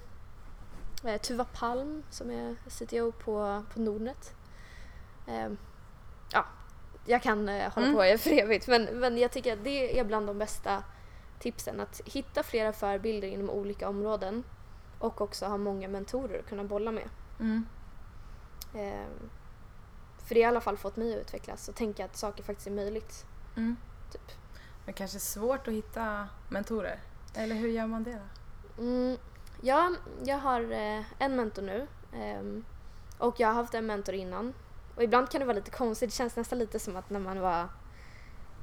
Eh, 1.05 1.21
Tuva 1.21 1.43
Palm 1.45 2.03
som 2.09 2.29
är 2.31 2.55
CTO 2.69 3.11
på, 3.11 3.63
på 3.73 3.79
Nordnet. 3.79 4.33
Eh, 5.27 5.49
ja, 6.33 6.45
jag 7.05 7.21
kan 7.23 7.49
eh, 7.49 7.71
hålla 7.73 7.87
Mm. 7.87 7.97
på 8.13 8.17
för 8.17 8.31
evigt 8.39 8.67
men, 8.67 8.83
men 8.83 9.17
jag 9.17 9.31
tycker 9.31 9.53
att 9.53 9.63
det 9.63 9.99
är 9.99 10.03
bland 10.03 10.27
de 10.27 10.37
bästa 10.39 10.83
tipsen. 11.39 11.79
Att 11.79 12.01
hitta 12.05 12.43
flera 12.43 12.73
förebilder 12.73 13.27
inom 13.27 13.49
olika 13.49 13.89
områden 13.89 14.43
och 14.99 15.21
också 15.21 15.45
ha 15.45 15.57
många 15.57 15.87
mentorer 15.87 16.39
att 16.39 16.45
kunna 16.49 16.63
bolla 16.63 16.91
med. 16.91 17.09
Mm. 17.39 17.65
Eh, 18.73 19.07
för 20.17 20.35
det 20.35 20.41
har 20.41 20.51
i 20.51 20.51
alla 20.51 20.61
fall 20.61 20.77
fått 20.77 20.95
mig 20.95 21.13
att 21.13 21.19
utvecklas 21.19 21.69
och 21.69 21.75
tänka 21.75 22.05
att 22.05 22.17
saker 22.17 22.43
faktiskt 22.43 22.67
är 22.67 22.71
möjligt. 22.71 23.25
Mm. 23.55 23.77
Typ. 24.11 24.31
Men 24.85 24.93
kanske 24.93 25.19
svårt 25.19 25.67
att 25.67 25.73
hitta 25.73 26.27
mentorer? 26.49 26.99
Eller 27.33 27.55
hur 27.55 27.69
gör 27.69 27.87
man 27.87 28.03
det 28.03 28.11
då? 28.77 28.83
Mm, 28.83 29.17
ja, 29.61 29.91
jag 30.25 30.37
har 30.37 30.71
eh, 30.71 31.03
en 31.19 31.35
mentor 31.35 31.61
nu 31.61 31.87
ehm, 32.13 32.65
och 33.17 33.39
jag 33.39 33.47
har 33.47 33.55
haft 33.55 33.73
en 33.73 33.85
mentor 33.85 34.15
innan. 34.15 34.53
Och 34.95 35.03
ibland 35.03 35.29
kan 35.29 35.39
det 35.39 35.45
vara 35.45 35.55
lite 35.55 35.71
konstigt, 35.71 36.09
det 36.09 36.15
känns 36.15 36.35
nästan 36.35 36.59
lite 36.59 36.79
som 36.79 36.95
att 36.95 37.09
när 37.09 37.19
man 37.19 37.39
var 37.39 37.69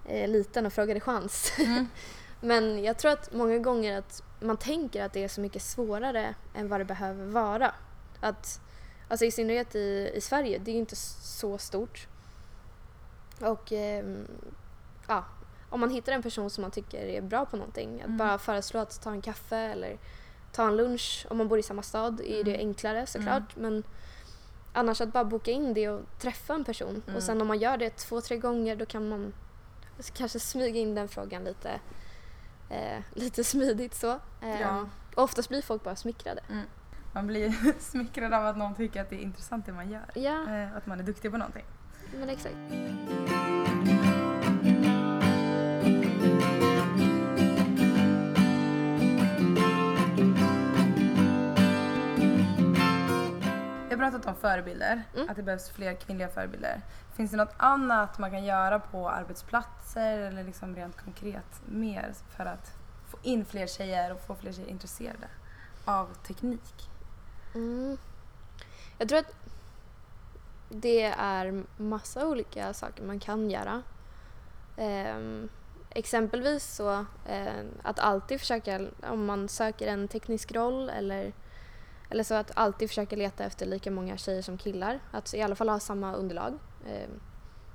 eh, 0.04 0.28
liten 0.28 0.66
och 0.66 0.72
frågade 0.72 1.00
chans. 1.00 1.52
Mm. 1.58 1.88
Men 2.40 2.84
jag 2.84 2.98
tror 2.98 3.12
att 3.12 3.32
många 3.32 3.58
gånger 3.58 3.98
att 3.98 4.22
man 4.40 4.56
tänker 4.56 5.04
att 5.04 5.12
det 5.12 5.24
är 5.24 5.28
så 5.28 5.40
mycket 5.40 5.62
svårare 5.62 6.34
än 6.54 6.68
vad 6.68 6.80
det 6.80 6.84
behöver 6.84 7.26
vara. 7.26 7.74
Att, 8.20 8.60
alltså 9.08 9.24
i 9.24 9.30
synnerhet 9.30 9.74
i, 9.74 10.10
i 10.14 10.20
Sverige, 10.20 10.58
det 10.58 10.70
är 10.70 10.72
ju 10.72 10.78
inte 10.78 10.96
så 10.96 11.58
stort. 11.58 12.06
Och 13.40 13.72
ehm, 13.72 14.26
ja, 15.08 15.24
om 15.70 15.80
man 15.80 15.90
hittar 15.90 16.12
en 16.12 16.22
person 16.22 16.50
som 16.50 16.62
man 16.62 16.70
tycker 16.70 16.98
är 17.06 17.20
bra 17.20 17.46
på 17.46 17.56
någonting, 17.56 18.00
att 18.00 18.06
Mm. 18.06 18.16
bara 18.18 18.38
föreslå 18.38 18.80
att 18.80 19.02
ta 19.02 19.10
en 19.10 19.22
kaffe 19.22 19.56
eller 19.56 19.98
ta 20.52 20.66
en 20.68 20.76
lunch 20.76 21.26
om 21.30 21.38
man 21.38 21.48
bor 21.48 21.58
i 21.58 21.62
samma 21.62 21.82
stad 21.82 22.20
är 22.20 22.44
det 22.44 22.54
Mm. 22.54 22.68
enklare 22.68 23.06
såklart. 23.06 23.56
Men 23.56 23.82
annars 24.72 25.00
att 25.00 25.12
bara 25.12 25.24
boka 25.24 25.50
in 25.50 25.74
det 25.74 25.88
och 25.88 26.00
träffa 26.18 26.54
en 26.54 26.64
person 26.64 27.02
Mm. 27.06 27.16
och 27.16 27.22
sen 27.22 27.40
om 27.40 27.46
man 27.48 27.58
gör 27.58 27.76
det 27.76 27.90
två, 27.96 28.20
tre 28.20 28.36
gånger 28.36 28.76
då 28.76 28.86
kan 28.86 29.08
man 29.08 29.32
kanske 30.14 30.40
smyga 30.40 30.80
in 30.80 30.94
den 30.94 31.08
frågan 31.08 31.44
lite, 31.44 31.80
eh, 32.70 32.98
lite 33.14 33.44
smidigt 33.52 33.94
så. 33.94 34.10
Eh, 34.42 34.60
Ja. 34.60 34.88
Och 35.14 35.22
oftast 35.22 35.48
blir 35.48 35.62
folk 35.62 35.82
bara 35.84 35.96
smickrade. 35.96 36.42
Man 37.16 37.26
blir 37.26 37.54
smickrad 37.80 38.34
av 38.34 38.46
att 38.46 38.56
någon 38.56 38.74
tycker 38.74 39.00
att 39.02 39.10
det 39.10 39.16
är 39.16 39.22
intressant 39.22 39.66
det 39.66 39.72
man 39.72 39.90
gör. 39.90 40.04
Ja, 40.14 40.50
Eh, 40.54 40.76
Att 40.76 40.86
man 40.86 41.00
är 41.00 41.04
duktig 41.04 41.30
på 41.30 41.36
någonting. 41.36 41.64
men 42.14 42.28
exakt. 42.28 42.56
Jag 53.90 53.96
har 53.98 54.10
pratat 54.10 54.26
om 54.26 54.34
förebilder, 54.34 55.02
Mm. 55.14 55.28
att 55.30 55.36
det 55.36 55.42
behövs 55.42 55.70
fler 55.70 55.94
kvinnliga 55.94 56.28
förebilder. 56.28 56.80
Finns 57.16 57.30
det 57.30 57.36
något 57.36 57.54
annat 57.56 58.18
man 58.18 58.30
kan 58.30 58.44
göra 58.44 58.78
på 58.78 59.10
arbetsplatser 59.10 60.18
eller 60.18 60.44
liksom 60.44 60.76
rent 60.76 60.96
konkret 60.96 61.60
mer 61.66 62.12
för 62.36 62.44
att 62.46 62.72
få 63.10 63.18
in 63.22 63.44
fler 63.44 63.66
tjejer 63.66 64.12
och 64.12 64.20
få 64.20 64.34
fler 64.34 64.52
tjejer 64.52 64.68
intresserade 64.68 65.26
av 65.84 66.06
teknik? 66.26 66.90
Mm. 67.56 67.98
Jag 68.98 69.08
tror 69.08 69.18
att 69.18 69.34
det 70.68 71.02
är 71.18 71.64
massa 71.76 72.26
olika 72.26 72.74
saker 72.74 73.02
man 73.02 73.20
kan 73.20 73.50
göra. 73.50 73.82
Ehm, 74.76 75.48
exempelvis 75.90 76.74
så 76.74 77.06
eh, 77.26 77.64
att 77.82 77.98
alltid 77.98 78.40
försöka, 78.40 78.80
om 79.02 79.24
man 79.24 79.48
söker 79.48 79.86
en 79.86 80.08
teknisk 80.08 80.52
roll 80.52 80.90
eller, 80.90 81.32
eller 82.10 82.24
så 82.24 82.34
att 82.34 82.50
alltid 82.54 82.88
försöka 82.88 83.16
leta 83.16 83.44
efter 83.44 83.66
lika 83.66 83.90
många 83.90 84.16
tjejer 84.16 84.42
som 84.42 84.58
killar. 84.58 85.00
Att 85.10 85.34
i 85.34 85.42
alla 85.42 85.54
fall 85.54 85.68
ha 85.68 85.80
samma 85.80 86.14
underlag. 86.14 86.58
Ehm, 86.88 87.20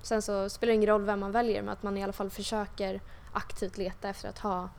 sen 0.02 0.22
så 0.22 0.50
spelar 0.50 0.72
det 0.72 0.76
ingen 0.76 0.90
roll 0.90 1.06
vem 1.06 1.20
man 1.20 1.32
väljer 1.32 1.62
men 1.62 1.74
att 1.74 1.84
man 1.84 1.98
i 1.98 2.04
alla 2.04 2.14
fall 2.14 2.30
försöker 2.30 3.02
aktivt 3.34 3.78
leta 3.78 4.10
efter 4.10 4.30
att 4.30 4.40
ha, 4.40 4.70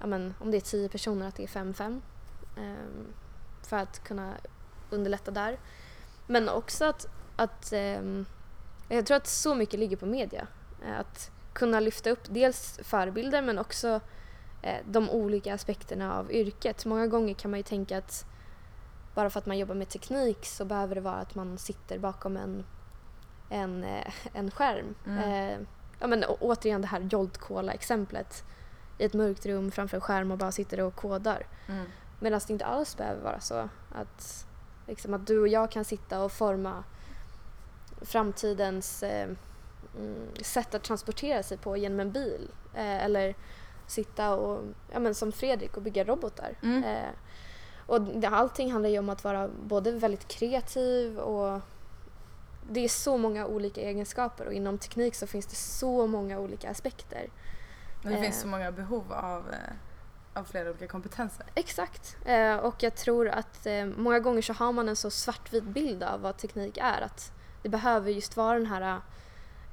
ja 0.00 0.06
men, 0.06 0.34
om 0.38 0.50
det 0.50 0.56
är 0.56 0.60
tio 0.60 0.88
personer, 0.88 1.28
att 1.28 1.36
det 1.36 1.42
är 1.42 1.48
fem 1.48 1.74
fem. 1.74 2.02
Ehm, 2.56 3.06
för 3.72 3.76
att 3.76 4.04
kunna 4.04 4.34
underlätta 4.90 5.30
där. 5.30 5.58
Men 6.26 6.48
också 6.48 6.84
att, 6.84 7.06
att 7.36 7.72
ehm, 7.72 8.26
jag 8.88 9.06
tror 9.06 9.16
att 9.16 9.26
så 9.26 9.54
mycket 9.54 9.80
ligger 9.80 9.96
på 9.96 10.06
media. 10.06 10.46
Eh, 10.84 11.00
Att 11.00 11.30
kunna 11.52 11.80
lyfta 11.80 12.10
upp 12.10 12.24
dels 12.28 12.80
förebilder 12.82 13.42
men 13.42 13.58
också 13.58 14.00
eh, 14.62 14.76
de 14.84 15.10
olika 15.10 15.54
aspekterna 15.54 16.18
av 16.18 16.32
yrket. 16.32 16.84
Många 16.84 17.06
gånger 17.06 17.34
kan 17.34 17.50
man 17.50 17.58
ju 17.58 17.64
tänka 17.64 17.98
att 17.98 18.26
bara 19.14 19.30
för 19.30 19.38
att 19.38 19.46
man 19.46 19.58
jobbar 19.58 19.74
med 19.74 19.88
teknik 19.88 20.46
så 20.46 20.64
behöver 20.64 20.94
det 20.94 21.00
vara 21.00 21.16
att 21.20 21.34
man 21.34 21.58
sitter 21.58 21.98
bakom 21.98 22.36
en, 22.36 22.64
en, 23.48 23.84
eh, 23.84 24.12
en 24.32 24.50
skärm. 24.50 24.94
Mm. 25.06 25.18
Eh, 25.18 25.66
ja, 25.98 26.06
men, 26.06 26.24
återigen 26.24 26.80
det 26.80 26.88
här 26.88 27.00
Jolt 27.00 27.38
Cola-exemplet. 27.38 28.44
I 28.98 29.04
ett 29.04 29.14
mörkt 29.14 29.46
rum 29.46 29.70
framför 29.70 29.96
en 29.96 30.00
skärm 30.00 30.30
och 30.30 30.38
bara 30.38 30.52
sitter 30.52 30.80
och 30.80 30.94
kodar. 30.94 31.46
Mm. 31.68 31.86
Medan 32.22 32.40
det 32.46 32.52
inte 32.52 32.64
alls 32.64 32.96
behöver 32.96 33.22
vara 33.22 33.40
så. 33.40 33.68
Att, 33.92 34.46
liksom, 34.86 35.14
att 35.14 35.26
du 35.26 35.40
och 35.40 35.48
jag 35.48 35.70
kan 35.70 35.84
sitta 35.84 36.24
och 36.24 36.32
forma 36.32 36.84
framtidens 38.00 39.02
eh, 39.02 39.28
mm, 39.98 40.28
sätt 40.42 40.74
att 40.74 40.82
transportera 40.82 41.42
sig 41.42 41.56
på 41.58 41.76
genom 41.76 42.00
en 42.00 42.12
bil. 42.12 42.50
Eh, 42.74 43.04
eller 43.04 43.34
sitta 43.86 44.34
och, 44.34 44.64
ja, 44.92 44.98
men 44.98 45.14
som 45.14 45.32
Fredrik, 45.32 45.76
och 45.76 45.82
bygga 45.82 46.04
robotar. 46.04 46.58
Mm. 46.62 46.84
Eh, 46.84 47.10
och 47.86 48.24
allting 48.24 48.72
handlar 48.72 48.90
ju 48.90 48.98
om 48.98 49.08
att 49.08 49.24
vara 49.24 49.48
både 49.48 49.92
väldigt 49.92 50.28
kreativ 50.28 51.18
och 51.18 51.60
det 52.70 52.80
är 52.80 52.88
så 52.88 53.16
många 53.16 53.46
olika 53.46 53.80
egenskaper 53.80 54.46
och 54.46 54.52
inom 54.52 54.78
teknik 54.78 55.14
så 55.14 55.26
finns 55.26 55.46
det 55.46 55.56
så 55.56 56.06
många 56.06 56.38
olika 56.38 56.70
aspekter. 56.70 57.28
Men 58.02 58.12
det 58.12 58.18
Eh. 58.18 58.22
finns 58.24 58.40
så 58.40 58.48
många 58.48 58.72
behov 58.72 59.12
av, 59.12 59.50
eh, 59.50 59.74
av 60.34 60.44
flera 60.44 60.70
olika 60.70 60.86
kompetenser. 60.86 61.46
Exakt. 61.54 62.16
Eh, 62.24 62.56
och 62.56 62.82
jag 62.82 62.94
tror 62.94 63.28
att 63.28 63.66
eh, 63.66 63.86
många 63.86 64.20
gånger 64.20 64.42
så 64.42 64.52
har 64.52 64.72
man 64.72 64.88
en 64.88 64.96
så 64.96 65.10
svartvit 65.10 65.64
bild 65.64 66.02
av 66.02 66.20
vad 66.20 66.36
teknik 66.36 66.78
är. 66.78 67.00
Att 67.00 67.32
det 67.62 67.68
behöver 67.68 68.10
just 68.10 68.36
vara 68.36 68.58
den 68.58 68.66
här 68.66 69.00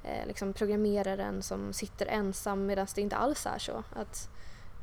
eh, 0.04 0.26
liksom 0.26 0.52
programmeraren 0.52 1.42
som 1.42 1.72
sitter 1.72 2.06
ensam 2.06 2.66
medan 2.66 2.86
det 2.94 3.00
inte 3.00 3.16
alls 3.16 3.46
är 3.46 3.58
så. 3.58 3.84
Att 3.92 4.28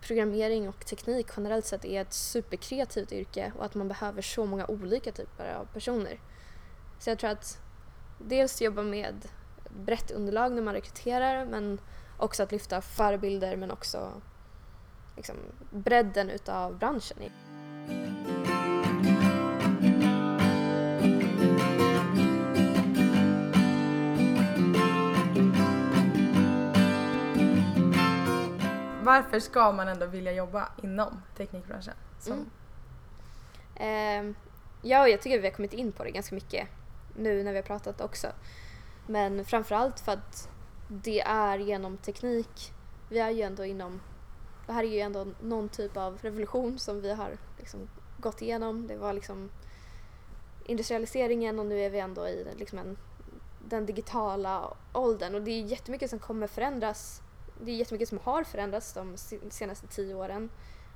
programmering 0.02 0.70
och 0.70 0.86
teknik 0.86 1.28
generellt 1.38 1.66
sett 1.66 1.86
är 1.86 2.02
ett 2.02 2.14
superkreativt 2.14 3.12
yrke 3.12 3.52
och 3.58 3.66
att 3.66 3.76
man 3.76 3.88
behöver 3.88 4.22
så 4.22 4.46
många 4.46 4.66
olika 4.66 5.12
typer 5.12 5.54
av 5.54 5.66
personer. 5.66 6.20
Så 7.00 7.10
jag 7.10 7.20
tror 7.20 7.30
att 7.30 7.60
dels 8.18 8.62
jobba 8.62 8.84
med 8.84 9.28
brett 9.70 10.12
underlag 10.12 10.52
när 10.52 10.62
man 10.62 10.74
rekryterar 10.74 11.46
men 11.46 11.80
också 12.18 12.44
att 12.44 12.52
lyfta 12.52 12.82
förebilder 12.82 13.56
men 13.56 13.72
också 13.72 14.22
liksom, 15.18 15.36
bredden 15.72 16.30
utav 16.30 16.78
branschen. 16.78 17.18
Varför 29.03 29.39
ska 29.39 29.72
man 29.72 29.88
ändå 29.88 30.05
vilja 30.05 30.32
jobba 30.32 30.70
inom 30.84 31.22
teknikbranschen? 31.38 31.93
Som, 32.20 32.34
Mm. 32.34 32.49
Ehm, 33.76 34.36
ja, 34.82 35.07
jag 35.07 35.22
tycker 35.22 35.39
vi 35.39 35.47
har 35.47 35.55
kommit 35.55 35.74
in 35.74 35.91
på 35.91 36.03
det 36.03 36.11
ganska 36.11 36.36
mycket 36.36 36.68
nu 37.15 37.43
när 37.43 37.51
vi 37.51 37.57
har 37.57 37.63
pratat 37.63 38.01
också. 38.01 38.28
Men 39.07 39.45
framförallt 39.45 39.99
för 39.99 40.11
att 40.11 40.49
det 40.88 41.22
är 41.22 41.57
genom 41.57 41.97
teknik, 41.97 42.74
vi 43.09 43.20
är 43.20 43.30
ju 43.30 43.41
ändå 43.41 43.65
inom, 43.65 44.01
det 44.68 44.74
här 44.74 44.84
är 44.84 44.88
ju 44.88 44.99
ändå 44.99 45.28
någon 45.41 45.70
typ 45.70 45.97
av 45.97 46.18
revolution 46.22 46.80
som 46.80 47.01
vi 47.01 47.13
har 47.13 47.38
liksom 47.57 47.89
gått 48.18 48.41
igenom. 48.41 48.88
Det 48.88 48.97
var 48.97 49.13
liksom 49.13 49.49
industrialiseringen 50.65 51.59
och 51.59 51.65
nu 51.65 51.80
är 51.80 51.89
vi 51.89 51.99
ändå 51.99 52.28
i 52.28 52.47
liksom 52.57 52.80
en, 52.80 52.97
den 53.59 53.86
digitala 53.86 54.74
åldern 54.93 55.36
och 55.36 55.41
det 55.41 55.51
är 55.51 55.61
jättemycket 55.61 56.09
som 56.09 56.20
kommer 56.20 56.47
förändras. 56.47 57.22
Det 57.61 57.72
är 57.72 57.76
jättemycket 57.76 58.09
som 58.09 58.20
har 58.24 58.43
förändrats 58.43 58.93
de 58.93 59.18
senaste 59.49 59.88
tio 59.88 60.15
åren. 60.15 60.49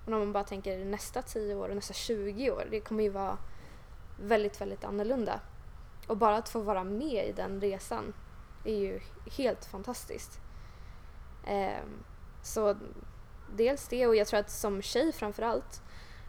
Och 0.06 0.14
om 0.14 0.20
man 0.20 0.32
bara 0.32 0.44
tänker 0.44 0.86
nästa 0.86 1.22
tio 1.22 1.56
år 1.56 1.70
och 1.70 1.76
nästa 1.76 1.94
20 1.94 2.52
år, 2.52 2.68
det 2.72 2.80
kommer 2.80 3.04
ju 3.04 3.10
vara 3.10 3.38
väldigt, 4.20 4.62
väldigt 4.62 4.84
annorlunda. 4.84 5.40
Och 6.08 6.18
bara 6.18 6.38
att 6.38 6.50
få 6.50 6.60
vara 6.60 6.84
med 6.84 7.30
i 7.30 7.32
den 7.32 7.62
resan 7.62 8.14
är 8.66 8.76
ju 8.76 9.00
helt 9.38 9.66
fantastiskt. 9.66 10.40
Eh, 11.48 11.82
så 12.44 12.76
dels 13.56 13.88
det 13.88 14.08
och 14.08 14.16
jag 14.16 14.28
tror 14.28 14.40
att 14.40 14.52
som 14.52 14.82
tjej 14.82 15.12
framför 15.12 15.44
allt 15.44 15.82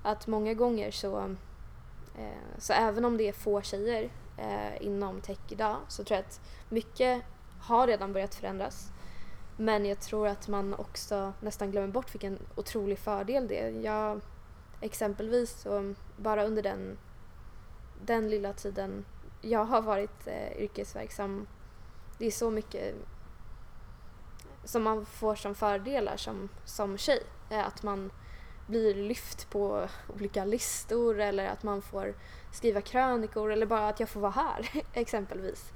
Att 0.03 0.27
många 0.27 0.55
gånger 0.55 0.91
så, 0.91 1.19
eh, 2.19 2.59
så 2.59 2.73
även 2.73 3.05
om 3.05 3.17
det 3.17 3.29
är 3.29 3.33
få 3.33 3.63
tjejer 3.63 4.11
eh, 4.39 4.87
inom 4.87 5.21
tech 5.21 5.39
idag 5.49 5.77
så 5.89 6.05
tror 6.05 6.17
jag 6.17 6.25
att 6.25 6.41
mycket 6.69 7.23
har 7.61 7.87
redan 7.87 8.13
börjat 8.13 8.35
förändras. 8.35 8.89
Men 9.57 9.87
jag 9.87 10.01
tror 10.01 10.29
att 10.29 10.49
man 10.49 10.75
också 10.75 11.33
nästan 11.41 11.71
glömmer 11.71 11.89
bort 11.89 12.15
vilken 12.15 12.39
otrolig 12.57 12.99
fördel 12.99 13.49
det 13.49 13.61
är. 13.61 13.71
Jag, 13.71 14.21
exempelvis 14.81 15.61
så 15.61 15.95
bara 16.17 16.45
under 16.45 16.63
den, 16.63 16.99
den 18.05 18.31
lilla 18.31 18.53
tiden 18.53 19.05
jag 19.43 19.65
har 19.65 19.83
varit 19.83 20.27
eh, 20.27 20.63
yrkesverksam, 20.63 21.47
det 22.19 22.27
är 22.27 22.31
så 22.31 22.51
mycket 22.51 22.95
som 24.65 24.83
man 24.83 25.07
får 25.07 25.35
som 25.35 25.55
fördelar 25.55 26.17
som, 26.17 26.49
som 26.65 26.99
tjej. 26.99 27.23
Eh, 27.51 27.67
att 27.67 27.83
man 27.83 28.11
blir 28.67 28.95
lyft 28.95 29.51
på 29.51 29.89
olika 30.15 30.45
listor 30.45 31.21
eller 31.21 31.47
att 31.47 31.63
man 31.63 31.83
får 31.83 32.15
skriva 32.53 32.81
krönikor 32.81 33.53
eller 33.53 33.67
bara 33.67 33.89
att 33.89 34.01
jag 34.01 34.09
får 34.09 34.21
vara 34.21 34.33
här 34.33 34.71
exempelvis. 34.93 35.73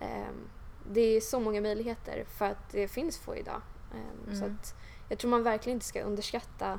Um, 0.00 0.48
det 0.90 1.00
är 1.00 1.20
så 1.20 1.40
många 1.40 1.60
möjligheter 1.60 2.24
för 2.38 2.44
att 2.44 2.70
det 2.70 2.88
finns 2.88 3.18
få 3.18 3.36
idag. 3.36 3.62
Um, 3.94 4.26
mm. 4.26 4.38
Så 4.38 4.44
att 4.44 4.74
jag 5.08 5.18
tror 5.18 5.30
man 5.30 5.42
verkligen 5.42 5.76
inte 5.76 5.86
ska 5.86 6.02
underskatta 6.02 6.78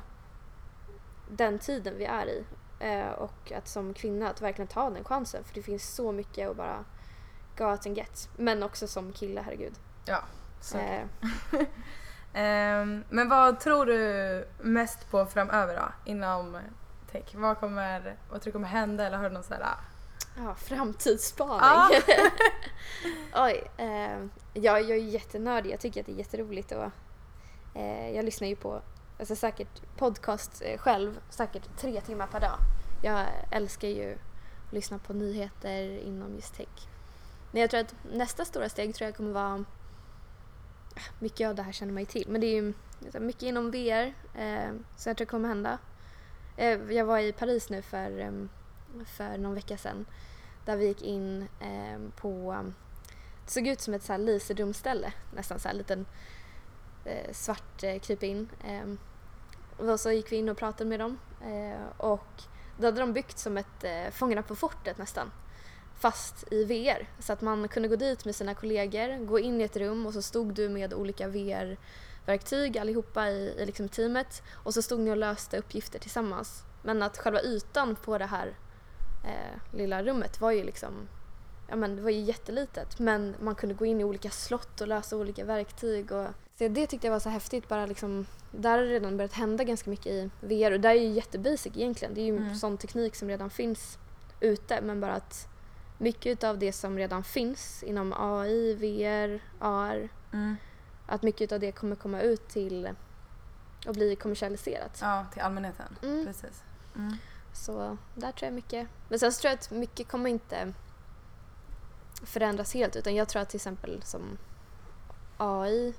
den 1.30 1.58
tiden 1.58 1.94
vi 1.98 2.04
är 2.04 2.26
i 2.26 2.44
uh, 2.84 3.12
och 3.12 3.52
att 3.52 3.68
som 3.68 3.94
kvinna 3.94 4.30
att 4.30 4.42
verkligen 4.42 4.68
ta 4.68 4.90
den 4.90 5.04
chansen 5.04 5.44
för 5.44 5.54
det 5.54 5.62
finns 5.62 5.94
så 5.94 6.12
mycket 6.12 6.50
att 6.50 6.56
bara 6.56 6.84
go 7.56 7.64
out 7.64 7.86
and 7.86 7.96
get. 7.96 8.28
Men 8.36 8.62
också 8.62 8.86
som 8.86 9.12
kille, 9.12 9.40
herregud. 9.40 9.74
Ja, 10.04 10.24
så. 10.64 10.78
Um, 12.34 13.04
men 13.08 13.28
vad 13.28 13.60
tror 13.60 13.86
du 13.86 14.48
mest 14.60 15.10
på 15.10 15.26
framöver 15.26 15.76
då 15.76 16.10
inom 16.10 16.58
tech? 17.12 17.34
Vad, 17.34 17.58
kommer, 17.58 18.16
vad 18.30 18.42
tror 18.42 18.50
du 18.50 18.52
kommer 18.52 18.68
hända 18.68 19.06
eller 19.06 19.16
har 19.16 19.24
du 19.24 19.34
någon 19.34 19.42
sån 19.42 19.56
här 19.56 19.76
Ja, 20.36 20.54
framtidsspaning. 20.54 21.60
Ah. 21.62 21.88
Oj. 23.46 23.70
Eh, 23.76 24.18
ja, 24.52 24.80
jag 24.80 24.90
är 24.90 24.96
jättenördig. 24.96 25.72
Jag 25.72 25.80
tycker 25.80 26.00
att 26.00 26.06
det 26.06 26.12
är 26.12 26.16
jätteroligt. 26.16 26.72
Och, 26.72 26.90
eh, 27.74 28.10
jag 28.10 28.24
lyssnar 28.24 28.48
ju 28.48 28.56
på 28.56 28.82
alltså 29.18 29.36
säkert 29.36 29.96
podcast 29.96 30.62
eh, 30.64 30.78
själv, 30.78 31.20
säkert 31.30 31.76
tre 31.76 32.00
timmar 32.00 32.26
per 32.26 32.40
dag. 32.40 32.58
Jag 33.02 33.26
älskar 33.50 33.88
ju 33.88 34.18
att 34.66 34.72
lyssna 34.72 34.98
på 34.98 35.12
nyheter 35.12 35.98
inom 35.98 36.34
just 36.34 36.54
tech. 36.54 36.88
Men 37.52 37.60
jag 37.60 37.70
tror 37.70 37.80
att 37.80 37.94
nästa 38.12 38.44
stora 38.44 38.68
steg 38.68 38.94
tror 38.94 39.06
jag 39.06 39.16
kommer 39.16 39.32
vara 39.32 39.64
mycket 41.18 41.48
av 41.48 41.54
det 41.54 41.62
här 41.62 41.72
känner 41.72 41.92
man 41.92 42.02
ju 42.02 42.06
till, 42.06 42.24
men 42.28 42.40
det 42.40 42.46
är 42.46 42.62
ju 42.62 42.72
mycket 43.20 43.42
inom 43.42 43.70
VR, 43.70 44.14
eh, 44.34 44.72
så 44.96 45.08
jag 45.08 45.16
tror 45.16 45.26
det 45.26 45.30
kommer 45.30 45.48
hända. 45.48 45.78
Eh, 46.56 46.92
jag 46.92 47.04
var 47.04 47.18
i 47.18 47.32
Paris 47.32 47.70
nu 47.70 47.82
för 47.82 48.18
ehm, 48.18 48.48
för 49.06 49.38
någon 49.38 49.54
vecka 49.54 49.76
sedan 49.76 50.06
där 50.64 50.76
vi 50.76 50.86
gick 50.86 51.02
in 51.02 51.48
eh, 51.60 51.98
på, 52.16 52.56
det 53.44 53.50
såg 53.50 53.66
ut 53.66 53.80
som 53.80 53.94
ett 53.94 54.02
så 54.02 54.12
här 54.12 54.18
laserdumställe, 54.18 55.12
nästan 55.34 55.58
så 55.58 55.68
här 55.68 55.74
liten 55.74 56.06
eh, 57.04 57.32
svart 57.32 57.82
eh, 57.82 57.98
krypin. 57.98 58.48
Eh, 58.64 58.94
och 59.76 60.00
så 60.00 60.10
gick 60.10 60.32
vi 60.32 60.36
in 60.36 60.48
och 60.48 60.56
pratade 60.56 60.90
med 60.90 61.00
dem 61.00 61.18
eh, 61.40 61.86
och 61.96 62.42
då 62.78 62.86
hade 62.86 63.00
de 63.00 63.12
byggt 63.12 63.38
som 63.38 63.56
ett 63.56 63.84
eh, 63.84 64.10
Fångarna 64.10 64.42
på 64.42 64.54
fortet 64.54 64.98
nästan 64.98 65.30
fast 65.94 66.52
i 66.52 66.64
VR. 66.64 67.08
Så 67.18 67.32
att 67.32 67.40
man 67.40 67.68
kunde 67.68 67.88
gå 67.88 67.96
dit 67.96 68.24
med 68.24 68.34
sina 68.34 68.54
kollegor, 68.54 69.26
gå 69.26 69.38
in 69.38 69.60
i 69.60 69.64
ett 69.64 69.76
rum 69.76 70.06
och 70.06 70.12
så 70.12 70.22
stod 70.22 70.54
du 70.54 70.68
med 70.68 70.94
olika 70.94 71.28
VR-verktyg 71.28 72.78
allihopa 72.78 73.28
i, 73.28 73.54
i 73.58 73.66
liksom 73.66 73.88
teamet 73.88 74.42
och 74.52 74.74
så 74.74 74.82
stod 74.82 75.00
ni 75.00 75.10
och 75.10 75.16
löste 75.16 75.58
uppgifter 75.58 75.98
tillsammans. 75.98 76.62
Men 76.82 77.02
att 77.02 77.18
själva 77.18 77.42
ytan 77.42 77.96
på 77.96 78.18
det 78.18 78.26
här 78.26 78.54
eh, 79.24 79.76
lilla 79.76 80.02
rummet 80.02 80.40
var 80.40 80.50
ju 80.50 80.64
liksom 80.64 81.08
ja 81.68 81.76
men 81.76 81.96
det 81.96 82.02
var 82.02 82.10
ju 82.10 82.20
jättelitet 82.20 82.98
men 82.98 83.34
man 83.40 83.54
kunde 83.54 83.74
gå 83.74 83.86
in 83.86 84.00
i 84.00 84.04
olika 84.04 84.30
slott 84.30 84.80
och 84.80 84.88
lösa 84.88 85.16
olika 85.16 85.44
verktyg 85.44 86.12
och 86.12 86.26
så 86.58 86.68
det 86.68 86.86
tyckte 86.86 87.06
jag 87.06 87.12
var 87.12 87.20
så 87.20 87.28
häftigt 87.28 87.68
bara 87.68 87.86
liksom 87.86 88.26
där 88.50 88.70
har 88.70 88.78
det 88.78 88.90
redan 88.90 89.16
börjat 89.16 89.32
hända 89.32 89.64
ganska 89.64 89.90
mycket 89.90 90.06
i 90.06 90.30
VR 90.40 90.72
och 90.72 90.80
det 90.80 90.88
är 90.88 90.94
ju 90.94 91.08
jättebasic 91.08 91.76
egentligen 91.76 92.14
det 92.14 92.20
är 92.20 92.24
ju 92.24 92.36
mm. 92.36 92.54
sån 92.54 92.78
teknik 92.78 93.16
som 93.16 93.28
redan 93.28 93.50
finns 93.50 93.98
ute 94.40 94.80
men 94.80 95.00
bara 95.00 95.12
att 95.12 95.48
mycket 95.98 96.44
av 96.44 96.58
det 96.58 96.72
som 96.72 96.98
redan 96.98 97.24
finns 97.24 97.82
inom 97.82 98.14
AI, 98.16 98.74
VR, 98.74 99.40
AR 99.58 100.08
mm. 100.32 100.56
att 101.06 101.22
mycket 101.22 101.52
av 101.52 101.60
det 101.60 101.72
kommer 101.72 101.96
komma 101.96 102.20
ut 102.20 102.48
till 102.48 102.88
och 103.86 103.94
bli 103.94 104.16
kommersialiserat. 104.16 104.98
Ja, 105.02 105.26
till 105.32 105.42
allmänheten. 105.42 105.98
Mm. 106.02 106.26
Precis. 106.26 106.62
Mm. 106.96 107.16
Så 107.52 107.96
där 108.14 108.32
tror 108.32 108.46
jag 108.46 108.54
mycket. 108.54 108.88
Men 109.08 109.18
sen 109.18 109.32
så 109.32 109.40
tror 109.40 109.50
jag 109.50 109.58
att 109.58 109.70
mycket 109.70 110.08
kommer 110.08 110.30
inte 110.30 110.72
förändras 112.22 112.74
helt 112.74 112.96
utan 112.96 113.14
jag 113.14 113.28
tror 113.28 113.42
att 113.42 113.48
till 113.48 113.58
exempel 113.58 114.02
som 114.02 114.38
AI 115.36 115.94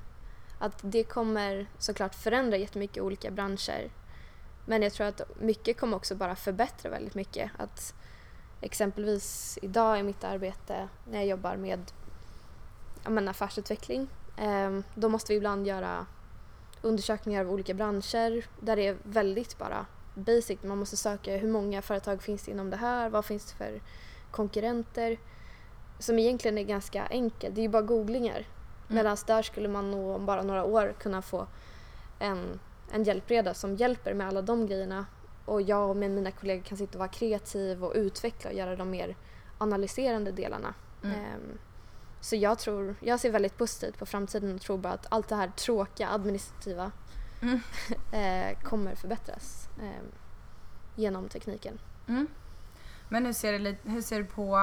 att 0.60 0.80
det 0.82 1.04
kommer 1.04 1.68
såklart 1.78 2.16
förändra 2.16 2.58
jättemycket 2.58 3.04
olika 3.04 3.32
branscher. 3.32 3.91
Men 4.66 4.82
jag 4.82 4.93
tror 4.93 5.08
att 5.08 5.22
mycket 5.39 5.80
kommer 5.80 5.98
också 5.98 6.16
bara 6.16 6.36
förbättra 6.36 6.91
väldigt 6.91 7.16
mycket. 7.16 7.52
Att 7.58 7.93
exempelvis 8.66 9.59
idag 9.61 9.99
i 9.99 10.03
mitt 10.03 10.24
arbete 10.24 10.88
när 11.11 11.18
jag 11.18 11.28
jobbar 11.28 11.55
med 11.55 11.91
ja, 13.03 13.09
men 13.09 13.28
affärsutveckling 13.28 14.07
eh, 14.38 14.80
då 14.95 15.09
måste 15.09 15.34
vi 15.34 15.38
ibland 15.38 15.68
göra 15.68 16.05
undersökningar 16.82 17.45
av 17.45 17.51
olika 17.51 17.74
branscher 17.74 18.45
där 18.59 18.76
det 18.76 18.88
är 18.88 18.97
väldigt 19.03 19.57
bara 19.57 19.86
basic. 20.13 20.63
Man 20.63 20.78
måste 20.78 20.97
söka 20.97 21.38
hur 21.38 21.51
många 21.51 21.82
företag 21.82 22.22
finns 22.22 22.43
det 22.43 22.51
inom 22.51 22.70
det 22.70 22.78
här, 22.78 23.09
vad 23.09 23.26
finns 23.26 23.45
det 23.45 23.57
för 23.57 23.82
konkurrenter. 24.32 25.18
Som 25.99 26.20
egentligen 26.20 26.57
är 26.57 26.63
ganska 26.63 27.05
enkelt, 27.05 27.55
det 27.55 27.61
är 27.61 27.63
ju 27.63 27.70
bara 27.70 27.82
googlingar. 27.82 28.36
Mm. 28.38 28.47
Medan 28.88 29.18
där 29.28 29.41
skulle 29.41 29.68
man 29.68 29.91
nog 29.91 30.16
om 30.16 30.26
bara 30.26 30.43
några 30.43 30.63
år 30.63 30.95
kunna 30.99 31.22
få 31.22 31.47
en, 32.20 32.59
en 32.91 33.03
hjälpreda 33.03 33.53
som 33.53 33.76
hjälper 33.76 34.13
med 34.13 34.28
alla 34.28 34.41
de 34.41 34.68
grejerna. 34.68 35.05
Och 35.46 35.62
jag 35.62 35.89
och 35.89 35.98
mina 35.98 36.32
kollegor 36.32 36.64
kan 36.64 36.78
sitta 36.78 36.93
och 36.93 37.00
vara 37.00 37.10
kreativ 37.10 37.84
och 37.84 37.91
utveckla 37.96 38.50
och 38.50 38.56
göra 38.56 38.76
de 38.76 38.89
mer 38.89 39.16
analyserande 39.58 40.32
delarna. 40.32 40.74
Mm. 41.04 41.20
Um, 41.20 41.58
så 42.22 42.36
jag 42.36 42.60
tror, 42.60 42.96
jag 43.00 43.20
ser 43.20 43.32
väldigt 43.32 43.58
positivt 43.58 43.98
på 43.98 44.06
framtiden 44.06 44.56
och 44.56 44.62
tror 44.62 44.78
bara 44.78 44.93
att 44.93 45.06
allt 45.10 45.28
det 45.28 45.36
här 45.36 45.48
tråkiga 45.48 46.10
administrativa 46.10 46.91
mm. 47.41 47.60
eh, 48.12 48.60
kommer 48.64 48.96
förbättras 48.96 49.70
eh, 49.82 50.04
genom 50.96 51.30
tekniken. 51.30 51.80
Mm. 52.08 52.28
Men 53.10 53.26
hur 53.26 53.34
ser, 53.34 53.60
det, 53.60 53.76
hur 53.84 54.02
ser 54.02 54.20
du 54.20 54.26
på, 54.26 54.60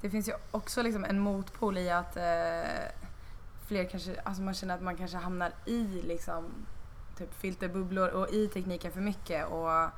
det 0.00 0.10
finns 0.10 0.28
ju 0.28 0.32
också 0.50 0.82
liksom 0.82 1.04
en 1.04 1.18
motpol 1.18 1.78
i 1.78 1.90
att 1.90 2.16
eh, 2.16 2.22
fler 3.66 3.84
kanske, 3.84 4.20
alltså 4.20 4.42
man 4.42 4.54
känner 4.54 4.74
att 4.74 4.82
man 4.82 4.96
kanske 4.96 5.16
hamnar 5.16 5.52
i 5.66 5.84
liksom 5.84 6.44
typ 7.18 7.34
filterbubblor 7.34 8.08
och 8.08 8.30
i 8.30 8.48
tekniken 8.48 8.92
för 8.92 9.00
mycket 9.00 9.46
och 9.46 9.90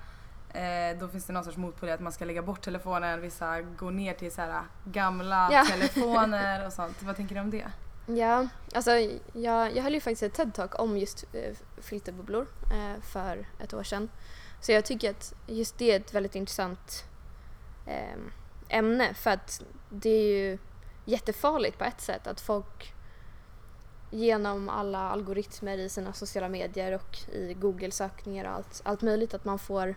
eh, 0.53 0.99
då 1.01 1.09
finns 1.09 1.25
det 1.25 1.33
någon 1.33 1.45
sorts 1.45 1.57
motpol 1.57 1.89
att 1.89 2.01
man 2.01 2.13
ska 2.13 2.25
lägga 2.25 2.43
bort 2.43 2.61
telefonen, 2.61 3.21
vissa 3.21 3.61
går 3.61 3.91
ner 3.91 4.15
till 4.15 4.33
så 4.33 4.41
här 4.41 4.63
gamla 4.85 5.49
ja. 5.53 5.65
telefoner 5.71 6.67
och 6.67 6.73
sånt. 6.73 7.03
Vad 7.03 7.17
tänker 7.17 7.35
du 7.35 7.41
om 7.41 7.51
det? 7.51 7.73
Ja, 8.07 8.49
alltså 8.75 8.91
jag, 9.33 9.77
jag 9.77 9.83
höll 9.83 9.95
ju 9.95 10.01
faktiskt 10.01 10.23
ett 10.23 10.39
TED-talk 10.39 10.75
om 10.75 10.99
just 10.99 11.25
eh, 11.33 11.57
filterbubblor 11.81 12.47
eh, 12.73 13.03
för 13.03 13.47
ett 13.59 13.75
år 13.75 13.83
sedan. 13.83 14.11
Så 14.61 14.73
jag 14.73 14.85
tycker 14.85 15.11
att 15.11 15.35
just 15.47 15.79
det 15.79 15.93
är 15.93 16.01
ett 16.01 16.15
väldigt 16.15 16.35
intressant 16.35 17.05
eh, 17.87 18.19
ämne 18.69 19.15
för 19.15 19.31
att 19.31 19.63
det 19.91 20.11
är 20.11 20.39
ju 20.39 20.59
jättefarligt 21.05 21.79
på 21.79 21.85
ett 21.85 22.01
sätt 22.01 22.27
att 22.27 22.41
folk 22.41 22.95
genom 24.11 24.69
alla 24.69 24.99
algoritmer 24.99 25.79
i 25.79 25.89
sina 25.89 26.13
sociala 26.13 26.49
medier 26.49 26.93
och 26.93 27.19
i 27.33 27.55
Google-sökningar 27.55 28.45
och 28.45 28.51
allt, 28.51 28.81
allt 28.85 29.03
möjligt 29.03 29.35
att 29.35 29.45
man 29.45 29.59
får 29.59 29.95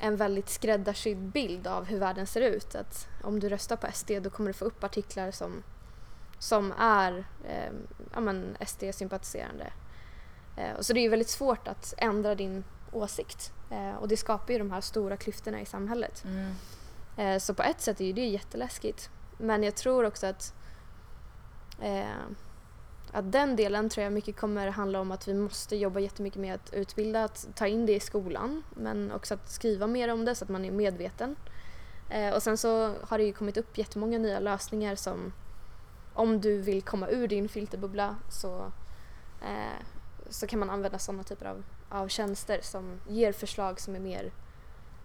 en 0.00 0.16
väldigt 0.16 0.48
skräddarsydd 0.48 1.18
bild 1.18 1.66
av 1.66 1.84
hur 1.84 1.98
världen 1.98 2.26
ser 2.26 2.40
ut. 2.40 2.74
Att 2.74 3.08
om 3.22 3.40
du 3.40 3.48
röstar 3.48 3.76
på 3.76 3.86
SD 3.92 4.10
då 4.22 4.30
kommer 4.30 4.48
du 4.48 4.54
få 4.54 4.64
upp 4.64 4.84
artiklar 4.84 5.30
som 5.30 5.62
som 6.38 6.72
är 6.78 7.24
eh, 7.44 7.72
ja, 8.14 8.32
SD-sympatiserande. 8.66 9.72
Eh, 10.56 10.80
så 10.80 10.92
det 10.92 11.00
är 11.00 11.02
ju 11.02 11.08
väldigt 11.08 11.28
svårt 11.28 11.68
att 11.68 11.94
ändra 11.96 12.34
din 12.34 12.64
åsikt 12.92 13.52
eh, 13.70 13.94
och 13.94 14.08
det 14.08 14.16
skapar 14.16 14.52
ju 14.52 14.58
de 14.58 14.70
här 14.70 14.80
stora 14.80 15.16
klyftorna 15.16 15.60
i 15.60 15.66
samhället. 15.66 16.24
Mm. 16.24 16.54
Eh, 17.16 17.38
så 17.38 17.54
på 17.54 17.62
ett 17.62 17.80
sätt 17.80 18.00
är 18.00 18.04
ju 18.04 18.12
det 18.12 18.26
jätteläskigt. 18.26 19.10
Men 19.38 19.62
jag 19.62 19.74
tror 19.74 20.04
också 20.04 20.26
att, 20.26 20.54
eh, 21.82 22.06
att 23.12 23.32
den 23.32 23.56
delen 23.56 23.88
tror 23.88 24.04
jag 24.04 24.12
mycket 24.12 24.36
kommer 24.36 24.68
handla 24.68 25.00
om 25.00 25.12
att 25.12 25.28
vi 25.28 25.34
måste 25.34 25.76
jobba 25.76 26.00
jättemycket 26.00 26.40
med 26.40 26.54
att 26.54 26.74
utbilda, 26.74 27.24
att 27.24 27.46
ta 27.54 27.66
in 27.66 27.86
det 27.86 27.94
i 27.94 28.00
skolan 28.00 28.62
men 28.70 29.12
också 29.12 29.34
att 29.34 29.50
skriva 29.50 29.86
mer 29.86 30.12
om 30.12 30.24
det 30.24 30.34
så 30.34 30.44
att 30.44 30.48
man 30.48 30.64
är 30.64 30.70
medveten. 30.70 31.36
Eh, 32.10 32.34
och 32.34 32.42
sen 32.42 32.56
så 32.56 32.94
har 33.02 33.18
det 33.18 33.24
ju 33.24 33.32
kommit 33.32 33.56
upp 33.56 33.78
jättemånga 33.78 34.18
nya 34.18 34.40
lösningar 34.40 34.94
som 34.94 35.32
om 36.14 36.40
du 36.40 36.60
vill 36.60 36.82
komma 36.82 37.08
ur 37.08 37.28
din 37.28 37.48
filterbubbla 37.48 38.16
så, 38.30 38.72
eh, 39.42 39.82
så 40.30 40.46
kan 40.46 40.58
man 40.58 40.70
använda 40.70 40.98
sådana 40.98 41.22
typer 41.22 41.46
av, 41.46 41.64
av 41.88 42.08
tjänster 42.08 42.58
som 42.62 43.00
ger 43.08 43.32
förslag 43.32 43.80
som 43.80 43.94
är 43.94 44.00
mer 44.00 44.32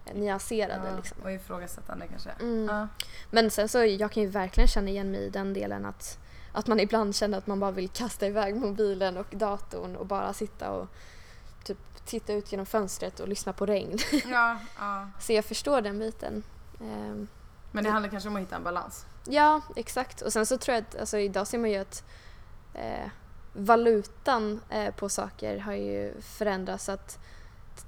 eh, 0.06 0.16
nyanserade. 0.16 0.90
Ja, 0.90 0.96
Liksom. 0.96 1.18
Och 1.24 1.32
ifrågasättande 1.32 2.08
kanske. 2.08 2.30
Mm. 2.30 2.66
Ja. 2.66 2.88
Men 3.32 3.52
sen 3.52 3.70
så 3.70 3.86
jag 3.86 4.12
kan 4.12 4.24
ju 4.24 4.30
verkligen 4.30 4.68
känna 4.68 4.90
igen 4.90 5.12
mig 5.12 5.20
i 5.20 5.30
den 5.30 5.54
delen 5.54 5.86
att, 5.86 6.20
att 6.54 6.68
man 6.68 6.80
ibland 6.80 7.16
känner 7.16 7.38
att 7.38 7.48
man 7.48 7.60
bara 7.60 7.72
vill 7.72 7.90
kasta 7.90 8.28
iväg 8.28 8.56
mobilen 8.56 9.18
och 9.18 9.28
datorn 9.32 9.96
och 9.96 10.06
bara 10.06 10.34
sitta 10.34 10.72
och 10.72 10.88
typ 11.64 11.78
titta 12.06 12.34
ut 12.34 12.52
genom 12.52 12.66
fönstret 12.66 13.20
och 13.20 13.28
lyssna 13.28 13.54
på 13.54 13.66
regn. 13.66 13.98
Ja, 14.26 14.60
ja. 14.80 15.08
Så 15.20 15.34
jag 15.34 15.46
förstår 15.46 15.82
den 15.82 16.00
biten. 16.00 16.44
Ehm, 16.82 17.28
Men 17.72 17.84
det 17.84 17.90
handlar 17.90 18.10
kanske 18.10 18.30
om 18.30 18.36
att 18.36 18.42
hitta 18.42 18.56
en 18.56 18.64
balans. 18.64 19.06
Ja, 19.26 19.62
exakt. 19.76 20.22
Och 20.22 20.34
sen 20.34 20.46
så 20.46 20.58
tror 20.58 20.76
jag 20.76 20.82
att 20.82 21.00
alltså, 21.00 21.18
idag 21.18 21.48
ser 21.48 21.58
man 21.58 21.72
ju 21.72 21.78
att 21.78 22.04
eh, 22.74 23.10
valutan 23.54 24.62
eh, 24.70 24.94
på 24.94 25.10
saker 25.10 25.58
har 25.58 25.74
ju 25.74 26.22
förändrats. 26.22 26.90
Att 26.90 27.20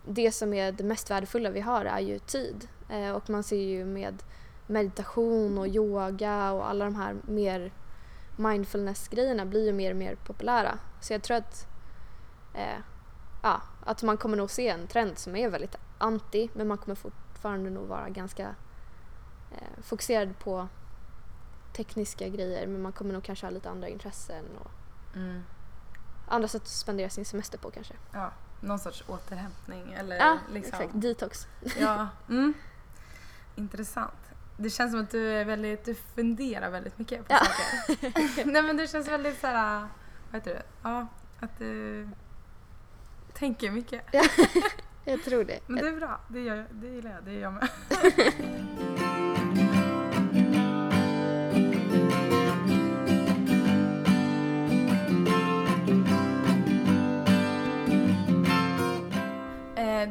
det 0.05 0.31
som 0.31 0.53
är 0.53 0.71
det 0.71 0.83
mest 0.83 1.11
värdefulla 1.11 1.49
vi 1.49 1.61
har 1.61 1.85
är 1.85 1.99
ju 1.99 2.19
tid. 2.19 2.67
Eh, 2.89 3.11
och 3.11 3.29
man 3.29 3.43
ser 3.43 3.61
ju 3.63 3.85
med 3.85 4.23
meditation 4.67 5.57
och 5.57 5.67
yoga 5.67 6.51
och 6.51 6.69
alla 6.69 6.85
de 6.85 6.95
här 6.95 7.15
mer 7.27 7.71
mindfulness-grejerna 8.35 9.45
blir 9.45 9.65
ju 9.65 9.73
mer 9.73 9.91
och 9.91 9.97
mer 9.97 10.15
populära. 10.15 10.77
Så 11.01 11.13
jag 11.13 11.23
tror 11.23 11.37
att, 11.37 11.67
eh, 12.53 12.77
ja, 13.43 13.61
att 13.85 14.03
man 14.03 14.17
kommer 14.17 14.37
nog 14.37 14.51
se 14.51 14.67
en 14.69 14.87
trend 14.87 15.17
som 15.17 15.35
är 15.35 15.49
väldigt 15.49 15.75
anti 15.97 16.49
men 16.53 16.67
man 16.67 16.77
kommer 16.77 16.95
fortfarande 16.95 17.69
nog 17.69 17.87
vara 17.87 18.09
ganska 18.09 18.55
eh, 19.51 19.81
fokuserad 19.83 20.39
på 20.39 20.67
tekniska 21.73 22.27
grejer 22.29 22.67
men 22.67 22.81
man 22.81 22.91
kommer 22.91 23.13
nog 23.13 23.23
kanske 23.23 23.45
ha 23.45 23.51
lite 23.51 23.69
andra 23.69 23.87
intressen 23.87 24.45
och 24.57 24.71
Mm. 25.15 25.43
andra 26.27 26.47
sätt 26.47 26.61
att 26.61 26.67
spendera 26.67 27.09
sin 27.09 27.25
semester 27.25 27.57
på 27.57 27.71
kanske. 27.71 27.93
Ja, 28.13 28.31
någon 28.61 28.79
sorts 28.79 29.03
återhämtning 29.07 29.93
eller 29.93 30.15
Ja, 30.15 30.37
liksom. 30.53 30.73
exakt. 30.81 30.91
Detox. 31.01 31.47
Ja. 31.79 32.07
Mm. 32.29 32.53
Intressant. 33.55 34.24
Det 34.57 34.69
känns 34.69 34.91
som 34.91 35.01
att 35.01 35.11
du 35.11 35.27
är 35.31 35.45
väldigt, 35.45 35.85
du 35.85 35.95
funderar 36.15 36.69
väldigt 36.69 36.99
mycket 36.99 37.27
på 37.27 37.33
Ja. 37.33 37.39
saker. 37.45 38.45
Nej 38.51 38.61
men 38.63 38.77
du 38.77 38.87
känns 38.87 39.07
väldigt 39.07 39.39
såhär, 39.39 39.79
vad 40.31 40.41
heter 40.41 40.53
det? 40.53 40.63
Ja, 40.83 41.07
att 41.39 41.57
du 41.59 42.09
tänker 43.33 43.71
mycket. 43.71 44.01
Jag 45.07 45.23
tror 45.23 45.43
det. 45.43 45.59
Men 45.67 45.81
det 45.83 45.87
är 45.89 45.95
bra, 45.95 46.19
det, 46.27 46.39
gör, 46.39 46.65
det 46.71 46.87
gillar 46.87 47.11
jag, 47.11 47.23
det 47.23 47.33
gör 47.33 47.41
jag 47.41 47.53
med. 47.53 47.69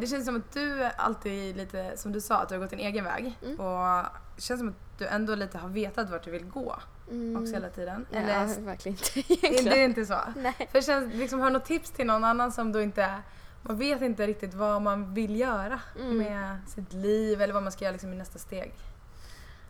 Det 0.00 0.06
känns 0.06 0.24
som 0.26 0.36
att 0.36 0.52
du 0.52 0.84
alltid 0.96 1.56
lite, 1.56 1.92
som 1.96 2.12
du 2.12 2.20
sa, 2.20 2.36
att 2.36 2.48
du 2.48 2.54
har 2.54 2.60
gått 2.60 2.70
din 2.70 2.78
egen 2.78 3.04
väg. 3.04 3.38
Mm. 3.44 3.60
Och 3.60 4.04
det 4.36 4.42
känns 4.42 4.60
som 4.60 4.68
att 4.68 4.98
du 4.98 5.06
ändå 5.06 5.34
lite 5.34 5.58
har 5.58 5.68
vetat 5.68 6.10
vart 6.10 6.24
du 6.24 6.30
vill 6.30 6.44
gå 6.44 6.76
Mm. 7.10 7.42
också 7.42 7.54
hela 7.54 7.68
tiden. 7.68 8.06
Ja, 8.10 8.18
Eller 8.18 8.60
verkligen 8.60 8.98
inte 8.98 9.18
är 9.46 9.46
egentligen. 9.46 9.78
det 9.78 9.84
inte 9.84 10.06
så? 10.06 10.18
Nej. 10.36 10.68
För 10.72 10.80
känns, 10.80 11.14
liksom, 11.14 11.40
har 11.40 11.46
du 11.46 11.52
något 11.52 11.64
tips 11.64 11.90
till 11.90 12.06
någon 12.06 12.24
annan 12.24 12.52
som 12.52 12.72
då 12.72 12.82
inte, 12.82 13.14
man 13.62 13.78
vet 13.78 14.02
inte 14.02 14.26
riktigt 14.26 14.54
vad 14.54 14.82
man 14.82 15.14
vill 15.14 15.40
göra 15.40 15.80
Mm. 16.00 16.18
med 16.18 16.58
sitt 16.68 16.92
liv 16.92 17.42
eller 17.42 17.54
vad 17.54 17.62
man 17.62 17.72
ska 17.72 17.84
göra 17.84 17.92
liksom, 17.92 18.12
i 18.12 18.16
nästa 18.16 18.38
steg. 18.38 18.72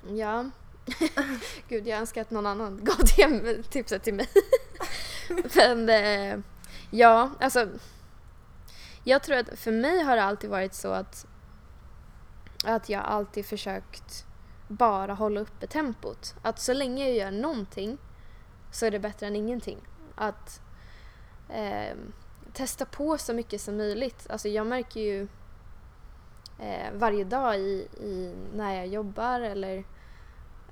Ja. 0.09 0.45
Gud, 1.69 1.87
jag 1.87 1.99
önskar 1.99 2.23
att 2.23 2.31
någon 2.31 2.47
annan 2.47 2.81
gav 2.85 2.97
det 3.17 3.63
tipset 3.71 4.03
till 4.03 4.15
mig. 4.15 4.29
Men 5.57 5.89
eh, 5.89 6.39
ja, 6.91 7.31
alltså. 7.41 7.69
Jag 9.05 9.23
tror 9.23 9.37
att 9.37 9.59
för 9.59 9.73
mig 9.73 10.03
har 10.03 10.17
det 10.17 10.23
alltid 10.23 10.51
varit 10.51 10.75
så 10.75 10.89
att, 10.89 11.27
att 12.65 12.89
jag 12.89 13.05
alltid 13.05 13.47
försökt 13.47 14.27
bara 14.69 15.15
hålla 15.15 15.41
uppe 15.41 15.67
tempot. 15.67 16.35
Att 16.43 16.59
så 16.59 16.73
länge 16.73 17.09
jag 17.09 17.17
gör 17.17 17.31
någonting 17.31 17.99
så 18.71 18.87
är 18.87 18.91
det 18.91 18.99
bättre 18.99 19.27
än 19.27 19.37
ingenting. 19.37 19.79
Att 20.15 20.61
eh, 21.49 21.97
testa 22.53 22.85
på 22.85 23.19
så 23.19 23.33
mycket 23.33 23.61
som 23.61 23.77
möjligt. 23.77 24.27
Alltså 24.31 24.49
jag 24.49 24.67
märker 24.67 25.01
ju 25.01 25.29
eh, 26.59 26.93
varje 26.95 27.25
dag 27.25 27.59
i, 27.59 27.89
i, 28.01 28.35
när 28.55 28.75
jag 28.75 28.87
jobbar 28.87 29.41
eller, 29.41 29.85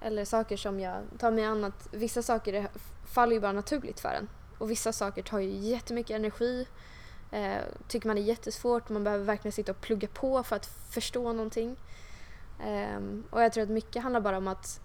eller 0.01 0.25
saker 0.25 0.57
som 0.57 0.81
jag 0.81 1.03
tar 1.19 1.31
mig 1.31 1.45
an 1.45 1.65
att 1.65 1.89
vissa 1.91 2.23
saker 2.23 2.69
faller 3.07 3.33
ju 3.33 3.41
bara 3.41 3.53
naturligt 3.53 4.01
för 4.01 4.09
en. 4.09 4.29
Och 4.59 4.71
vissa 4.71 4.93
saker 4.93 5.23
tar 5.23 5.39
ju 5.39 5.51
jättemycket 5.51 6.17
energi. 6.17 6.67
Eh, 7.33 7.63
tycker 7.89 8.09
man 8.09 8.19
är 8.19 8.23
jättesvårt, 8.23 8.89
man 8.89 9.05
behöver 9.05 9.25
verkligen 9.25 9.53
sitta 9.53 9.73
och 9.73 9.81
plugga 9.81 10.09
på 10.09 10.43
för 10.43 10.57
att 10.57 10.67
förstå 10.67 11.33
någonting. 11.33 11.77
Eh, 12.65 13.01
och 13.31 13.43
jag 13.43 13.53
tror 13.53 13.63
att 13.65 13.71
mycket 13.71 14.03
handlar 14.03 14.21
bara 14.21 14.37
om 14.37 14.49
att 14.49 14.81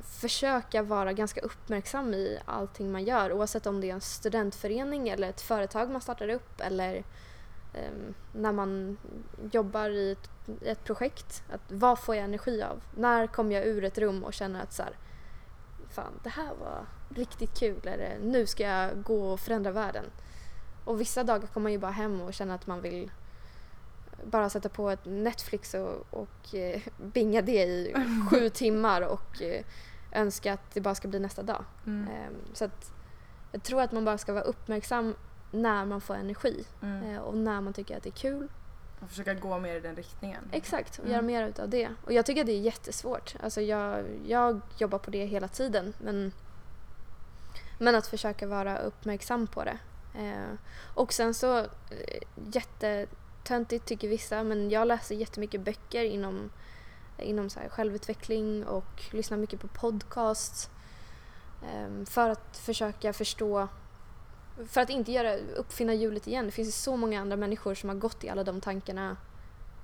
försöka 0.00 0.82
vara 0.82 1.12
ganska 1.12 1.40
uppmärksam 1.40 2.14
i 2.14 2.38
allting 2.44 2.92
man 2.92 3.04
gör 3.04 3.32
oavsett 3.32 3.66
om 3.66 3.80
det 3.80 3.90
är 3.90 3.94
en 3.94 4.00
studentförening 4.00 5.08
eller 5.08 5.28
ett 5.28 5.40
företag 5.40 5.90
man 5.90 6.00
startar 6.00 6.28
upp 6.28 6.60
eller 6.60 6.94
eh, 7.74 7.92
när 8.32 8.52
man 8.52 8.98
jobbar 9.52 9.90
i 9.90 10.12
ett, 10.12 10.30
i 10.62 10.68
ett 10.68 10.84
projekt. 10.84 11.42
Att 11.52 11.60
vad 11.68 11.98
får 11.98 12.14
jag 12.14 12.24
energi 12.24 12.62
av? 12.62 12.80
När 12.96 13.26
kommer 13.26 13.54
jag 13.54 13.66
ur 13.66 13.84
ett 13.84 13.98
rum 13.98 14.24
och 14.24 14.34
känner 14.34 14.62
att 14.62 14.72
så 14.72 14.82
här, 14.82 14.92
fan 15.90 16.12
det 16.22 16.30
här 16.30 16.50
var 16.60 16.86
riktigt 17.08 17.58
kul 17.58 17.88
eller 17.88 18.18
nu 18.22 18.46
ska 18.46 18.62
jag 18.62 19.02
gå 19.02 19.32
och 19.32 19.40
förändra 19.40 19.70
världen. 19.70 20.04
Och 20.88 21.00
vissa 21.00 21.24
dagar 21.24 21.46
kommer 21.46 21.62
man 21.62 21.72
ju 21.72 21.78
bara 21.78 21.90
hem 21.92 22.20
och 22.20 22.34
känner 22.34 22.54
att 22.54 22.66
man 22.66 22.80
vill 22.80 23.10
bara 24.24 24.50
sätta 24.50 24.68
på 24.68 24.90
ett 24.90 25.04
Netflix 25.04 25.74
och, 25.74 26.06
och 26.10 26.54
eh, 26.54 26.80
binga 26.96 27.42
det 27.42 27.64
i 27.64 27.94
sju 28.30 28.48
timmar 28.48 29.02
och 29.02 29.42
eh, 29.42 29.64
önska 30.12 30.52
att 30.52 30.74
det 30.74 30.80
bara 30.80 30.94
ska 30.94 31.08
bli 31.08 31.20
nästa 31.20 31.42
dag. 31.42 31.64
Mm. 31.86 32.08
Ehm, 32.08 32.34
så 32.52 32.64
att 32.64 32.92
jag 33.52 33.62
tror 33.62 33.82
att 33.82 33.92
man 33.92 34.04
bara 34.04 34.18
ska 34.18 34.32
vara 34.32 34.44
uppmärksam 34.44 35.14
när 35.50 35.84
man 35.84 36.00
får 36.00 36.14
energi 36.14 36.64
Mm. 36.82 37.02
eh, 37.14 37.18
och 37.20 37.36
när 37.36 37.60
man 37.60 37.72
tycker 37.72 37.96
att 37.96 38.02
det 38.02 38.08
är 38.08 38.20
kul. 38.30 38.48
Och 39.00 39.08
försöka 39.08 39.34
gå 39.34 39.58
mer 39.58 39.76
i 39.76 39.80
den 39.80 39.96
riktningen. 39.96 40.44
Exakt, 40.52 40.92
och 40.98 41.04
Mm. 41.04 41.12
göra 41.12 41.22
mer 41.22 41.48
utav 41.48 41.68
det. 41.68 41.88
Och 42.04 42.12
jag 42.12 42.26
tycker 42.26 42.40
att 42.40 42.46
det 42.46 42.52
är 42.52 42.60
jättesvårt. 42.60 43.34
Alltså 43.42 43.60
jag, 43.60 44.04
jag 44.26 44.60
jobbar 44.78 44.98
på 44.98 45.10
det 45.10 45.24
hela 45.24 45.48
tiden 45.48 45.92
men, 46.02 46.32
men 47.78 47.94
att 47.94 48.06
försöka 48.06 48.46
vara 48.46 48.78
uppmärksam 48.78 49.46
på 49.46 49.64
det. 49.64 49.78
Eh, 50.14 50.54
och 50.94 51.12
sen 51.12 51.34
så, 51.34 51.58
eh, 51.58 51.66
jättetöntigt 52.52 53.86
tycker 53.86 54.08
vissa, 54.08 54.42
men 54.42 54.70
jag 54.70 54.88
läser 54.88 55.14
jättemycket 55.14 55.60
böcker 55.60 56.04
inom, 56.04 56.50
inom 57.18 57.50
så 57.50 57.60
här 57.60 57.68
självutveckling 57.68 58.66
och 58.66 59.04
lyssnar 59.10 59.38
mycket 59.38 59.60
på 59.60 59.68
podcasts. 59.68 60.70
eh, 61.62 62.04
för 62.04 62.30
att 62.30 62.56
försöka 62.56 63.12
förstå 63.12 63.68
för 64.66 64.80
att 64.80 64.90
inte 64.90 65.12
göra, 65.12 65.36
uppfinna 65.36 65.94
hjulet 65.94 66.26
igen. 66.26 66.46
Det 66.46 66.52
finns 66.52 66.68
ju 66.68 66.72
så 66.72 66.96
många 66.96 67.20
andra 67.20 67.36
människor 67.36 67.74
som 67.74 67.88
har 67.88 67.96
gått 67.96 68.24
i 68.24 68.28
alla 68.28 68.44
de 68.44 68.60
tankarna 68.60 69.16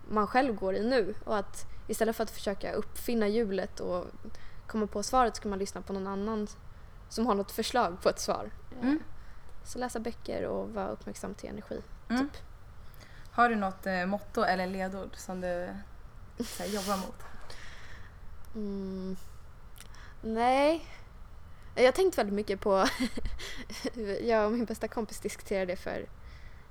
man 0.09 0.27
själv 0.27 0.55
går 0.55 0.75
i 0.75 0.85
nu. 0.85 1.15
Och 1.25 1.37
att 1.37 1.67
istället 1.89 2.17
för 2.17 2.23
att 2.23 2.31
försöka 2.31 2.73
uppfinna 2.73 3.29
hjulet 3.29 3.81
och 3.81 4.05
komma 4.67 4.87
på 4.87 5.03
svaret 5.03 5.37
ska 5.37 5.49
man 5.49 5.59
lyssna 5.59 5.83
på 5.83 5.93
någon 5.93 6.07
annan 6.07 6.49
som 7.09 7.27
har 7.27 7.35
något 7.35 7.53
förslag 7.53 8.01
på 8.03 8.09
ett 8.09 8.21
svar. 8.21 8.51
Mm. 8.83 8.99
Så 9.65 9.79
läsa 9.79 10.01
böcker 10.01 10.47
och 10.47 10.71
vara 10.71 10.89
uppmärksam 10.89 11.35
till 11.35 11.49
energi. 11.49 11.81
Mm. 12.09 12.29
Typ. 12.29 12.43
Har 13.31 13.49
du 13.49 13.57
något 13.57 13.87
eh, 13.87 14.07
motto 14.07 14.43
eller 14.43 14.67
ledord 14.67 15.17
som 15.17 15.41
du 15.41 15.69
här, 16.59 16.67
jobbar 16.67 16.97
mot? 16.97 17.23
Mm. 18.55 19.17
Nej. 20.23 20.87
Jag 21.75 21.85
har 21.85 21.93
tänkt 21.93 22.19
väldigt 22.19 22.35
mycket 22.35 22.61
på... 22.61 22.89
jag 24.23 24.47
och 24.47 24.53
min 24.53 24.65
bästa 24.65 24.89
kompis 24.89 25.21
diskuterade 25.21 25.67
det 25.73 25.77
för 25.77 26.07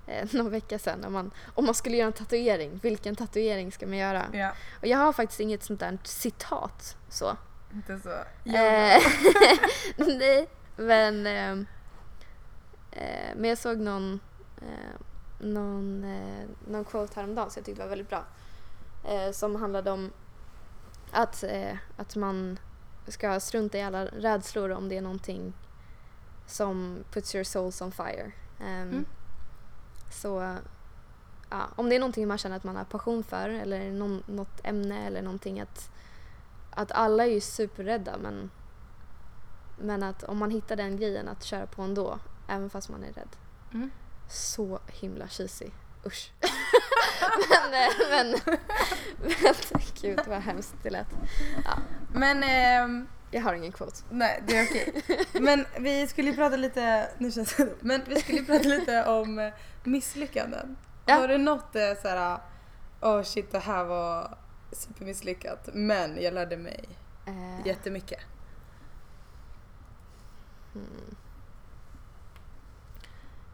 eh, 0.07 0.27
någon 0.31 0.51
vecka 0.51 0.79
sedan. 0.79 1.05
Om 1.05 1.13
man, 1.13 1.31
om 1.53 1.65
man 1.65 1.75
skulle 1.75 1.97
göra 1.97 2.07
en 2.07 2.13
tatuering, 2.13 2.79
vilken 2.83 3.15
tatuering 3.15 3.71
ska 3.71 3.87
man 3.87 3.97
göra? 3.97 4.25
Ja, 4.33 4.51
Och 4.79 4.87
jag 4.87 4.97
har 4.97 5.13
faktiskt 5.13 5.39
inget 5.39 5.63
sånt 5.63 5.79
där 5.79 5.97
citat 6.03 6.97
så. 7.09 7.37
inte 7.73 7.99
så. 7.99 8.09
Eh, 8.49 9.01
Nej, 10.17 10.47
men... 10.75 11.27
ehm, 11.27 11.65
eh, 12.95 13.35
men 13.35 13.49
jag 13.49 13.57
såg 13.57 13.77
någon, 13.79 14.19
eh, 14.61 14.99
någon, 15.39 16.03
eh, 16.03 16.45
någon 16.67 16.85
quote 16.85 17.13
häromdagen 17.15 17.49
som 17.49 17.59
jag 17.59 17.65
tyckte 17.65 17.81
var 17.81 17.89
väldigt 17.89 18.09
bra. 18.09 18.23
Eh, 19.03 19.31
som 19.31 19.55
handlade 19.55 19.91
om 19.91 20.11
att, 21.11 21.43
eh, 21.43 21.77
att 21.97 22.15
man 22.15 22.59
ska 23.07 23.39
strunta 23.39 23.77
i 23.77 23.81
alla 23.81 24.05
rädslor 24.05 24.71
om 24.71 24.89
det 24.89 24.97
är 24.97 25.01
någonting 25.01 25.53
som 26.47 27.03
puts 27.11 27.35
your 27.35 27.43
souls 27.43 27.81
on 27.81 27.91
fire. 27.91 28.31
Ehm, 28.59 28.89
Mm. 28.89 29.05
Så 30.11 30.57
ja, 31.49 31.67
om 31.75 31.89
det 31.89 31.95
är 31.95 31.99
någonting 31.99 32.27
man 32.27 32.37
känner 32.37 32.55
att 32.55 32.63
man 32.63 32.75
har 32.75 32.83
passion 32.83 33.23
för 33.23 33.49
eller 33.49 33.91
någon, 33.91 34.23
något 34.25 34.61
ämne 34.63 35.07
eller 35.07 35.21
någonting 35.21 35.59
att, 35.61 35.91
att 36.71 36.91
alla 36.91 37.25
är 37.25 37.31
ju 37.31 37.41
superrädda 37.41 38.17
men, 38.17 38.51
men 39.79 40.03
att 40.03 40.23
om 40.23 40.37
man 40.37 40.51
hittar 40.51 40.75
den 40.75 40.97
grejen 40.97 41.27
att 41.27 41.43
köra 41.43 41.65
på 41.65 41.81
ändå 41.81 42.19
även 42.47 42.69
fast 42.69 42.89
man 42.89 43.03
är 43.03 43.11
rädd. 43.13 43.35
Mm. 43.73 43.91
Så 44.29 44.79
himla 44.87 45.27
cheesy. 45.27 45.69
Usch. 46.05 46.31
men, 47.71 47.89
men, 48.09 48.39
men, 49.41 49.81
gud 50.01 50.19
vad 50.27 50.41
hemskt 50.41 50.75
det 50.83 50.89
lät. 50.89 51.07
Ja, 51.65 51.77
Men, 52.13 52.43
ehm, 52.43 53.07
jag 53.31 53.41
har 53.41 53.53
ingen 53.53 53.71
kvot. 53.71 54.05
nej 54.09 54.43
det 54.47 54.57
är 54.57 54.65
okej. 54.65 55.03
Men 55.41 55.65
vi 55.79 56.07
skulle 56.07 56.29
ju 56.29 56.35
prata 56.35 56.55
lite, 56.55 57.09
nu 57.17 57.31
känns 57.31 57.55
det 57.55 57.69
men 57.79 58.01
vi 58.07 58.21
skulle 58.21 58.37
ju 58.37 58.45
prata 58.45 58.67
lite 58.69 59.05
om 59.05 59.39
eh, 59.39 59.53
misslyckanden. 59.83 60.77
Ja. 61.05 61.15
Har 61.15 61.27
du 61.27 61.37
något 61.37 61.75
eh, 61.75 61.93
såhär, 62.01 62.39
åh 63.01 63.19
oh 63.19 63.23
shit 63.23 63.51
det 63.51 63.59
här 63.59 63.83
var 63.83 64.37
supermisslyckat 64.71 65.69
men 65.73 66.21
jag 66.21 66.33
lärde 66.33 66.57
mig 66.57 66.85
Eh, 67.25 67.67
jättemycket. 67.67 68.19
hmm. 70.73 71.15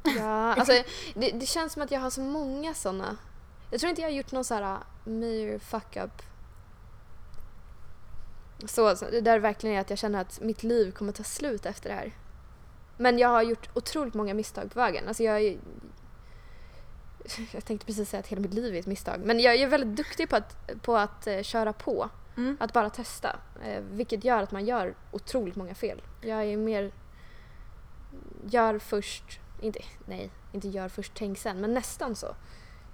Ja, 0.04 0.54
alltså 0.58 0.74
det, 1.16 1.32
det 1.32 1.46
känns 1.46 1.74
som 1.74 1.82
att 1.82 1.92
jag 1.92 2.00
har 2.00 2.10
så 2.10 2.22
många 2.22 2.74
såna. 2.74 3.18
Jag 3.72 3.80
tror 3.80 3.90
inte 3.90 4.02
jag 4.02 4.10
har 4.10 4.14
gjort 4.14 4.32
någon 4.32 4.44
så 4.46 4.54
här 4.54 4.78
major 5.04 5.60
fuck 5.60 5.98
up. 5.98 6.22
Så, 8.70 8.94
det 8.94 9.22
där 9.22 9.40
verkligen 9.40 9.76
är 9.76 9.82
att 9.82 9.90
jag 9.90 10.00
känner 10.00 10.22
att 10.22 10.40
mitt 10.42 10.64
liv 10.64 10.92
kommer 10.92 11.12
ta 11.12 11.24
slut 11.24 11.66
efter 11.66 11.90
det 11.90 11.96
här. 11.96 12.12
Men 12.98 13.20
jag 13.20 13.30
har 13.30 13.42
gjort 13.44 13.70
otroligt 13.74 14.14
många 14.14 14.34
misstag 14.34 14.72
på 14.74 14.80
vägen. 14.80 15.08
Alltså 15.08 15.24
jag, 15.24 15.42
är- 15.42 15.58
jag 17.52 17.66
tänkte 17.66 17.86
precis 17.86 18.10
säga 18.10 18.20
att 18.20 18.28
hela 18.28 18.42
mitt 18.42 18.54
liv 18.54 18.76
är 18.76 18.80
ett 18.80 18.88
misstag. 18.88 19.20
Men 19.24 19.40
jag 19.40 19.56
är 19.56 19.68
väldigt 19.68 19.96
duktig 19.96 20.30
på 20.30 20.36
att, 20.36 20.82
på 20.82 20.98
att 20.98 21.28
eh, 21.28 21.42
köra 21.42 21.74
på. 21.74 22.10
Mm. 22.38 22.58
Att 22.60 22.74
bara 22.74 22.90
testa. 22.90 23.40
Eh, 23.64 23.82
vilket 23.92 24.24
gör 24.24 24.44
att 24.44 24.52
man 24.52 24.66
gör 24.66 24.96
otroligt 25.12 25.56
många 25.56 25.76
fel. 25.76 26.02
Jag 26.22 26.44
är 26.46 26.58
mer... 26.58 26.92
Gör 28.46 28.80
först... 28.80 29.40
Inte, 29.62 29.80
nej, 30.06 30.32
inte 30.52 30.68
gör 30.68 30.90
först, 30.90 31.12
tänk 31.16 31.38
sen. 31.38 31.62
Men 31.62 31.74
nästan 31.74 32.16
så. 32.16 32.36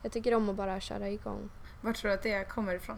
Jag 0.01 0.11
tycker 0.11 0.33
om 0.33 0.49
att 0.49 0.55
bara 0.55 0.79
köra 0.79 1.09
igång. 1.09 1.49
Var 1.81 1.93
tror 1.93 2.09
du 2.09 2.15
att 2.15 2.23
det 2.23 2.49
kommer 2.49 2.75
ifrån? 2.75 2.97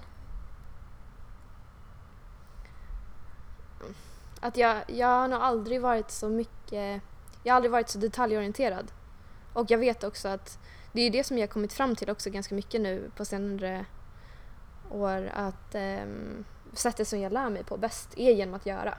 Att 4.39 4.57
jag, 4.57 4.83
jag 4.87 5.07
har 5.07 5.27
nog 5.27 5.41
aldrig 5.41 5.81
varit 5.81 6.11
så 6.11 6.29
mycket... 6.29 7.01
Jag 7.43 7.53
har 7.53 7.55
aldrig 7.55 7.71
varit 7.71 7.89
så 7.89 7.97
detaljorienterad. 7.97 8.91
Och 9.53 9.71
jag 9.71 9.77
vet 9.77 10.03
också 10.03 10.27
att 10.27 10.59
det 10.91 11.01
är 11.01 11.09
det 11.09 11.23
som 11.23 11.37
jag 11.37 11.47
har 11.47 11.53
kommit 11.53 11.73
fram 11.73 11.95
till 11.95 12.09
också 12.09 12.29
ganska 12.29 12.55
mycket 12.55 12.81
nu 12.81 13.11
på 13.15 13.25
senare 13.25 13.85
år. 14.91 15.31
Att 15.33 15.75
um, 15.75 16.45
sättet 16.73 17.07
som 17.07 17.19
jag 17.19 17.33
lär 17.33 17.49
mig 17.49 17.63
på 17.63 17.77
bäst 17.77 18.13
är 18.17 18.31
genom 18.31 18.53
att 18.53 18.65
göra. 18.65 18.97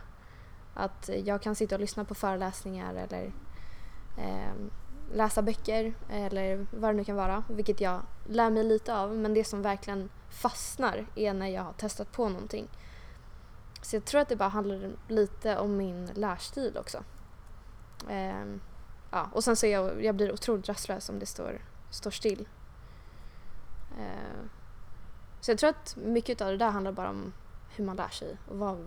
Att 0.74 1.10
jag 1.24 1.42
kan 1.42 1.54
sitta 1.54 1.74
och 1.74 1.80
lyssna 1.80 2.04
på 2.04 2.14
föreläsningar 2.14 2.94
eller 2.94 3.32
Ehm, 4.18 4.70
läsa 5.12 5.42
böcker 5.42 5.94
eller 6.08 6.66
vad 6.70 6.90
det 6.90 6.96
nu 6.96 7.04
kan 7.04 7.16
vara. 7.16 7.44
Vilket 7.48 7.80
jag 7.80 8.00
lär 8.26 8.50
mig 8.50 8.64
lite 8.64 8.96
av. 8.96 9.16
Men 9.16 9.34
det 9.34 9.44
som 9.44 9.62
verkligen 9.62 10.10
fastnar 10.30 11.06
är 11.14 11.34
när 11.34 11.48
jag 11.48 11.62
har 11.62 11.72
testat 11.72 12.12
på 12.12 12.28
någonting. 12.28 12.68
Så 13.82 13.96
jag 13.96 14.04
tror 14.04 14.20
att 14.20 14.28
det 14.28 14.36
bara 14.36 14.48
handlar 14.48 14.92
lite 15.08 15.58
om 15.58 15.76
min 15.76 16.06
lärstil 16.06 16.76
också. 16.80 17.04
Eh, 18.08 18.44
ja, 19.10 19.28
och 19.32 19.44
sen 19.44 19.56
så 19.56 19.66
jag, 19.66 20.04
jag 20.04 20.14
blir 20.14 20.32
otroligt 20.32 20.68
rastlös 20.68 21.08
om 21.08 21.18
det 21.18 21.26
står, 21.26 21.60
står 21.90 22.10
still. 22.10 22.48
Eh, 23.98 24.44
så 25.40 25.50
jag 25.50 25.58
tror 25.58 25.70
att 25.70 25.96
mycket 25.96 26.40
av 26.40 26.50
det 26.50 26.56
där 26.56 26.70
handlar 26.70 26.92
bara 26.92 27.10
om 27.10 27.32
hur 27.76 27.84
man 27.84 27.96
lär 27.96 28.08
sig 28.08 28.36
och 28.48 28.58
vad, 28.58 28.86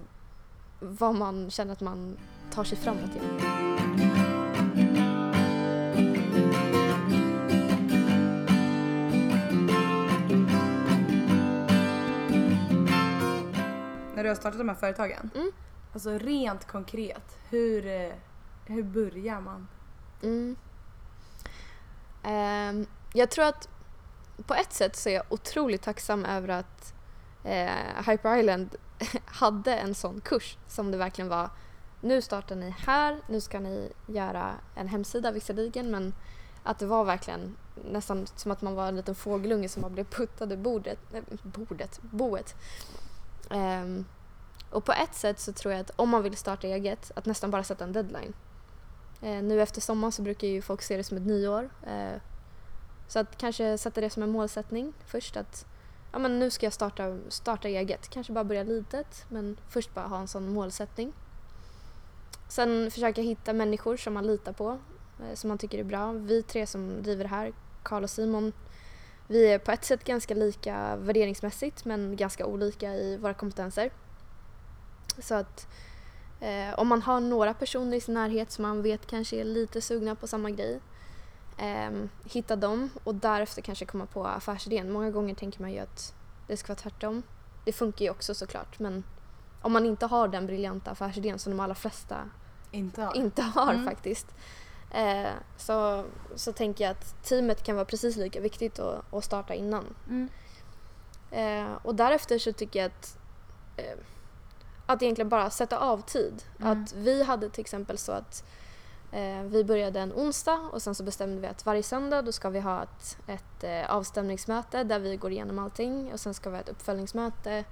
vad 0.79 1.15
man 1.15 1.51
känner 1.51 1.73
att 1.73 1.81
man 1.81 2.17
tar 2.51 2.63
sig 2.63 2.77
framåt 2.77 3.09
genom. 3.15 4.10
När 14.21 14.23
du 14.23 14.29
har 14.29 14.35
startat 14.35 14.57
de 14.57 14.69
här 14.69 14.75
företagen? 14.75 15.29
Mm. 15.35 15.51
Alltså 15.93 16.17
rent 16.17 16.67
konkret, 16.67 17.37
hur, 17.49 17.87
eh, 17.87 18.13
hur 18.65 18.83
börjar 18.83 19.41
man? 19.41 19.67
Mm. 20.23 20.55
Ehm, 22.23 22.85
jag 23.13 23.29
tror 23.29 23.45
att 23.45 23.69
på 24.47 24.53
ett 24.53 24.73
sätt 24.73 24.95
så 24.95 25.09
är 25.09 25.13
jag 25.13 25.23
otroligt 25.29 25.81
tacksam 25.81 26.25
över 26.25 26.47
att 26.47 26.93
eh, 27.43 28.05
Hyper 28.07 28.37
Island 28.37 28.75
hade 29.25 29.75
en 29.75 29.95
sån 29.95 30.21
kurs 30.21 30.57
som 30.67 30.91
det 30.91 30.97
verkligen 30.97 31.29
var 31.29 31.49
nu 32.01 32.21
startar 32.21 32.55
ni 32.55 32.69
här, 32.69 33.19
nu 33.27 33.41
ska 33.41 33.59
ni 33.59 33.91
göra 34.07 34.51
en 34.75 34.87
hemsida 34.87 35.31
visserligen 35.31 35.91
men 35.91 36.13
att 36.63 36.79
det 36.79 36.85
var 36.85 37.03
verkligen 37.03 37.55
nästan 37.91 38.27
som 38.35 38.51
att 38.51 38.61
man 38.61 38.75
var 38.75 38.87
en 38.87 38.95
liten 38.95 39.15
fågelunge 39.15 39.69
som 39.69 39.81
bara 39.81 39.91
blev 39.91 40.05
puttad 40.05 40.53
i 40.53 40.57
bordet, 40.57 40.99
eh, 41.13 41.23
bordet, 41.43 41.99
boet. 42.01 42.55
Um, 43.53 44.05
och 44.69 44.85
på 44.85 44.91
ett 44.91 45.15
sätt 45.15 45.39
så 45.39 45.53
tror 45.53 45.73
jag 45.73 45.81
att 45.81 45.91
om 45.95 46.09
man 46.09 46.23
vill 46.23 46.37
starta 46.37 46.67
eget, 46.67 47.11
att 47.15 47.25
nästan 47.25 47.51
bara 47.51 47.63
sätta 47.63 47.83
en 47.83 47.93
deadline. 47.93 48.33
Uh, 49.23 49.43
nu 49.43 49.61
efter 49.61 49.81
sommaren 49.81 50.11
så 50.11 50.21
brukar 50.21 50.47
ju 50.47 50.61
folk 50.61 50.81
se 50.81 50.97
det 50.97 51.03
som 51.03 51.17
ett 51.17 51.25
nyår. 51.25 51.69
Uh, 51.87 52.21
så 53.07 53.19
att 53.19 53.37
kanske 53.37 53.77
sätta 53.77 54.01
det 54.01 54.09
som 54.09 54.23
en 54.23 54.31
målsättning 54.31 54.93
först 55.05 55.37
att 55.37 55.65
ja, 56.11 56.19
men 56.19 56.39
nu 56.39 56.49
ska 56.49 56.65
jag 56.65 56.73
starta, 56.73 57.17
starta 57.29 57.67
eget. 57.67 58.09
Kanske 58.09 58.33
bara 58.33 58.43
börja 58.43 58.63
litet 58.63 59.25
men 59.29 59.57
först 59.69 59.93
bara 59.93 60.07
ha 60.07 60.19
en 60.19 60.27
sån 60.27 60.53
målsättning. 60.53 61.13
Sen 62.47 62.91
försöka 62.91 63.21
hitta 63.21 63.53
människor 63.53 63.97
som 63.97 64.13
man 64.13 64.27
litar 64.27 64.53
på, 64.53 64.79
eh, 65.19 65.35
som 65.35 65.47
man 65.47 65.57
tycker 65.57 65.79
är 65.79 65.83
bra. 65.83 66.11
Vi 66.11 66.43
tre 66.43 66.67
som 66.67 67.03
driver 67.03 67.23
det 67.23 67.29
här, 67.29 67.53
Karl 67.83 68.03
och 68.03 68.09
Simon, 68.09 68.53
vi 69.31 69.51
är 69.51 69.59
på 69.59 69.71
ett 69.71 69.85
sätt 69.85 70.03
ganska 70.03 70.33
lika 70.33 70.95
värderingsmässigt 70.95 71.85
men 71.85 72.15
ganska 72.15 72.45
olika 72.45 72.93
i 72.95 73.17
våra 73.17 73.33
kompetenser. 73.33 73.91
Så 75.19 75.35
att 75.35 75.67
Eh, 76.43 76.79
om 76.79 76.87
man 76.87 77.01
har 77.01 77.19
några 77.19 77.53
personer 77.53 77.97
i 77.97 78.01
sin 78.01 78.13
närhet 78.13 78.51
som 78.51 78.61
man 78.61 78.81
vet 78.81 79.05
kanske 79.07 79.35
är 79.35 79.43
lite 79.43 79.81
sugna 79.81 80.15
på 80.15 80.27
samma 80.27 80.49
grej. 80.49 80.79
Eh, 81.57 81.91
hitta 82.25 82.55
dem 82.55 82.89
och 83.03 83.15
därefter 83.15 83.61
kanske 83.61 83.85
komma 83.85 84.05
på 84.05 84.25
affärsidén. 84.27 84.91
Många 84.91 85.11
gånger 85.11 85.35
tänker 85.35 85.61
man 85.61 85.71
ju 85.71 85.79
att 85.79 86.13
det 86.47 86.57
ska 86.57 86.67
vara 86.67 86.79
tvärtom. 86.79 87.23
Det 87.65 87.73
funkar 87.73 88.05
ju 88.05 88.11
också 88.11 88.35
såklart 88.35 88.79
men 88.79 89.03
om 89.61 89.71
man 89.73 89.85
inte 89.85 90.05
har 90.05 90.27
den 90.27 90.45
briljanta 90.45 90.91
affärsidén 90.91 91.39
som 91.39 91.51
de 91.51 91.59
allra 91.59 91.75
flesta 91.75 92.29
Inte 92.71 93.01
har. 93.01 93.17
inte 93.17 93.41
har 93.41 93.73
Mm. 93.73 93.85
faktiskt. 93.85 94.27
Eh, 94.91 95.31
så, 95.57 96.05
så 96.35 96.53
tänker 96.53 96.83
jag 96.83 96.91
att 96.91 97.23
teamet 97.23 97.63
kan 97.63 97.75
vara 97.75 97.85
precis 97.85 98.15
lika 98.15 98.39
viktigt 98.39 98.79
att, 98.79 99.13
att 99.13 99.23
starta 99.23 99.53
innan. 99.53 99.95
Mm. 100.09 100.29
Eh, 101.31 101.77
och 101.83 101.95
därefter 101.95 102.39
så 102.39 102.53
tycker 102.53 102.79
jag 102.79 102.87
att 102.87 103.17
eh, 103.77 103.97
att 104.85 105.01
egentligen 105.01 105.29
bara 105.29 105.49
sätta 105.49 105.77
av 105.77 106.01
tid. 106.01 106.43
Mm. 106.59 106.71
Att 106.83 106.93
vi 106.93 107.23
hade 107.23 107.49
till 107.49 107.61
exempel 107.61 107.97
så 107.97 108.11
att 108.11 108.43
eh, 109.11 109.41
vi 109.41 109.63
började 109.63 109.99
en 109.99 110.13
onsdag 110.13 110.69
och 110.71 110.81
sen 110.81 110.95
så 110.95 111.03
bestämde 111.03 111.41
vi 111.41 111.47
att 111.47 111.65
varje 111.65 111.83
söndag 111.83 112.21
då 112.21 112.31
ska 112.31 112.49
vi 112.49 112.59
ha 112.59 112.83
ett, 112.83 113.17
ett 113.27 113.63
eh, 113.63 113.95
avstämningsmöte 113.95 114.83
där 114.83 114.99
vi 114.99 115.17
går 115.17 115.31
igenom 115.31 115.59
allting 115.59 116.13
och 116.13 116.19
sen 116.19 116.33
ska 116.33 116.49
vi 116.49 116.55
ha 116.55 116.61
ett 116.61 116.69
uppföljningsmöte 116.69 117.63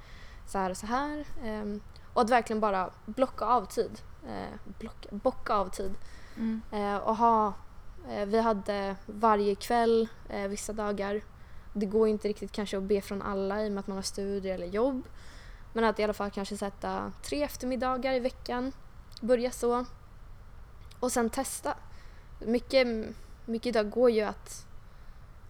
så 0.48 0.58
här 0.58 0.70
och 0.70 0.78
så 0.78 0.86
här. 0.86 1.26
Ehm, 1.44 1.82
och 2.14 2.22
att 2.22 2.30
verkligen 2.30 2.60
bara 2.60 2.90
blocka 3.06 3.46
av 3.46 3.66
tid. 3.66 4.02
Eh, 4.28 4.74
blocka, 4.80 5.10
bocka 5.12 5.54
av 5.54 5.70
tid. 5.70 5.96
Mm. 6.40 6.62
Eh, 6.72 6.98
och 6.98 7.16
ha, 7.16 7.54
eh, 8.10 8.26
vi 8.26 8.40
hade 8.40 8.96
varje 9.06 9.56
kväll, 9.56 10.08
eh, 10.30 10.48
vissa 10.48 10.74
dagar. 10.74 11.22
Det 11.74 11.86
går 11.86 12.08
inte 12.08 12.28
riktigt 12.28 12.52
kanske 12.52 12.78
att 12.78 12.84
be 12.84 13.02
från 13.02 13.22
alla 13.22 13.64
i 13.64 13.68
och 13.68 13.72
med 13.72 13.80
att 13.80 13.88
man 13.88 13.98
har 13.98 14.04
studier 14.04 14.56
eller 14.56 14.68
jobb. 14.68 15.04
Men 15.74 15.84
att 15.84 16.00
i 16.00 16.04
alla 16.04 16.14
fall 16.14 16.32
kanske 16.32 16.58
sätta 16.58 17.12
tre 17.22 17.44
eftermiddagar 17.44 18.14
i 18.14 18.20
veckan, 18.20 18.72
börja 19.22 19.52
så. 19.52 19.86
Och 21.00 21.12
sen 21.12 21.30
testa. 21.30 21.76
Mycket, 22.40 22.88
mycket 23.46 23.68
idag 23.68 23.90
går 23.90 24.10
ju 24.10 24.22
att, 24.22 24.66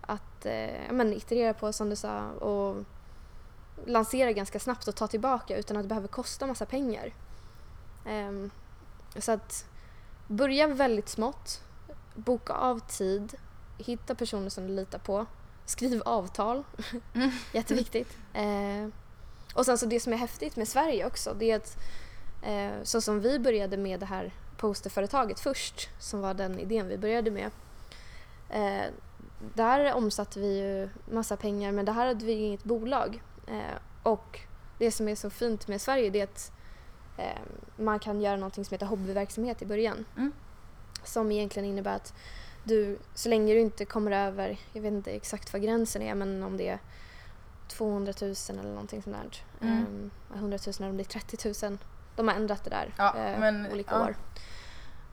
att 0.02 0.46
eh, 0.46 0.92
men 0.92 1.14
iterera 1.14 1.54
på 1.54 1.74
som 1.74 1.90
du 1.90 1.96
sa 1.96 2.30
och 2.32 2.86
lansera 3.86 4.32
ganska 4.32 4.60
snabbt 4.60 4.88
och 4.88 4.96
ta 4.96 5.08
tillbaka 5.08 5.58
utan 5.58 5.78
att 5.78 5.84
det 5.84 5.90
behöver 5.90 6.08
kosta 6.08 6.48
massa 6.48 6.66
pengar. 6.66 7.14
Um, 8.06 8.52
så 9.18 9.32
att 9.32 9.69
börja 10.30 10.68
väldigt 10.68 11.10
smått, 11.10 11.62
boka 12.16 12.54
av 12.54 12.80
tid, 12.80 13.36
hitta 13.78 14.16
personer 14.16 14.50
som 14.50 14.68
du 14.68 14.74
litar 14.74 15.00
på, 15.00 15.26
skriv 15.66 16.02
avtal, 16.06 16.64
Mm. 17.14 17.32
jätteviktigt. 17.54 18.18
Eh, 18.34 18.88
och 19.54 19.66
sen 19.66 19.78
så 19.78 19.86
det 19.86 20.00
som 20.00 20.14
är 20.14 20.18
häftigt 20.18 20.56
med 20.56 20.68
Sverige 20.68 21.06
också 21.06 21.36
det 21.40 21.52
är 21.52 21.56
att 21.56 21.78
eh, 22.44 22.84
så 22.84 23.02
som 23.02 23.20
vi 23.20 23.40
började 23.40 23.78
med 23.78 24.00
det 24.00 24.06
här 24.06 24.34
posterföretaget 24.58 25.40
först, 25.40 25.90
som 26.00 26.22
var 26.22 26.34
den 26.34 26.60
idén 26.60 26.88
vi 26.88 26.98
började 26.98 27.32
med. 27.32 27.52
Eh, 28.50 28.94
där 29.56 29.94
omsatte 29.94 30.40
vi 30.40 30.60
ju 30.60 30.90
massa 31.12 31.38
pengar 31.38 31.72
men 31.72 31.86
det 31.86 31.92
här 31.92 32.08
hade 32.08 32.26
vi 32.26 32.32
inget 32.32 32.64
bolag. 32.64 33.22
Eh, 33.48 33.78
och 34.04 34.40
det 34.78 34.92
som 34.92 35.08
är 35.08 35.16
så 35.16 35.30
fint 35.30 35.68
med 35.68 35.82
Sverige 35.82 36.10
det 36.10 36.20
är 36.20 36.24
att 36.24 36.52
man 37.78 38.00
kan 38.00 38.22
göra 38.22 38.36
någonting 38.36 38.66
som 38.66 38.74
heter 38.76 38.86
hobbyverksamhet 38.86 39.62
i 39.62 39.66
början. 39.66 40.06
Mm. 40.18 40.32
Som 41.04 41.32
egentligen 41.32 41.70
innebär 41.70 41.96
att 41.96 42.14
du, 42.64 42.98
så 43.16 43.30
länge 43.30 43.54
du 43.54 43.60
inte 43.60 43.86
kommer 43.86 44.12
över, 44.12 44.58
jag 44.74 44.82
vet 44.82 44.92
inte 44.94 45.12
exakt 45.12 45.54
vad 45.54 45.62
gränsen 45.62 46.02
är, 46.02 46.16
men 46.16 46.44
om 46.44 46.58
det 46.58 46.68
är 46.70 46.80
200 47.68 48.14
000 48.22 48.34
eller 48.50 48.70
någonting 48.70 49.02
sånt 49.04 49.16
där. 49.62 49.68
Mm. 49.68 49.86
Um, 49.86 50.12
100 50.36 50.58
000 50.66 50.74
eller 50.80 50.90
om 50.90 50.98
det 50.98 51.04
är 51.04 51.20
30 51.20 51.66
000. 51.70 51.78
De 52.16 52.28
har 52.28 52.36
ändrat 52.36 52.64
det 52.64 52.70
där 52.70 52.94
Ja, 52.98 53.18
eh, 53.18 53.40
men- 53.40 53.72
olika 53.72 53.96
ja. 53.96 54.02
år. 54.06 54.16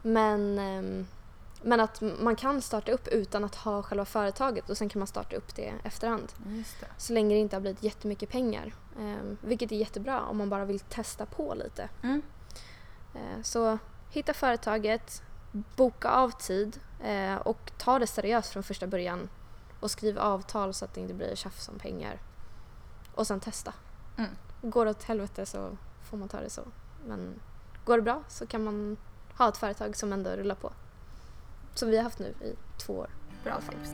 Men, 0.03 0.59
ehm, 0.59 1.07
men 1.67 1.81
att 1.81 2.01
man 2.01 2.37
kan 2.37 2.63
starta 2.63 2.93
upp 2.93 3.09
utan 3.09 3.45
att 3.45 3.55
ha 3.55 3.83
själva 3.83 4.05
företaget 4.05 4.71
och 4.71 4.79
sen 4.79 4.89
kan 4.89 5.01
man 5.01 5.07
starta 5.07 5.37
upp 5.37 5.55
det 5.55 5.75
efterhand. 5.85 6.33
Just 6.49 6.81
det. 6.81 6.87
Så 6.97 7.13
länge 7.13 7.35
det 7.35 7.41
inte 7.41 7.57
har 7.57 7.61
blivit 7.61 7.83
jättemycket 7.83 8.29
pengar. 8.29 8.75
Um, 8.99 9.37
vilket 9.41 9.73
är 9.73 9.77
jättebra 9.77 10.23
om 10.23 10.37
man 10.37 10.51
bara 10.51 10.65
vill 10.65 10.81
testa 10.81 11.27
på 11.27 11.55
lite. 11.55 11.89
Mm. 12.03 12.23
Eh, 13.15 13.43
Så 13.43 13.79
hitta 14.11 14.35
företaget, 14.35 15.23
boka 15.53 16.11
av 16.11 16.31
tid 16.31 16.81
eh, 17.03 17.35
och 17.35 17.73
ta 17.79 17.99
det 17.99 18.07
seriöst 18.07 18.53
från 18.53 18.63
första 18.63 18.87
början. 18.87 19.29
Och 19.81 19.91
skriv 19.91 20.19
avtal 20.19 20.75
så 20.75 20.85
att 20.85 20.95
det 20.95 21.01
inte 21.01 21.15
blir 21.15 21.35
tjafs 21.35 21.69
om 21.69 21.79
pengar. 21.79 22.21
Och 23.15 23.27
sen 23.27 23.41
testa. 23.41 23.73
Mm. 24.17 24.31
Går 24.63 24.85
det 24.85 24.91
åt 24.91 25.05
helvete 25.05 25.47
så 25.47 25.77
får 26.11 26.17
man 26.17 26.29
ta 26.29 26.41
det 26.41 26.51
så. 26.51 26.63
Men 27.07 27.41
går 27.85 27.97
det 27.97 28.03
bra 28.03 28.23
så 28.29 28.47
kan 28.47 28.65
man 28.65 28.97
ha 29.39 29.49
ett 29.49 29.57
företag 29.57 29.97
som 29.97 30.13
ändå 30.13 30.31
rullar 30.31 30.55
på. 30.55 30.73
Som 31.77 31.91
vi 31.91 31.97
har 31.97 32.05
haft 32.05 32.19
nu 32.19 32.27
i 32.27 32.55
två 32.77 32.93
år. 32.93 33.11
Bra 33.45 33.61
tips. 33.61 33.91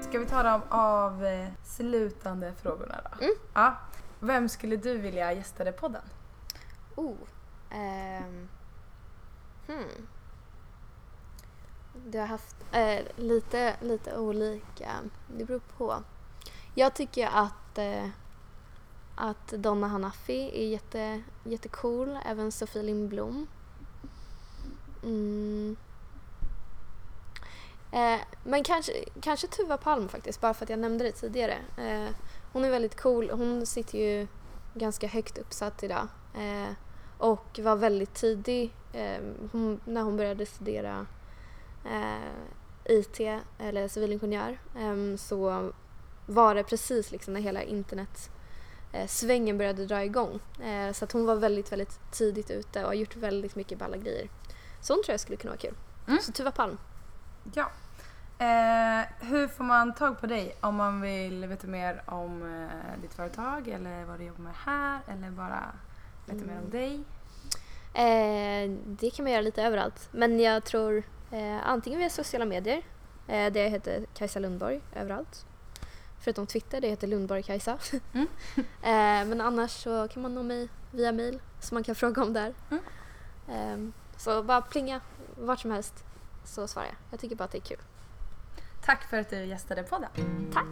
Ska 0.00 0.18
vi 0.18 0.26
ta 0.26 0.42
de 0.42 0.62
avslutande 0.68 2.52
frågorna 2.62 3.00
då? 3.04 3.24
Mm. 3.24 3.34
Ja. 3.54 3.76
Vem 4.20 4.48
skulle 4.48 4.76
du 4.76 4.98
vilja 4.98 5.32
gästa 5.32 5.68
i 5.68 5.72
podden? 5.72 6.02
Oh. 6.94 7.16
ehm, 7.70 8.48
hmm. 9.66 10.06
Du 12.06 12.18
har 12.18 12.26
haft 12.26 12.56
eh, 12.72 13.00
lite, 13.16 13.76
lite 13.80 14.18
olika. 14.18 14.90
Det 15.38 15.44
beror 15.44 15.60
på. 15.76 16.02
Jag 16.78 16.94
tycker 16.94 17.26
att, 17.26 17.78
eh, 17.78 18.08
att 19.14 19.48
Donna 19.48 19.86
Hanafi 19.86 20.50
är 20.54 20.68
jätte, 20.68 21.22
jättecool. 21.44 22.18
Även 22.24 22.52
Sofie 22.52 22.82
Lindblom. 22.82 23.46
Mm. 25.02 25.76
Eh, 27.92 28.20
men 28.44 28.64
kanske, 28.64 28.92
kanske 29.20 29.46
Tuva 29.46 29.76
Palm 29.76 30.08
faktiskt, 30.08 30.40
bara 30.40 30.54
för 30.54 30.64
att 30.64 30.70
jag 30.70 30.78
nämnde 30.78 31.04
det 31.04 31.12
tidigare. 31.12 31.58
Eh, 31.76 32.14
hon 32.52 32.64
är 32.64 32.70
väldigt 32.70 33.00
cool. 33.00 33.30
Hon 33.30 33.66
sitter 33.66 33.98
ju 33.98 34.26
ganska 34.74 35.06
högt 35.06 35.38
uppsatt 35.38 35.82
idag. 35.82 36.08
Eh, 36.34 36.72
och 37.18 37.60
var 37.62 37.76
väldigt 37.76 38.14
tidig 38.14 38.74
eh, 38.92 39.22
hon, 39.52 39.80
när 39.84 40.02
hon 40.02 40.16
började 40.16 40.46
studera 40.46 41.06
eh, 41.84 42.30
IT 42.84 43.20
eller 43.58 43.88
civilingenjör 43.88 44.58
eh, 44.78 45.16
så 45.16 45.72
var 46.26 46.54
det 46.54 46.62
precis 46.64 47.10
liksom 47.12 47.34
när 47.34 47.40
hela 47.40 47.62
internet 47.62 48.30
eh, 48.92 49.06
svängen 49.06 49.58
började 49.58 49.86
dra 49.86 50.04
igång. 50.04 50.40
Eh, 50.62 50.92
så 50.92 51.04
att 51.04 51.12
hon 51.12 51.26
var 51.26 51.34
väldigt, 51.36 51.72
väldigt 51.72 52.00
tidigt 52.12 52.50
ute 52.50 52.80
och 52.82 52.86
har 52.86 52.94
gjort 52.94 53.16
väldigt 53.16 53.54
mycket 53.56 53.78
balla 53.78 53.96
grejer. 53.96 54.28
Så 54.80 54.92
hon 54.94 55.02
tror 55.02 55.12
jag 55.12 55.20
skulle 55.20 55.36
kunna 55.36 55.50
vara 55.50 55.60
kul. 55.60 55.74
Mm. 56.08 56.18
Så 56.22 56.32
Tuva 56.32 56.50
Palm. 56.50 56.78
Ja. 57.54 57.70
Eh, 58.38 59.06
hur 59.20 59.48
får 59.48 59.64
man 59.64 59.94
tag 59.94 60.20
på 60.20 60.26
dig 60.26 60.56
om 60.60 60.74
man 60.74 61.00
vill 61.00 61.46
veta 61.46 61.66
mer 61.66 62.02
om 62.06 62.42
eh, 62.42 63.00
ditt 63.02 63.14
företag 63.14 63.68
eller 63.68 64.04
vad 64.04 64.18
du 64.18 64.24
jobbar 64.24 64.42
med 64.44 64.54
här 64.64 65.00
eller 65.08 65.30
bara 65.30 65.64
veta 66.26 66.44
mer 66.46 66.52
om 66.52 66.58
Mm. 66.58 66.70
dig? 66.70 67.00
Eh, 67.94 68.70
det 68.86 69.10
kan 69.10 69.22
man 69.24 69.32
göra 69.32 69.42
lite 69.42 69.62
överallt. 69.62 70.08
Men 70.12 70.40
jag 70.40 70.64
tror 70.64 71.02
eh, 71.30 71.68
antingen 71.68 71.98
via 71.98 72.10
sociala 72.10 72.44
medier, 72.44 72.82
eh, 73.28 73.52
det 73.52 73.68
heter 73.68 74.06
Kajsa 74.14 74.38
Lundborg 74.38 74.80
överallt. 74.94 75.46
Förutom 76.20 76.46
Twitter, 76.46 76.80
det 76.80 76.88
heter 76.88 77.06
Lundborg 77.06 77.42
Kajsa. 77.42 77.78
Mm. 78.12 78.26
eh, 78.82 79.28
men 79.28 79.40
annars 79.40 79.70
så 79.70 80.08
kan 80.08 80.22
man 80.22 80.34
nå 80.34 80.42
mig 80.42 80.68
via 80.90 81.12
mail 81.12 81.40
som 81.60 81.74
man 81.74 81.84
kan 81.84 81.94
fråga 81.94 82.22
om 82.22 82.32
där. 82.32 82.54
Mm. 82.70 82.82
Eh, 83.48 83.92
så 84.16 84.42
bara 84.42 84.60
plinga 84.60 85.00
vart 85.36 85.60
som 85.60 85.70
helst 85.70 86.04
så 86.44 86.68
svarar 86.68 86.86
jag. 86.86 86.96
Jag 87.10 87.20
tycker 87.20 87.36
bara 87.36 87.44
att 87.44 87.52
det 87.52 87.58
är 87.58 87.60
kul. 87.60 87.80
Tack 88.84 89.10
för 89.10 89.18
att 89.18 89.30
du 89.30 89.44
gästade 89.44 89.82
podden. 89.82 90.10
Tack! 90.52 90.66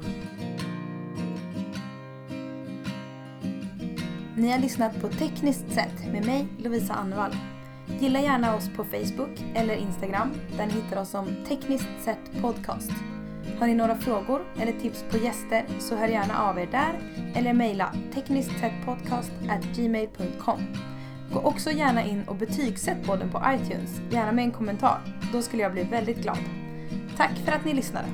Ni 4.37 4.51
har 4.51 4.59
lyssnat 4.59 5.01
på 5.01 5.09
Tekniskt 5.09 5.73
sett 5.73 6.13
med 6.13 6.27
mig, 6.27 6.49
Lovisa 6.59 6.95
Annevall. 6.95 7.37
Gilla 7.87 8.21
gärna 8.21 8.57
oss 8.57 8.69
på 8.77 8.85
Facebook 8.85 9.45
eller 9.55 9.75
Instagram 9.75 10.31
där 10.57 10.67
ni 10.67 10.73
hittar 10.73 11.01
oss 11.01 11.11
som 11.11 11.45
Tekniskt 11.49 12.05
sett 12.05 12.43
podcast. 12.43 13.14
Har 13.59 13.67
ni 13.67 13.75
några 13.75 13.97
frågor 13.97 14.45
eller 14.61 14.73
tips 14.73 15.05
på 15.11 15.19
gäster 15.19 15.65
så 15.79 15.97
hör 15.97 16.09
gärna 16.09 16.43
av 16.43 16.59
er 16.59 16.69
där 16.71 16.93
eller 17.35 17.53
mejla 17.53 17.95
teknisktsettpodcast@gmail.com. 18.15 20.61
Gå 21.33 21.41
också 21.41 21.71
gärna 21.71 22.05
in 22.05 22.23
och 22.27 22.37
betygsätt 22.37 23.07
podden 23.07 23.31
på 23.31 23.43
iTunes, 23.49 24.01
gärna 24.11 24.33
med 24.33 24.45
en 24.45 24.53
kommentar. 24.53 25.01
Då 25.33 25.43
skulle 25.43 25.63
jag 25.63 25.73
bli 25.73 25.83
väldigt 25.83 26.23
glad. 26.23 26.39
Tack 27.17 27.33
för 27.45 27.53
att 27.53 27.65
ni 27.65 27.75
lyssnade. 27.75 28.07